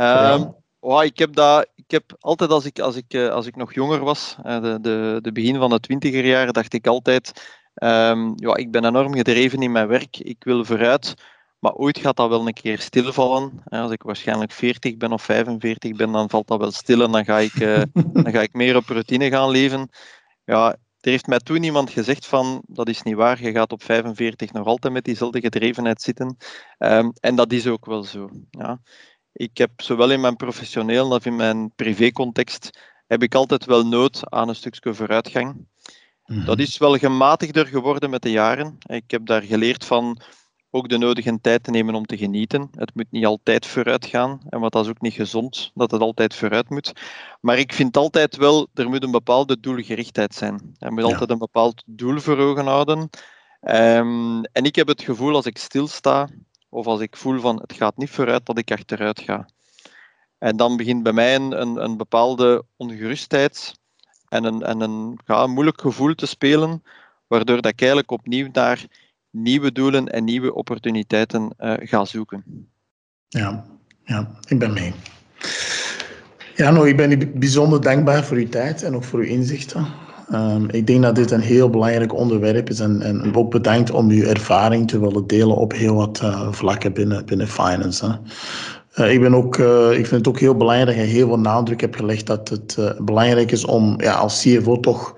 Um, 0.00 0.54
oh, 0.78 1.04
ik 1.04 1.18
heb 1.18 1.34
dat 1.34 1.68
ik 1.86 1.92
heb 1.92 2.16
altijd 2.20 2.50
als 2.50 2.64
ik, 2.64 2.78
als 2.78 2.96
ik, 2.96 3.14
eh, 3.14 3.28
als 3.28 3.46
ik 3.46 3.56
nog 3.56 3.74
jonger 3.74 4.00
was, 4.00 4.36
eh, 4.42 4.62
de, 4.62 4.78
de, 4.80 5.18
de 5.22 5.32
begin 5.32 5.56
van 5.56 5.70
de 5.70 5.80
twintiger 5.80 6.26
jaren, 6.26 6.52
dacht 6.52 6.72
ik 6.72 6.86
altijd, 6.86 7.32
um, 7.74 8.32
ja, 8.36 8.56
ik 8.56 8.70
ben 8.70 8.84
enorm 8.84 9.14
gedreven 9.14 9.62
in 9.62 9.72
mijn 9.72 9.88
werk, 9.88 10.18
ik 10.18 10.44
wil 10.44 10.64
vooruit, 10.64 11.14
maar 11.58 11.72
ooit 11.72 11.98
gaat 11.98 12.16
dat 12.16 12.28
wel 12.28 12.46
een 12.46 12.52
keer 12.52 12.78
stilvallen. 12.78 13.62
Als 13.64 13.90
ik 13.90 14.02
waarschijnlijk 14.02 14.52
40 14.52 14.96
ben 14.96 15.12
of 15.12 15.22
45 15.22 15.96
ben, 15.96 16.12
dan 16.12 16.30
valt 16.30 16.48
dat 16.48 16.58
wel 16.58 16.70
stil 16.70 17.02
en 17.02 17.12
dan 17.12 17.24
ga 17.24 17.38
ik, 17.38 17.58
dan 18.22 18.32
ga 18.32 18.40
ik 18.40 18.52
meer 18.52 18.76
op 18.76 18.88
routine 18.88 19.30
gaan 19.30 19.50
leven. 19.50 19.88
Ja, 20.44 20.76
er 21.00 21.10
heeft 21.10 21.26
mij 21.26 21.38
toen 21.38 21.62
iemand 21.62 21.90
gezegd 21.90 22.26
van, 22.26 22.62
dat 22.66 22.88
is 22.88 23.02
niet 23.02 23.14
waar, 23.14 23.42
je 23.42 23.52
gaat 23.52 23.72
op 23.72 23.82
45 23.82 24.52
nog 24.52 24.66
altijd 24.66 24.92
met 24.92 25.04
diezelfde 25.04 25.40
gedrevenheid 25.40 26.02
zitten. 26.02 26.36
Um, 26.78 27.12
en 27.20 27.36
dat 27.36 27.52
is 27.52 27.66
ook 27.66 27.86
wel 27.86 28.02
zo. 28.02 28.28
Ja. 28.50 28.80
Ik 29.38 29.58
heb 29.58 29.70
zowel 29.76 30.10
in 30.10 30.20
mijn 30.20 30.36
professioneel 30.36 31.12
als 31.12 31.24
in 31.24 31.36
mijn 31.36 31.72
privécontext 31.74 32.78
heb 33.06 33.22
ik 33.22 33.34
altijd 33.34 33.64
wel 33.64 33.86
nood 33.86 34.30
aan 34.30 34.48
een 34.48 34.54
stukje 34.54 34.94
vooruitgang. 34.94 35.66
Mhm. 36.26 36.44
Dat 36.44 36.58
is 36.58 36.78
wel 36.78 36.96
gematigder 36.96 37.66
geworden 37.66 38.10
met 38.10 38.22
de 38.22 38.30
jaren. 38.30 38.78
Ik 38.86 39.10
heb 39.10 39.26
daar 39.26 39.42
geleerd 39.42 39.84
van 39.84 40.20
ook 40.70 40.88
de 40.88 40.98
nodige 40.98 41.38
tijd 41.40 41.62
te 41.62 41.70
nemen 41.70 41.94
om 41.94 42.06
te 42.06 42.16
genieten. 42.16 42.68
Het 42.70 42.94
moet 42.94 43.10
niet 43.10 43.26
altijd 43.26 43.66
vooruit 43.66 44.06
gaan. 44.06 44.40
En 44.48 44.60
wat 44.60 44.72
dat 44.72 44.84
is 44.84 44.90
ook 44.90 45.00
niet 45.00 45.12
gezond, 45.12 45.70
dat 45.74 45.90
het 45.90 46.00
altijd 46.00 46.34
vooruit 46.34 46.68
moet. 46.70 46.92
Maar 47.40 47.58
ik 47.58 47.72
vind 47.72 47.96
altijd 47.96 48.36
wel, 48.36 48.68
er 48.74 48.88
moet 48.88 49.02
een 49.02 49.10
bepaalde 49.10 49.60
doelgerichtheid 49.60 50.34
zijn. 50.34 50.76
Er 50.78 50.92
moet 50.92 51.02
altijd 51.02 51.30
een 51.30 51.38
bepaald 51.38 51.82
doel 51.86 52.18
voor 52.18 52.38
ogen 52.38 52.66
houden. 52.66 52.98
Um, 53.60 54.44
en 54.44 54.64
ik 54.64 54.76
heb 54.76 54.86
het 54.86 55.02
gevoel 55.02 55.34
als 55.34 55.46
ik 55.46 55.58
stilsta, 55.58 56.28
of 56.68 56.86
als 56.86 57.00
ik 57.00 57.16
voel 57.16 57.40
van 57.40 57.56
het 57.60 57.72
gaat 57.72 57.96
niet 57.96 58.10
vooruit, 58.10 58.46
dat 58.46 58.58
ik 58.58 58.70
achteruit 58.70 59.20
ga. 59.20 59.48
En 60.38 60.56
dan 60.56 60.76
begint 60.76 61.02
bij 61.02 61.12
mij 61.12 61.34
een, 61.34 61.82
een, 61.82 61.96
bepaalde 61.96 62.64
ongerustheid 62.76 63.74
en 64.28 64.44
een, 64.44 64.62
en 64.62 64.80
een, 64.80 65.18
ja, 65.26 65.46
moeilijk 65.46 65.80
gevoel 65.80 66.14
te 66.14 66.26
spelen, 66.26 66.82
waardoor 67.26 67.60
dat 67.60 67.72
ik 67.72 67.80
eigenlijk 67.80 68.10
opnieuw 68.10 68.48
naar 68.52 68.86
nieuwe 69.30 69.72
doelen 69.72 70.08
en 70.08 70.24
nieuwe 70.24 70.54
opportuniteiten 70.54 71.54
uh, 71.58 71.74
ga 71.78 72.04
zoeken. 72.04 72.68
Ja, 73.28 73.64
ja, 74.04 74.30
ik 74.48 74.58
ben 74.58 74.72
mee. 74.72 74.94
Ja, 76.54 76.70
nou, 76.70 76.88
ik 76.88 76.96
ben 76.96 77.38
bijzonder 77.38 77.80
dankbaar 77.80 78.24
voor 78.24 78.36
uw 78.36 78.48
tijd 78.48 78.82
en 78.82 78.94
ook 78.94 79.04
voor 79.04 79.18
uw 79.18 79.26
inzichten. 79.26 79.86
Um, 80.32 80.70
ik 80.70 80.86
denk 80.86 81.02
dat 81.02 81.14
dit 81.14 81.30
een 81.30 81.40
heel 81.40 81.70
belangrijk 81.70 82.14
onderwerp 82.14 82.70
is 82.70 82.80
en, 82.80 83.02
en 83.02 83.34
ook 83.34 83.50
bedankt 83.50 83.90
om 83.90 84.10
uw 84.10 84.22
ervaring 84.22 84.88
te 84.88 85.00
willen 85.00 85.26
delen 85.26 85.56
op 85.56 85.72
heel 85.72 85.94
wat 85.94 86.20
uh, 86.24 86.52
vlakken 86.52 86.92
binnen, 86.92 87.24
binnen 87.24 87.48
finance. 87.48 88.18
Uh, 88.94 89.12
ik, 89.12 89.20
ben 89.20 89.34
ook, 89.34 89.56
uh, 89.56 89.90
ik 89.90 90.06
vind 90.06 90.10
het 90.10 90.28
ook 90.28 90.38
heel 90.38 90.56
belangrijk 90.56 90.96
je 90.96 91.02
heel 91.02 91.26
veel 91.26 91.38
nadruk 91.38 91.80
hebt 91.80 91.96
gelegd 91.96 92.26
dat 92.26 92.48
het 92.48 92.94
belangrijk 92.98 93.52
is 93.52 93.64
om 93.64 94.00
ja, 94.00 94.14
als 94.14 94.42
CFO 94.42 94.80
toch 94.80 95.16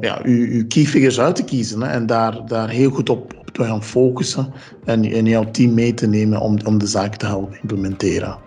ja, 0.00 0.20
uw, 0.22 0.46
uw 0.46 0.66
key 0.66 0.84
figures 0.84 1.20
uit 1.20 1.36
te 1.36 1.44
kiezen 1.44 1.82
hè, 1.82 1.88
en 1.88 2.06
daar, 2.06 2.46
daar 2.46 2.68
heel 2.68 2.90
goed 2.90 3.08
op, 3.08 3.34
op 3.38 3.50
te 3.50 3.64
gaan 3.64 3.84
focussen 3.84 4.52
en, 4.84 5.04
en 5.04 5.26
jouw 5.26 5.50
team 5.50 5.74
mee 5.74 5.94
te 5.94 6.06
nemen 6.06 6.40
om, 6.40 6.58
om 6.64 6.78
de 6.78 6.86
zaak 6.86 7.16
te 7.16 7.26
helpen 7.26 7.58
implementeren. 7.60 8.43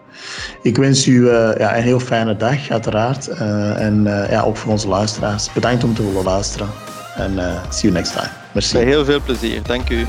Ik 0.61 0.77
wens 0.77 1.07
u 1.07 1.11
uh, 1.11 1.29
ja, 1.57 1.77
een 1.77 1.83
heel 1.83 1.99
fijne 1.99 2.35
dag, 2.35 2.69
uiteraard. 2.69 3.29
Uh, 3.29 3.81
en 3.81 4.05
uh, 4.05 4.29
ja, 4.29 4.41
ook 4.41 4.57
voor 4.57 4.71
onze 4.71 4.87
luisteraars. 4.87 5.53
Bedankt 5.53 5.83
om 5.83 5.93
te 5.93 6.05
willen 6.05 6.23
luisteren. 6.23 6.67
En 7.15 7.33
see 7.69 7.89
you 7.89 7.93
next 7.93 8.13
time. 8.13 8.29
Merci. 8.51 8.77
Heel 8.77 9.05
veel 9.05 9.21
plezier. 9.21 9.63
Dank 9.63 9.89
u. 9.89 10.05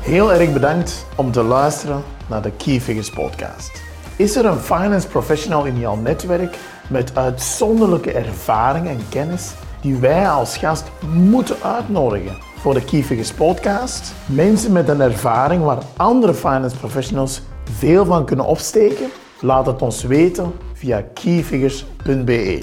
Heel 0.00 0.32
erg 0.32 0.52
bedankt 0.52 1.06
om 1.14 1.32
te 1.32 1.42
luisteren 1.42 2.02
naar 2.26 2.42
de 2.42 2.50
Key 2.50 2.80
Figures 2.80 3.10
podcast. 3.10 3.82
Is 4.16 4.36
er 4.36 4.44
een 4.44 4.58
finance 4.58 5.08
professional 5.08 5.64
in 5.64 5.78
jouw 5.78 5.96
netwerk 5.96 6.56
met 6.88 7.16
uitzonderlijke 7.16 8.12
ervaring 8.12 8.88
en 8.88 9.00
kennis 9.08 9.50
die 9.80 9.96
wij 9.96 10.28
als 10.28 10.56
gast 10.56 10.84
moeten 11.12 11.56
uitnodigen 11.62 12.36
voor 12.56 12.74
de 12.74 12.84
Key 12.84 13.02
Figures 13.02 13.32
podcast? 13.32 14.12
Mensen 14.26 14.72
met 14.72 14.88
een 14.88 15.00
ervaring 15.00 15.64
waar 15.64 15.78
andere 15.96 16.34
finance 16.34 16.76
professionals 16.76 17.42
veel 17.64 18.04
van 18.04 18.24
kunnen 18.24 18.46
opsteken? 18.46 19.06
Laat 19.40 19.66
het 19.66 19.82
ons 19.82 20.02
weten 20.02 20.52
via 20.72 21.04
keyfigures.be. 21.14 22.58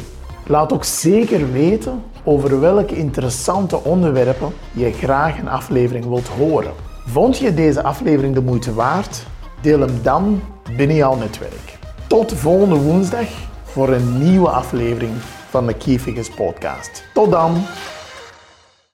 Laat 0.45 0.73
ook 0.73 0.83
zeker 0.83 1.51
weten 1.51 2.03
over 2.23 2.59
welke 2.59 2.95
interessante 2.95 3.83
onderwerpen 3.83 4.53
je 4.71 4.91
graag 4.91 5.39
een 5.39 5.49
aflevering 5.49 6.05
wilt 6.05 6.27
horen. 6.27 6.73
Vond 7.05 7.37
je 7.37 7.53
deze 7.53 7.83
aflevering 7.83 8.33
de 8.33 8.41
moeite 8.41 8.73
waard? 8.73 9.25
Deel 9.61 9.79
hem 9.79 9.99
dan 10.03 10.41
binnen 10.77 10.95
jouw 10.95 11.15
netwerk. 11.15 11.77
tot 12.07 12.33
volgende 12.33 12.75
woensdag 12.75 13.27
voor 13.63 13.89
een 13.89 14.23
nieuwe 14.23 14.49
aflevering 14.49 15.13
van 15.49 15.67
de 15.67 15.73
Key 15.73 15.99
Figures 15.99 16.29
podcast. 16.29 17.03
Tot 17.13 17.31
dan! 17.31 17.65